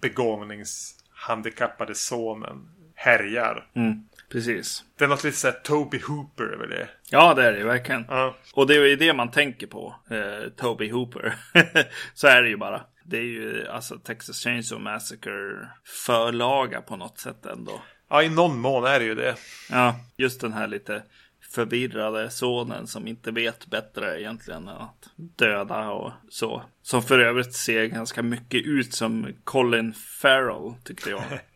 begåvningshandikappade 0.00 1.94
sonen 1.94 2.68
härjar. 2.98 3.66
Mm, 3.74 4.04
precis. 4.32 4.84
Det 4.98 5.04
är 5.04 5.08
något 5.08 5.24
lite 5.24 5.36
såhär 5.36 5.54
Toby 5.62 6.00
Hooper 6.06 6.44
över 6.44 6.66
det. 6.66 6.88
Ja, 7.10 7.34
det 7.34 7.44
är 7.44 7.52
det 7.52 7.58
ju 7.58 7.64
verkligen. 7.64 8.04
Ja. 8.08 8.36
Och 8.54 8.66
det 8.66 8.76
är 8.76 8.86
ju 8.86 8.96
det 8.96 9.12
man 9.12 9.30
tänker 9.30 9.66
på, 9.66 9.94
eh, 10.10 10.48
Toby 10.56 10.90
Hooper. 10.90 11.34
så 12.14 12.26
är 12.26 12.42
det 12.42 12.48
ju 12.48 12.56
bara. 12.56 12.82
Det 13.04 13.18
är 13.18 13.22
ju 13.22 13.68
alltså 13.68 13.98
Texas 13.98 14.36
Chainsaw 14.44 14.84
Massacre 14.92 15.68
förlaga 16.06 16.80
på 16.80 16.96
något 16.96 17.18
sätt 17.18 17.46
ändå. 17.46 17.82
ja, 18.10 18.22
i 18.22 18.28
någon 18.28 18.60
mån 18.60 18.84
är 18.84 18.98
det 18.98 19.04
ju 19.04 19.14
det. 19.14 19.34
Ja, 19.70 19.96
just 20.16 20.40
den 20.40 20.52
här 20.52 20.66
lite 20.66 21.02
förvirrade 21.50 22.30
sonen 22.30 22.86
som 22.86 23.08
inte 23.08 23.30
vet 23.30 23.66
bättre 23.66 24.20
egentligen 24.20 24.68
än 24.68 24.76
att 24.76 25.08
döda 25.16 25.90
och 25.90 26.12
så. 26.30 26.62
Som 26.82 27.02
för 27.02 27.18
övrigt 27.18 27.54
ser 27.54 27.86
ganska 27.86 28.22
mycket 28.22 28.66
ut 28.66 28.94
som 28.94 29.34
Colin 29.44 29.94
Farrell 29.94 30.74
tyckte 30.84 31.10
jag. 31.10 31.22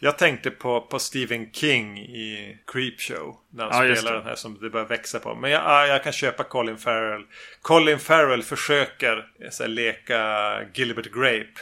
Jag 0.00 0.18
tänkte 0.18 0.50
på, 0.50 0.80
på 0.80 0.98
Stephen 0.98 1.52
King 1.52 1.98
i 1.98 2.58
Creepshow. 2.66 3.36
När 3.50 3.70
han 3.70 3.88
Ja, 3.88 3.96
spelar 3.96 4.12
den 4.14 4.24
här 4.24 4.34
som 4.34 4.58
det 4.60 4.70
börjar 4.70 4.86
växa 4.86 5.18
på. 5.20 5.34
Men 5.34 5.50
jag, 5.50 5.62
ja, 5.62 5.86
jag 5.86 6.04
kan 6.04 6.12
köpa 6.12 6.44
Colin 6.44 6.78
Farrell. 6.78 7.22
Colin 7.62 7.98
Farrell 7.98 8.42
försöker 8.42 9.16
eh, 9.44 9.50
så 9.50 9.62
här, 9.62 9.70
leka 9.70 10.58
Gilbert 10.74 11.12
Grape. 11.12 11.60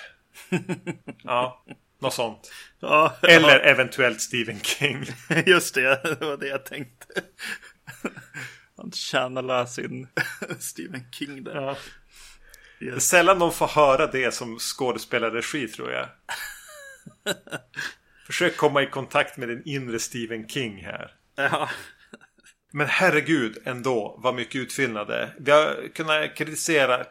ja, 1.24 1.64
något 2.00 2.14
sånt. 2.14 2.52
Ja, 2.80 3.16
Eller 3.22 3.60
eventuellt 3.60 4.20
Stephen 4.20 4.60
King. 4.60 5.04
Just 5.46 5.74
det, 5.74 6.00
det 6.20 6.26
var 6.26 6.36
det 6.36 6.48
jag 6.48 6.64
tänkte. 6.66 7.06
Han 8.76 8.90
channelar 8.92 9.66
sin 9.66 10.08
Stephen 10.58 11.04
King 11.12 11.44
där. 11.44 11.54
Ja. 11.54 11.76
Det 12.80 12.86
är 12.88 12.92
Yes. 12.92 13.08
sällan 13.08 13.38
de 13.38 13.52
får 13.52 13.66
höra 13.66 14.06
det 14.06 14.34
som 14.34 14.58
skådespelarregi 14.58 15.68
tror 15.68 15.92
jag. 15.92 16.08
Försök 18.26 18.56
komma 18.56 18.82
i 18.82 18.86
kontakt 18.86 19.36
med 19.36 19.48
din 19.48 19.62
inre 19.64 19.98
Stephen 19.98 20.48
King 20.48 20.84
här. 20.84 21.10
Ja. 21.36 21.68
Men 22.72 22.86
herregud 22.86 23.58
ändå 23.64 24.14
vad 24.18 24.34
mycket 24.34 24.60
utfyllnad 24.60 25.08
det 25.08 25.16
är. 25.16 25.34
Vi 25.38 25.50
har 25.50 25.88
kunnat 25.94 26.34
kritisera 26.34 27.06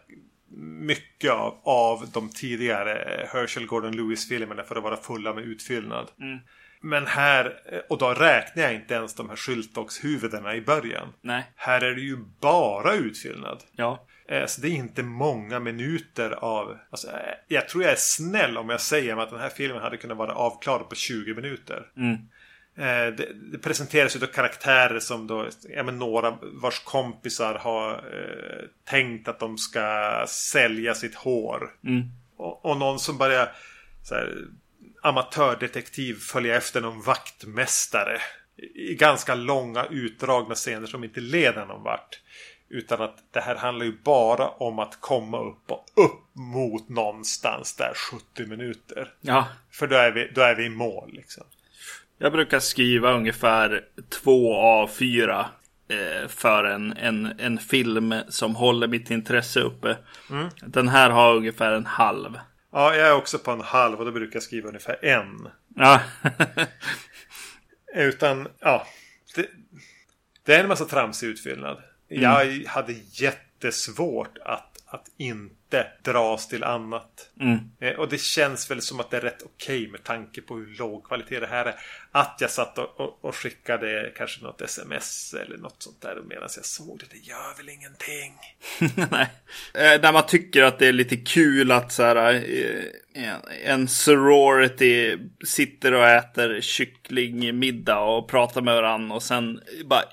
mycket 0.62 1.32
av, 1.32 1.60
av 1.64 2.10
de 2.14 2.30
tidigare 2.30 3.26
Herschel 3.34 3.66
Gordon 3.66 3.96
Lewis-filmerna 3.96 4.64
för 4.64 4.76
att 4.76 4.84
vara 4.84 4.98
fulla 4.98 5.34
med 5.34 5.44
utfyllnad. 5.44 6.12
Men 6.82 7.08
här, 7.08 7.60
och 7.89 7.98
då 7.98 8.14
räknar 8.14 8.64
jag 8.64 8.74
inte 8.74 8.94
ens 8.94 9.16
de 9.16 9.30
här 9.30 9.36
skyltdockshuvudena 9.36 10.56
i 10.56 10.62
början. 10.62 11.14
Nej. 11.22 11.52
Här 11.56 11.82
är 11.82 11.96
det 11.96 12.02
ju 12.02 12.18
bara 12.41 12.94
utfyllnad. 12.94 13.64
Ja. 13.72 14.08
Eh, 14.28 14.46
Så 14.46 14.62
det 14.62 14.68
är 14.68 14.72
inte 14.72 15.04
många 15.04 15.60
minuter 15.60 16.32
av... 16.32 16.78
Alltså, 16.90 17.08
eh, 17.08 17.14
jag 17.48 17.70
tror 17.70 17.84
jag 17.84 17.92
är 17.92 17.98
snäll 18.00 18.58
om 18.58 18.70
jag 18.70 18.82
säger 18.82 19.18
att 19.18 19.30
den 19.30 19.40
här 19.40 19.50
filmen 19.50 19.82
hade 19.82 19.98
kunnat 19.98 20.18
vara 20.18 20.34
avklarad 20.36 20.90
på 20.90 20.96
20 20.96 21.34
minuter. 21.34 21.86
Eh, 22.78 23.14
Det, 23.16 23.28
det 23.52 23.58
presenteras 23.58 24.14
då 24.14 24.28
karaktärer 24.28 25.00
som 25.00 25.28
då, 25.28 25.48
ja 25.76 25.84
men 25.84 26.00
några 26.00 26.38
vars 26.42 26.80
kompisar 26.80 27.56
har 27.56 27.92
eh, 27.94 28.66
tänkt 28.90 29.28
att 29.28 29.40
de 29.40 29.58
ska 29.58 30.26
sälja 30.28 30.94
sitt 30.94 31.16
hår. 31.16 31.70
Och, 32.38 32.66
och 32.66 32.78
någon 32.78 33.00
som 33.00 33.18
börjar 33.18 33.52
så 34.04 34.16
här, 34.16 34.34
amatördetektiv 35.04 36.14
följa 36.20 36.56
efter 36.58 36.82
någon 36.82 37.02
vaktmästare. 37.02 38.20
I, 38.58 38.92
I 38.92 38.96
ganska 38.96 39.36
långa 39.36 39.86
utdragna 39.86 40.56
scener 40.56 40.88
som 40.88 41.04
inte 41.04 41.20
leder 41.20 41.66
någon 41.66 41.84
vart. 41.84 42.20
Utan 42.70 43.01
att 43.01 43.18
det 43.32 43.39
här 43.39 43.55
handlar 43.55 43.86
ju 43.86 43.97
bara 44.03 44.49
om 44.49 44.80
att 44.80 45.01
komma 45.01 45.39
upp 45.39 45.72
och 45.72 45.86
upp 45.95 46.36
mot 46.36 46.89
någonstans 46.89 47.76
där 47.76 47.93
70 48.11 48.45
minuter. 48.45 49.14
Ja. 49.22 49.47
För 49.72 49.88
då 49.88 49.95
är 49.95 50.11
vi, 50.11 50.32
då 50.36 50.41
är 50.41 50.55
vi 50.55 50.66
i 50.66 50.70
mål 50.70 51.09
liksom. 51.14 51.43
Jag 52.18 52.32
brukar 52.32 52.59
skriva 52.59 53.11
ungefär 53.11 53.86
två 54.09 54.55
av 54.55 54.88
fyra 54.88 55.45
eh, 55.88 56.28
för 56.28 56.64
en, 56.64 56.93
en, 56.97 57.39
en 57.39 57.57
film 57.57 58.16
som 58.30 58.55
håller 58.55 58.88
mitt 58.88 59.11
intresse 59.11 59.59
uppe. 59.59 59.97
Den 60.66 60.88
här 60.88 61.09
har 61.09 61.36
ungefär 61.36 61.72
en 61.72 61.86
halv. 61.86 62.39
Ja, 62.72 62.95
jag 62.95 63.07
är 63.07 63.16
också 63.16 63.39
på 63.39 63.51
en 63.51 63.61
halv 63.61 63.99
och 63.99 64.05
då 64.05 64.11
brukar 64.11 64.36
jag 64.36 64.43
skriva 64.43 64.68
ungefär 64.68 65.05
en. 65.05 65.47
Ja, 65.76 66.01
Utan, 67.95 68.47
ja. 68.59 68.88
Det, 69.36 69.49
det 70.45 70.55
är 70.55 70.59
en 70.59 70.68
massa 70.68 70.86
tramsig 70.86 71.28
utfyllnad. 71.28 71.78
Jag 72.22 72.64
hade 72.68 72.93
jättesvårt 73.11 74.38
att, 74.45 74.78
att 74.86 75.05
inte 75.18 75.88
dras 76.03 76.47
till 76.47 76.64
annat. 76.64 77.30
Mm. 77.39 77.57
Eh, 77.80 77.93
Och 77.99 78.09
det 78.09 78.22
känns 78.22 78.72
väl 78.72 78.82
som 78.82 78.99
att 78.99 79.11
det 79.11 79.18
är 79.18 79.22
rätt 79.22 79.41
okej 79.45 79.88
med 79.88 80.03
tanke 80.03 80.41
på 80.41 80.55
hur 80.55 80.76
låg 80.78 81.03
kvalitet 81.03 81.39
det 81.39 81.47
här 81.47 81.66
är. 81.66 81.76
Att 82.11 82.38
jag 82.39 82.49
satt 82.51 82.78
och, 82.78 82.99
och, 82.99 83.26
och 83.26 83.36
skickade 83.36 84.11
kanske 84.18 84.43
något 84.43 84.61
sms 84.61 85.34
eller 85.34 85.57
något 85.57 85.76
sånt 85.84 86.01
där 86.01 86.22
medan 86.28 86.49
jag 86.55 86.66
såg 86.66 86.99
det. 86.99 87.05
Det 87.11 87.18
gör 87.28 87.57
väl 87.57 87.70
ingenting. 87.70 88.34
Nej. 89.11 89.28
Eh, 89.74 90.01
När 90.01 90.14
man 90.14 90.26
tycker 90.26 90.64
att 90.64 90.80
det 90.80 90.88
är 90.88 90.93
lite 90.93 91.18
kul 91.18 91.72
att 91.72 91.91
så 91.91 92.03
här, 92.03 92.34
eh, 92.34 92.84
en- 93.24 93.41
en 93.66 93.88
sorority 93.88 95.18
sitter 95.45 95.93
och 95.93 96.07
äter 96.07 96.61
kycklingmiddag 96.61 97.99
och 97.99 98.30
pratar 98.30 98.61
med 98.61 98.76
varandra 98.76 99.16
och 99.16 99.24
sen 99.24 99.59
bara 99.86 100.03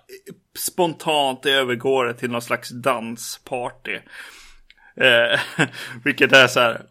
spontant 0.59 1.47
övergår 1.47 2.05
det 2.05 2.15
till 2.15 2.31
någon 2.31 2.43
slags 2.43 2.69
dansparty. 2.71 3.99
Eh, 4.97 5.41
vilket 6.05 6.33
är 6.33 6.47
så 6.47 6.61
här, 6.61 6.83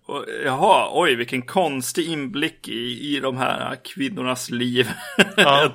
jaha, 0.45 0.89
oj, 0.93 1.15
vilken 1.15 1.41
konstig 1.41 2.07
inblick 2.09 2.67
i, 2.67 3.15
i 3.15 3.19
de 3.19 3.37
här 3.37 3.75
kvinnornas 3.83 4.49
liv. 4.49 4.89
Ja. 5.37 5.73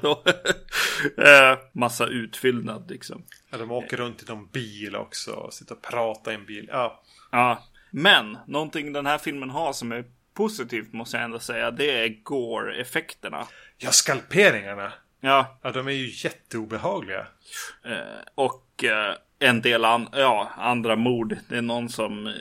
eh, 1.19 1.59
massa 1.73 2.07
utfyllnad 2.07 2.91
liksom. 2.91 3.25
Ja, 3.51 3.59
de 3.59 3.71
åker 3.71 3.97
runt 3.97 4.23
i 4.23 4.27
någon 4.29 4.47
bil 4.47 4.97
också 4.97 5.31
och 5.33 5.55
sitter 5.55 5.75
och 5.75 5.83
pratar 5.83 6.33
i 6.33 6.35
en 6.35 6.47
bil. 6.47 6.69
Ja, 6.73 7.03
Ja, 7.31 7.63
men 7.91 8.39
någonting 8.47 8.93
den 8.93 9.07
här 9.07 9.19
filmen 9.19 9.51
har 9.51 9.73
som 9.73 9.93
är 9.93 10.05
positivt 10.35 10.93
måste 10.93 11.17
jag 11.17 11.25
ändå 11.25 11.39
säga. 11.39 11.71
Det 11.71 11.91
är 12.05 12.09
gore-effekterna. 12.23 13.47
ja 13.79 13.91
skalperingarna. 13.91 14.93
Ja, 15.25 15.59
Ja, 15.63 15.71
de 15.71 15.87
är 15.89 15.93
ju 15.93 16.11
jätteobehagliga. 16.29 17.27
eh, 17.85 18.21
och 18.35 18.85
eh, 18.85 19.15
en 19.39 19.61
del 19.63 19.85
an 19.85 20.09
ja, 20.13 20.51
andra 20.57 20.97
mord. 20.97 21.37
Det 21.49 21.57
är 21.57 21.63
någon 21.63 21.89
som 21.89 22.27
eh, 22.27 22.33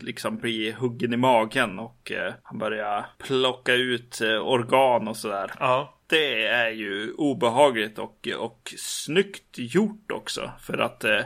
liksom 0.00 0.36
blir 0.38 0.72
huggen 0.72 1.12
i 1.12 1.16
magen 1.16 1.78
och 1.78 2.12
eh, 2.12 2.32
han 2.42 2.58
börjar 2.58 3.06
plocka 3.18 3.74
ut 3.74 4.20
eh, 4.20 4.36
organ 4.38 5.08
och 5.08 5.16
sådär. 5.16 5.52
Ja. 5.58 5.90
Det 6.06 6.46
är 6.46 6.70
ju 6.70 7.12
obehagligt 7.12 7.98
och, 7.98 8.28
och 8.38 8.74
snyggt 8.78 9.58
gjort 9.58 10.12
också. 10.12 10.50
För 10.60 10.78
att 10.78 11.04
eh, 11.04 11.20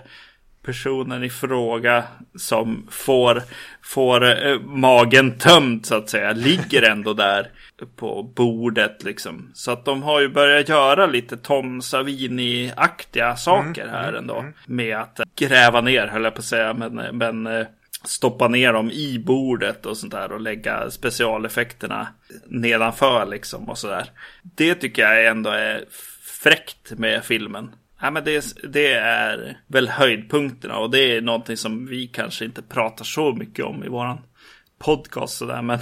personen 0.68 1.24
i 1.24 1.30
fråga 1.30 2.04
som 2.34 2.86
får, 2.90 3.42
får 3.82 4.46
eh, 4.46 4.60
magen 4.60 5.38
tömd 5.38 5.86
så 5.86 5.94
att 5.94 6.10
säga 6.10 6.32
ligger 6.32 6.82
ändå 6.82 7.14
där 7.14 7.50
på 7.96 8.22
bordet 8.22 9.04
liksom. 9.04 9.50
Så 9.54 9.70
att 9.70 9.84
de 9.84 10.02
har 10.02 10.20
ju 10.20 10.28
börjat 10.28 10.68
göra 10.68 11.06
lite 11.06 11.36
Tom 11.36 11.82
Savini-aktiga 11.82 13.36
saker 13.36 13.88
här 13.88 14.12
ändå. 14.12 14.44
Med 14.66 14.96
att 14.96 15.20
gräva 15.36 15.80
ner 15.80 16.06
höll 16.06 16.24
jag 16.24 16.34
på 16.34 16.38
att 16.38 16.44
säga. 16.44 16.74
Men, 16.74 17.18
men 17.18 17.46
eh, 17.46 17.66
stoppa 18.04 18.48
ner 18.48 18.72
dem 18.72 18.90
i 18.90 19.18
bordet 19.18 19.86
och 19.86 19.96
sånt 19.96 20.12
där 20.12 20.32
och 20.32 20.40
lägga 20.40 20.90
specialeffekterna 20.90 22.08
nedanför 22.46 23.26
liksom 23.26 23.68
och 23.68 23.78
sådär. 23.78 24.10
Det 24.42 24.74
tycker 24.74 25.02
jag 25.02 25.26
ändå 25.26 25.50
är 25.50 25.84
fräckt 26.42 26.92
med 26.98 27.24
filmen. 27.24 27.70
Ja, 28.00 28.10
men 28.10 28.24
det, 28.24 28.54
det 28.72 28.92
är 28.92 29.58
väl 29.66 29.88
höjdpunkterna 29.88 30.78
och 30.78 30.90
det 30.90 31.16
är 31.16 31.20
någonting 31.20 31.56
som 31.56 31.86
vi 31.86 32.06
kanske 32.06 32.44
inte 32.44 32.62
pratar 32.62 33.04
så 33.04 33.32
mycket 33.32 33.64
om 33.64 33.84
i 33.84 33.88
våran 33.88 34.18
podcast 34.78 35.36
sådär 35.36 35.62
men 35.62 35.78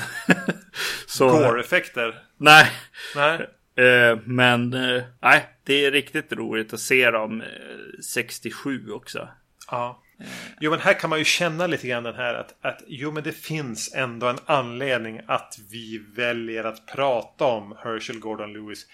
så, 1.06 1.28
Gore-effekter. 1.28 2.22
Nej, 2.36 2.70
Nej. 3.16 3.48
Eh, 3.86 4.18
men 4.24 4.72
eh, 4.74 5.02
nej, 5.22 5.46
det 5.64 5.84
är 5.84 5.90
riktigt 5.90 6.32
roligt 6.32 6.72
att 6.72 6.80
se 6.80 7.10
dem 7.10 7.40
eh, 7.40 7.46
67 8.02 8.90
också. 8.90 9.28
Ja. 9.70 10.02
Jo 10.60 10.70
men 10.70 10.80
här 10.80 10.94
kan 10.94 11.10
man 11.10 11.18
ju 11.18 11.24
känna 11.24 11.66
lite 11.66 11.88
grann 11.88 12.02
den 12.02 12.14
här 12.14 12.34
att, 12.34 12.54
att 12.60 12.82
jo 12.86 13.12
men 13.12 13.22
det 13.22 13.32
finns 13.32 13.94
ändå 13.94 14.26
en 14.28 14.38
anledning 14.46 15.20
att 15.26 15.58
vi 15.70 15.98
väljer 16.16 16.64
att 16.64 16.86
prata 16.86 17.44
om 17.44 17.76
Herschel 17.84 18.18
Gordon 18.18 18.52
Lewis. 18.52 18.86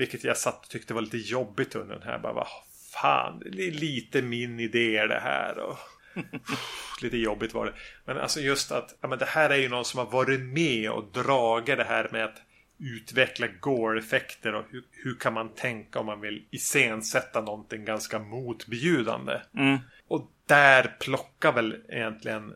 Vilket 0.00 0.24
jag 0.24 0.36
satt 0.36 0.64
och 0.64 0.70
tyckte 0.70 0.94
var 0.94 1.02
lite 1.02 1.16
jobbigt 1.16 1.74
under 1.74 1.94
den 1.94 2.08
här. 2.08 2.18
Bara, 2.18 2.32
vad 2.32 2.46
fan, 2.92 3.42
det 3.52 3.66
är 3.66 3.70
lite 3.70 4.22
min 4.22 4.60
idé 4.60 5.06
det 5.06 5.20
här. 5.20 5.58
Och, 5.58 5.78
lite 7.02 7.16
jobbigt 7.16 7.54
var 7.54 7.66
det. 7.66 7.72
Men 8.04 8.18
alltså 8.18 8.40
just 8.40 8.72
att 8.72 8.98
ja, 9.00 9.08
men 9.08 9.18
det 9.18 9.24
här 9.24 9.50
är 9.50 9.56
ju 9.56 9.68
någon 9.68 9.84
som 9.84 9.98
har 9.98 10.06
varit 10.06 10.40
med 10.40 10.90
och 10.90 11.12
dragit 11.12 11.76
det 11.76 11.84
här 11.84 12.08
med 12.12 12.24
att 12.24 12.42
utveckla 12.78 13.46
gore-effekter 13.46 14.54
och 14.54 14.64
hur, 14.70 14.82
hur 14.90 15.14
kan 15.14 15.32
man 15.32 15.54
tänka 15.54 16.00
om 16.00 16.06
man 16.06 16.20
vill 16.20 16.44
iscensätta 16.50 17.40
någonting 17.40 17.84
ganska 17.84 18.18
motbjudande. 18.18 19.40
Mm. 19.56 19.78
Och 20.08 20.30
där 20.46 20.96
plockar 21.00 21.52
väl 21.52 21.76
egentligen 21.88 22.54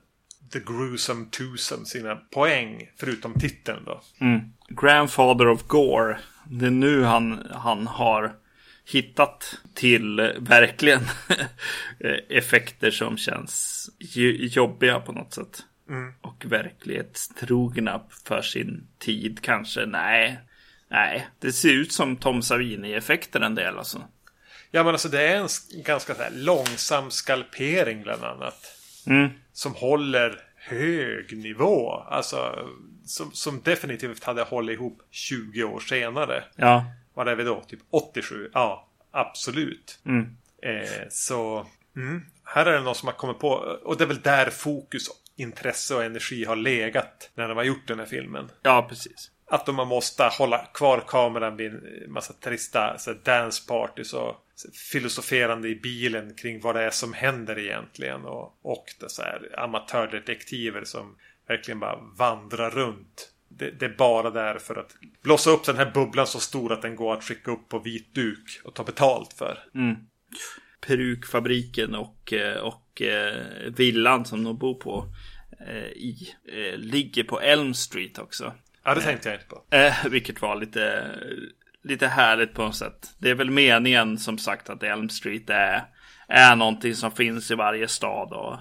The 0.53 0.61
Gruesome 0.61 1.27
Twosome 1.31 1.85
sina 1.87 2.17
poäng. 2.17 2.91
Förutom 2.97 3.35
titeln 3.35 3.85
då. 3.85 4.01
Mm. 4.21 4.41
Grandfather 4.69 5.49
of 5.49 5.67
Gore. 5.67 6.19
Det 6.47 6.67
är 6.67 6.71
nu 6.71 7.03
han, 7.03 7.47
han 7.55 7.87
har 7.87 8.33
hittat 8.85 9.59
till 9.75 10.33
verkligen 10.39 11.01
effekter 12.29 12.91
som 12.91 13.17
känns 13.17 13.91
jo- 13.99 14.37
jobbiga 14.39 15.01
på 15.01 15.13
något 15.13 15.35
sätt. 15.35 15.63
Och 16.21 16.45
verklighetstrogna 16.45 18.01
för 18.27 18.43
sin 18.43 18.87
tid 18.99 19.39
kanske. 19.43 19.87
Nej, 19.87 20.39
nej, 20.89 21.29
det 21.39 21.53
ser 21.53 21.73
ut 21.73 21.93
som 21.93 22.17
Tom 22.17 22.43
Savini-effekter 22.43 23.41
en 23.41 23.55
del 23.55 23.79
alltså. 23.79 24.03
Ja 24.71 24.85
men 24.85 24.93
alltså 24.93 25.09
det 25.09 25.23
är 25.23 25.37
en 25.37 25.49
ganska 25.85 26.15
så 26.15 26.23
långsam 26.33 27.11
skalpering 27.11 28.03
bland 28.03 28.25
annat. 28.25 28.65
Mm. 29.07 29.31
Som 29.53 29.75
håller 29.75 30.39
hög 30.65 31.39
nivå. 31.39 31.93
Alltså 31.93 32.69
som, 33.05 33.33
som 33.33 33.61
definitivt 33.63 34.25
hade 34.25 34.43
hållit 34.43 34.75
ihop 34.75 35.03
20 35.11 35.65
år 35.65 35.81
senare. 35.81 36.45
Ja, 36.57 36.85
Vad 37.15 37.29
är 37.29 37.35
vi 37.37 37.45
då? 37.45 37.63
Typ 37.63 37.81
87? 37.91 38.51
Ja, 38.55 38.89
absolut. 39.11 39.99
Mm. 40.07 40.37
Eh, 40.63 41.09
så 41.11 41.67
mm, 41.97 42.23
här 42.45 42.67
är 42.67 42.73
det 42.73 42.81
någon 42.81 42.95
som 42.95 43.07
har 43.09 43.15
kommit 43.15 43.39
på. 43.39 43.49
Och 43.83 43.97
det 43.97 44.05
är 44.05 44.09
väl 44.09 44.21
där 44.21 44.51
fokus, 44.51 45.09
intresse 45.37 45.95
och 45.95 46.05
energi 46.05 46.45
har 46.45 46.57
legat 46.57 47.31
när 47.35 47.49
de 47.49 47.57
har 47.57 47.65
gjort 47.65 47.89
den 47.89 47.99
här 47.99 48.07
filmen. 48.07 48.51
ja 48.63 48.87
precis. 48.89 49.31
Att 49.55 49.75
man 49.75 49.89
måste 49.89 50.25
hålla 50.25 50.59
kvar 50.59 51.05
kameran 51.07 51.57
vid 51.57 51.73
en 51.75 52.13
massa 52.13 52.33
trista 52.33 52.97
dancepartys. 53.25 54.13
och 54.13 54.37
filosoferande 54.93 55.69
i 55.69 55.75
bilen 55.75 56.35
kring 56.35 56.61
vad 56.61 56.75
det 56.75 56.83
är 56.83 56.91
som 56.91 57.13
händer 57.13 57.59
egentligen. 57.59 58.25
Och, 58.25 58.59
och 58.63 58.85
det 59.01 59.09
så 59.09 59.23
här, 59.23 59.59
amatördetektiver 59.59 60.85
som 60.85 61.17
verkligen 61.49 61.81
bara 61.81 61.97
vandrar 62.19 62.71
runt. 62.71 63.33
Det, 63.49 63.71
det 63.71 63.85
är 63.85 63.97
bara 63.99 64.31
där 64.31 64.59
för 64.59 64.77
att 64.77 64.97
blåsa 65.23 65.51
upp 65.51 65.65
den 65.65 65.77
här 65.77 65.91
bubblan 65.91 66.27
så 66.27 66.41
stor 66.41 66.73
att 66.73 66.83
den 66.83 66.97
går 66.97 67.15
att 67.15 67.25
skicka 67.25 67.51
upp 67.51 67.69
på 67.69 67.79
vit 67.79 68.15
duk 68.15 68.61
och 68.65 68.75
ta 68.75 68.85
betalt 68.85 69.33
för. 69.33 69.59
Mm. 69.75 69.97
perukfabriken 70.81 71.95
och, 71.95 72.33
eh, 72.33 72.57
och 72.57 73.03
eh, 73.03 73.47
villan 73.77 74.25
som 74.25 74.45
de 74.45 74.59
bor 74.59 74.75
på 74.75 75.09
eh, 75.69 75.87
i 75.87 76.35
ligger 76.77 77.25
på 77.25 77.41
Elm 77.41 77.75
Street 77.75 78.19
också. 78.19 78.53
Ja, 78.85 78.95
det 78.95 79.01
tänkte 79.01 79.29
jag 79.29 79.37
inte 79.37 79.47
på. 79.47 79.63
Eh, 79.77 79.95
vilket 80.11 80.43
var 80.43 80.57
lite, 80.57 81.11
lite 81.85 82.07
härligt 82.07 82.55
på 82.55 82.63
något 82.63 82.77
sätt. 82.77 83.15
Det 83.19 83.31
är 83.31 83.35
väl 83.35 83.51
meningen 83.51 84.19
som 84.19 84.39
sagt 84.39 84.71
att 84.71 84.83
Elm 84.83 85.09
Street 85.09 85.51
är, 85.51 85.83
är 86.29 86.57
någonting 86.57 86.95
som 86.95 87.11
finns 87.11 87.51
i 87.51 87.55
varje 87.55 87.89
stad 87.89 88.33
och 88.33 88.57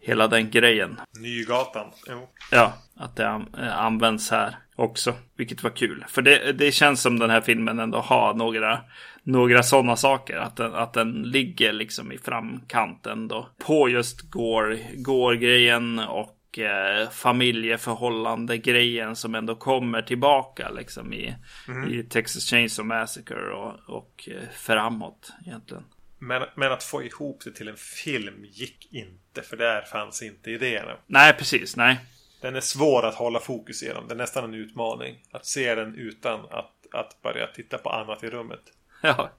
hela 0.00 0.28
den 0.28 0.50
grejen. 0.50 1.00
Nygatan. 1.20 1.86
Jo. 2.08 2.28
Ja, 2.50 2.72
att 2.96 3.16
det 3.16 3.28
an- 3.28 3.54
används 3.72 4.30
här 4.30 4.56
också, 4.76 5.14
vilket 5.36 5.62
var 5.62 5.70
kul. 5.70 6.04
För 6.08 6.22
det, 6.22 6.52
det 6.52 6.72
känns 6.72 7.02
som 7.02 7.18
den 7.18 7.30
här 7.30 7.40
filmen 7.40 7.78
ändå 7.78 7.98
har 7.98 8.34
några, 8.34 8.80
några 9.22 9.62
sådana 9.62 9.96
saker. 9.96 10.36
Att 10.36 10.56
den, 10.56 10.74
att 10.74 10.92
den 10.92 11.22
ligger 11.22 11.72
liksom 11.72 12.12
i 12.12 12.18
framkanten 12.18 13.28
då. 13.28 13.48
På 13.66 13.88
just 13.88 14.20
Gore- 14.32 14.94
Gore-grejen 15.02 15.98
och 15.98 16.34
eh, 16.60 17.10
familjeförhållande-grejen 17.10 19.16
som 19.16 19.34
ändå 19.34 19.54
kommer 19.54 20.02
tillbaka 20.02 20.70
liksom 20.70 21.12
i, 21.12 21.34
i 21.90 22.02
Texas 22.02 22.44
Chainsaw 22.44 23.00
Massacre 23.00 23.54
och, 23.54 23.74
och 23.86 24.28
eh, 24.32 24.48
framåt 24.56 25.32
egentligen. 25.46 25.84
Men, 26.18 26.42
men 26.54 26.72
att 26.72 26.84
få 26.84 27.02
ihop 27.02 27.42
det 27.44 27.50
till 27.50 27.68
en 27.68 27.76
film 27.76 28.44
gick 28.44 28.92
inte. 28.92 29.42
För 29.42 29.56
där 29.56 29.82
fanns 29.82 30.22
inte 30.22 30.50
idéerna. 30.50 30.96
Nej, 31.06 31.32
precis, 31.32 31.76
nej. 31.76 31.98
Den 32.40 32.56
är 32.56 32.60
svår 32.60 33.06
att 33.06 33.14
hålla 33.14 33.40
fokus 33.40 33.82
genom. 33.82 34.08
Det 34.08 34.14
är 34.14 34.18
nästan 34.18 34.44
en 34.44 34.54
utmaning. 34.54 35.16
Att 35.30 35.46
se 35.46 35.74
den 35.74 35.94
utan 35.94 36.40
att, 36.40 36.72
att 36.92 37.22
börja 37.22 37.46
titta 37.46 37.78
på 37.78 37.90
annat 37.90 38.24
i 38.24 38.30
rummet. 38.30 38.60
Ja, 39.02 39.30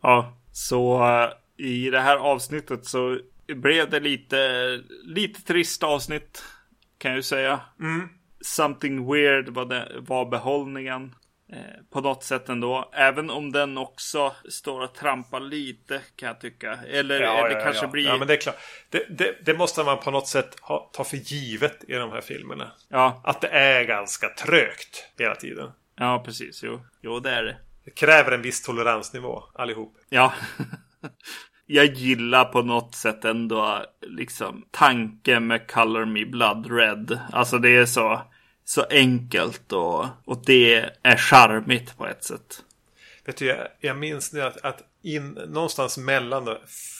ja. 0.00 0.36
så 0.52 1.04
eh, 1.04 1.30
i 1.66 1.90
det 1.90 2.00
här 2.00 2.16
avsnittet 2.16 2.86
så 2.86 3.18
blev 3.46 3.90
det 3.90 4.00
lite, 4.00 4.80
lite 5.04 5.42
trist 5.42 5.82
avsnitt 5.82 6.42
kan 7.04 7.10
jag 7.10 7.16
ju 7.18 7.22
säga. 7.22 7.60
Something 8.40 9.12
weird 9.12 9.48
var, 9.48 9.64
det, 9.64 9.88
var 9.98 10.26
behållningen. 10.26 11.14
Eh, 11.52 11.58
på 11.92 12.00
något 12.00 12.24
sätt 12.24 12.48
ändå. 12.48 12.90
Även 12.92 13.30
om 13.30 13.52
den 13.52 13.78
också 13.78 14.34
står 14.48 14.80
och 14.80 14.94
trampar 14.94 15.40
lite 15.40 16.00
kan 16.16 16.26
jag 16.26 16.40
tycka. 16.40 16.78
Eller 16.88 17.20
Ja, 17.20 17.48
det 17.48 17.54
ja, 17.54 17.60
kanske 17.60 17.84
ja. 17.84 17.90
blir... 17.90 18.06
Ja, 18.06 18.16
men 18.16 18.28
det 18.28 18.34
är 18.34 18.40
klart. 18.40 18.56
Det, 18.90 19.06
det, 19.08 19.36
det 19.44 19.54
måste 19.54 19.84
man 19.84 19.98
på 19.98 20.10
något 20.10 20.28
sätt 20.28 20.60
ha, 20.60 20.90
ta 20.92 21.04
för 21.04 21.16
givet 21.16 21.84
i 21.88 21.92
de 21.92 22.10
här 22.10 22.20
filmerna. 22.20 22.72
ja, 22.88 23.22
Att 23.24 23.40
det 23.40 23.48
är 23.48 23.84
ganska 23.84 24.28
trögt 24.28 25.08
hela 25.18 25.34
tiden. 25.34 25.70
ja, 25.98 26.22
precis. 26.24 26.62
Jo. 26.62 26.80
jo, 27.00 27.20
det 27.20 27.30
är 27.30 27.42
det. 27.42 27.56
Det 27.84 27.90
kräver 27.90 28.32
en 28.32 28.42
viss 28.42 28.62
toleransnivå 28.62 29.42
allihop. 29.54 29.96
Ja. 30.08 30.32
jag 31.66 31.86
gillar 31.86 32.44
på 32.44 32.62
något 32.62 32.94
sätt 32.94 33.24
ändå 33.24 33.84
liksom 34.00 34.64
tanken 34.70 35.46
med 35.46 35.70
Color 35.70 36.04
Me 36.04 36.24
Blood 36.24 36.70
Red. 36.70 37.18
Alltså 37.32 37.58
det 37.58 37.76
är 37.76 37.86
så, 37.86 38.22
så 38.64 38.82
enkelt 38.90 39.72
och, 39.72 40.06
och 40.24 40.42
det 40.46 40.90
är 41.02 41.16
charmigt 41.16 41.96
på 41.96 42.06
ett 42.06 42.24
sätt. 42.24 42.64
Vet 43.24 43.36
du, 43.36 43.46
jag, 43.46 43.68
jag 43.80 43.96
minns 43.96 44.32
nu 44.32 44.42
att, 44.42 44.64
att 44.64 44.82
in, 45.02 45.30
någonstans 45.32 45.98
mellan 45.98 46.44
det 46.44 46.58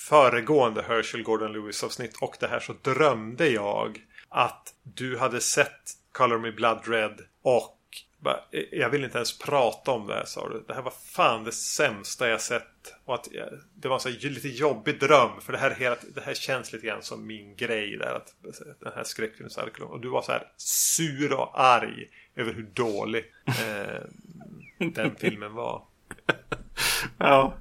föregående 0.09 0.85
Herschel 0.89 1.23
Gordon 1.23 1.53
Lewis 1.53 1.85
avsnitt 1.85 2.17
och 2.21 2.37
det 2.41 2.49
här 2.49 2.61
så 2.61 2.75
drömde 2.83 3.49
jag 3.49 3.99
att 4.29 4.75
du 4.83 5.19
hade 5.19 5.41
sett 5.41 5.93
Color 6.13 6.39
Me 6.39 6.51
Blood 6.51 6.89
Red 6.89 7.21
och 7.43 7.79
bara, 8.25 8.41
jag 8.73 8.91
vill 8.91 9.05
inte 9.05 9.19
ens 9.19 9.39
prata 9.39 9.91
om 9.91 10.07
det 10.07 10.15
här 10.15 10.25
sa 10.25 10.49
du. 10.49 10.65
Det 10.69 10.75
här 10.75 10.83
var 10.83 10.93
fan 11.07 11.45
det 11.45 11.53
sämsta 11.53 12.29
jag 12.29 12.41
sett. 12.41 12.95
Och 13.05 13.15
att 13.15 13.29
jag, 13.33 13.49
det 13.75 13.89
var 13.89 13.97
en 13.97 14.01
så 14.01 14.09
här 14.09 14.31
lite 14.31 14.49
jobbig 14.49 15.01
dröm. 15.01 15.41
För 15.41 15.53
det 15.53 15.59
här, 15.59 15.71
hela, 15.71 15.97
det 16.15 16.21
här 16.21 16.35
känns 16.35 16.73
lite 16.73 16.87
grann 16.87 17.03
som 17.03 17.27
min 17.27 17.57
grej 17.57 17.97
där. 17.97 18.15
Att, 18.15 18.35
den 18.81 18.93
här 18.95 19.05
skräckfilmsarkeln. 19.05 19.89
Och 19.89 20.01
du 20.01 20.09
var 20.09 20.23
så 20.23 20.33
här 20.33 20.47
sur 20.57 21.33
och 21.33 21.61
arg 21.61 22.09
över 22.37 22.55
hur 22.55 22.63
dålig 22.63 23.25
eh, 23.47 24.01
den 24.79 25.17
filmen 25.17 25.55
var. 25.55 25.83
Ja. 27.19 27.55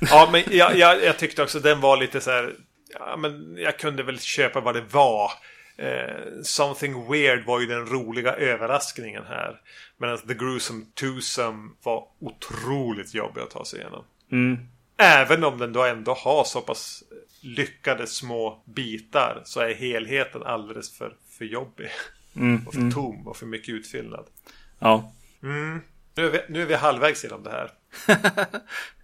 Ja, 0.00 0.28
men 0.32 0.42
jag, 0.50 0.76
jag, 0.76 1.04
jag 1.04 1.18
tyckte 1.18 1.42
också 1.42 1.60
den 1.60 1.80
var 1.80 1.96
lite 1.96 2.20
så 2.20 2.30
här. 2.30 2.54
Ja, 2.98 3.16
men 3.16 3.56
jag 3.56 3.78
kunde 3.78 4.02
väl 4.02 4.20
köpa 4.20 4.60
vad 4.60 4.74
det 4.74 4.84
var. 4.90 5.32
Eh, 5.78 6.42
Something 6.42 7.10
Weird 7.10 7.46
var 7.46 7.60
ju 7.60 7.66
den 7.66 7.86
roliga 7.86 8.32
överraskningen 8.32 9.24
här. 9.28 9.60
Medan 9.96 10.18
The 10.18 10.34
Gruesome 10.34 10.84
Twosome 10.94 11.70
var 11.82 12.04
otroligt 12.18 13.14
jobbig 13.14 13.40
att 13.40 13.50
ta 13.50 13.64
sig 13.64 13.80
igenom. 13.80 14.04
Mm. 14.32 14.58
Även 14.96 15.44
om 15.44 15.58
den 15.58 15.72
då 15.72 15.84
ändå 15.84 16.14
har 16.14 16.44
så 16.44 16.60
pass 16.60 17.02
lyckade 17.40 18.06
små 18.06 18.62
bitar 18.64 19.42
så 19.44 19.60
är 19.60 19.74
helheten 19.74 20.42
alldeles 20.42 20.98
för, 20.98 21.16
för 21.38 21.44
jobbig. 21.44 21.88
Mm. 22.36 22.62
Och 22.66 22.74
för 22.74 22.90
tom 22.90 23.28
och 23.28 23.36
för 23.36 23.46
mycket 23.46 23.74
utfyllnad. 23.74 24.26
Ja. 24.78 25.12
Nu 26.14 26.26
är 26.26 26.30
vi, 26.30 26.40
nu 26.48 26.62
är 26.62 26.66
vi 26.66 26.74
halvvägs 26.74 27.24
genom 27.24 27.42
det 27.42 27.50
här. 27.50 27.70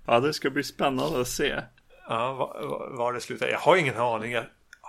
Ja, 0.06 0.20
det 0.20 0.32
ska 0.32 0.50
bli 0.50 0.62
spännande 0.62 1.20
att 1.20 1.28
se. 1.28 1.60
Ja, 2.08 2.32
var, 2.32 2.88
var 2.96 3.12
det 3.12 3.20
slutar. 3.20 3.48
Jag 3.48 3.58
har 3.58 3.76
ingen 3.76 3.96
aning. 3.96 4.36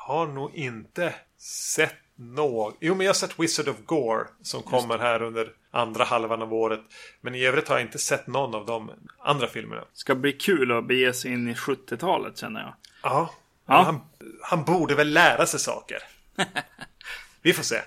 Har 0.05 0.27
nog 0.27 0.55
inte 0.55 1.13
sett 1.37 1.95
något. 2.15 2.77
Jo, 2.79 2.95
men 2.95 3.05
jag 3.05 3.09
har 3.09 3.15
sett 3.15 3.39
Wizard 3.39 3.67
of 3.67 3.75
Gore 3.85 4.27
som 4.41 4.63
kommer 4.63 4.97
här 4.97 5.21
under 5.21 5.51
andra 5.71 6.03
halvan 6.03 6.41
av 6.41 6.53
året. 6.53 6.81
Men 7.21 7.35
i 7.35 7.45
övrigt 7.45 7.67
har 7.67 7.75
jag 7.75 7.87
inte 7.87 7.99
sett 7.99 8.27
någon 8.27 8.55
av 8.55 8.65
de 8.65 8.91
andra 9.19 9.47
filmerna. 9.47 9.83
Ska 9.93 10.15
bli 10.15 10.31
kul 10.31 10.71
att 10.71 10.87
bege 10.87 11.13
sig 11.13 11.31
in 11.31 11.49
i 11.49 11.53
70-talet 11.53 12.37
känner 12.37 12.59
jag. 12.61 12.73
Ja, 13.03 13.33
Ja. 13.67 13.81
Han, 13.83 14.01
han 14.41 14.63
borde 14.63 14.95
väl 14.95 15.13
lära 15.13 15.45
sig 15.45 15.59
saker. 15.59 16.03
Vi 17.41 17.53
får 17.53 17.63
se. 17.63 17.81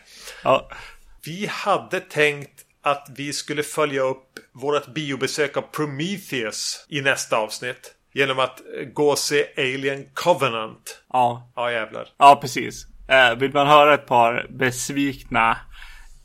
Ja. 0.45 0.71
Vi 1.25 1.47
hade 1.47 2.01
tänkt 2.01 2.65
att 2.83 3.09
vi 3.17 3.33
skulle 3.33 3.63
följa 3.63 4.03
upp 4.03 4.39
vårt 4.53 4.87
biobesök 4.87 5.57
av 5.57 5.63
Prometheus 5.63 6.87
i 6.89 7.01
nästa 7.01 7.37
avsnitt. 7.37 7.95
Genom 8.13 8.39
att 8.39 8.61
gå 8.93 9.09
och 9.09 9.19
se 9.19 9.47
Alien 9.57 10.05
Covenant. 10.15 11.03
Ja, 11.13 11.53
Ja 11.57 11.73
jävlar. 11.73 12.09
ja 12.19 12.39
precis. 12.41 12.87
Eh, 13.09 13.39
vill 13.39 13.53
man 13.53 13.67
höra 13.67 13.95
ett 13.95 14.07
par 14.07 14.47
besvikna 14.51 15.57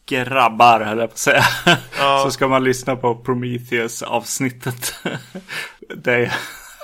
grabbar, 0.06 0.82
höll 0.82 1.00
jag 1.00 1.10
på 1.10 1.14
att 1.14 1.18
säga. 1.18 1.44
Ja. 1.98 2.22
Så 2.24 2.32
ska 2.32 2.48
man 2.48 2.64
lyssna 2.64 2.96
på 2.96 3.16
Prometheus-avsnittet. 3.16 4.96
där, 5.96 6.18
jag, 6.20 6.32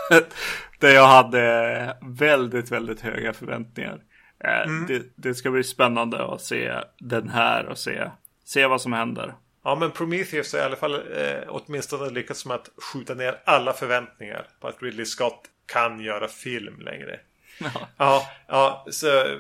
där 0.80 0.90
jag 0.90 1.08
hade 1.08 1.98
väldigt, 2.02 2.72
väldigt 2.72 3.02
höga 3.02 3.34
förväntningar. 3.34 4.00
Eh, 4.44 4.72
det, 4.88 5.04
det 5.16 5.34
ska 5.34 5.52
bli 5.52 5.64
spännande 5.64 6.34
att 6.34 6.42
se 6.42 6.74
den 7.00 7.30
här 7.30 7.66
och 7.66 7.78
se, 7.78 8.10
se 8.46 8.66
vad 8.66 8.82
som 8.82 8.94
händer. 8.94 9.36
Ja 9.64 9.76
men 9.76 9.92
Prometheus 9.92 10.54
har 10.54 10.60
i 10.60 10.64
alla 10.64 10.76
fall 10.76 10.94
eh, 10.94 11.42
åtminstone 11.48 12.10
lyckats 12.10 12.46
med 12.46 12.56
att 12.56 12.70
skjuta 12.78 13.14
ner 13.14 13.42
alla 13.46 13.74
förväntningar 13.74 14.48
på 14.60 14.68
att 14.68 14.82
Ridley 14.82 15.06
Scott 15.06 15.42
kan 15.66 16.00
göra 16.00 16.28
film 16.28 16.80
längre. 16.80 17.20
Ja, 17.98 18.28
ja 18.48 18.86
så 18.92 19.38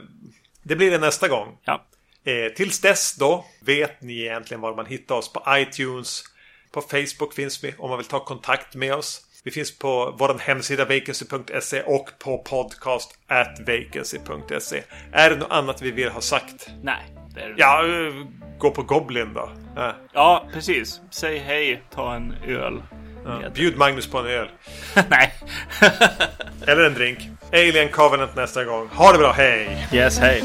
det 0.63 0.75
blir 0.75 0.91
det 0.91 0.97
nästa 0.97 1.27
gång. 1.27 1.57
Ja, 1.63 1.85
Eh, 2.23 2.53
tills 2.53 2.79
dess 2.79 3.15
då 3.15 3.45
vet 3.61 4.01
ni 4.01 4.21
egentligen 4.21 4.61
var 4.61 4.75
man 4.75 4.85
hittar 4.85 5.15
oss 5.15 5.33
på 5.33 5.43
iTunes. 5.49 6.23
På 6.71 6.81
Facebook 6.81 7.33
finns 7.33 7.63
vi 7.63 7.75
om 7.77 7.89
man 7.89 7.97
vill 7.97 8.07
ta 8.07 8.25
kontakt 8.25 8.75
med 8.75 8.93
oss. 8.93 9.25
Vi 9.43 9.51
finns 9.51 9.79
på 9.79 10.15
vår 10.19 10.39
hemsida 10.39 10.85
vacancy.se 10.85 11.81
och 11.81 12.09
på 12.19 12.37
podcast 12.37 13.19
at 13.27 13.59
vacancy.se. 13.59 14.83
Är 15.11 15.29
det 15.29 15.35
något 15.35 15.51
annat 15.51 15.81
vi 15.81 15.91
vill 15.91 16.09
ha 16.09 16.21
sagt? 16.21 16.67
nej. 16.83 17.18
Ja, 17.57 17.83
gå 18.57 18.71
på 18.71 18.81
Goblin 18.81 19.33
då. 19.33 19.49
Ja. 19.75 19.95
ja, 20.13 20.47
precis. 20.53 21.01
Säg 21.09 21.37
hej, 21.37 21.83
ta 21.95 22.15
en 22.15 22.35
öl. 22.47 22.81
Med... 23.25 23.51
Bjud 23.53 23.77
Magnus 23.77 24.07
på 24.07 24.17
en 24.17 24.25
öl. 24.25 24.47
nej. 25.09 25.33
Eller 26.67 26.83
en 26.83 26.93
drink. 26.93 27.19
Alien 27.53 27.89
Covenant 27.89 28.35
nästa 28.35 28.63
gång. 28.63 28.89
Ha 28.93 29.11
det 29.11 29.17
bra, 29.17 29.31
hej! 29.31 29.87
yes, 29.93 30.19
hej. 30.19 30.43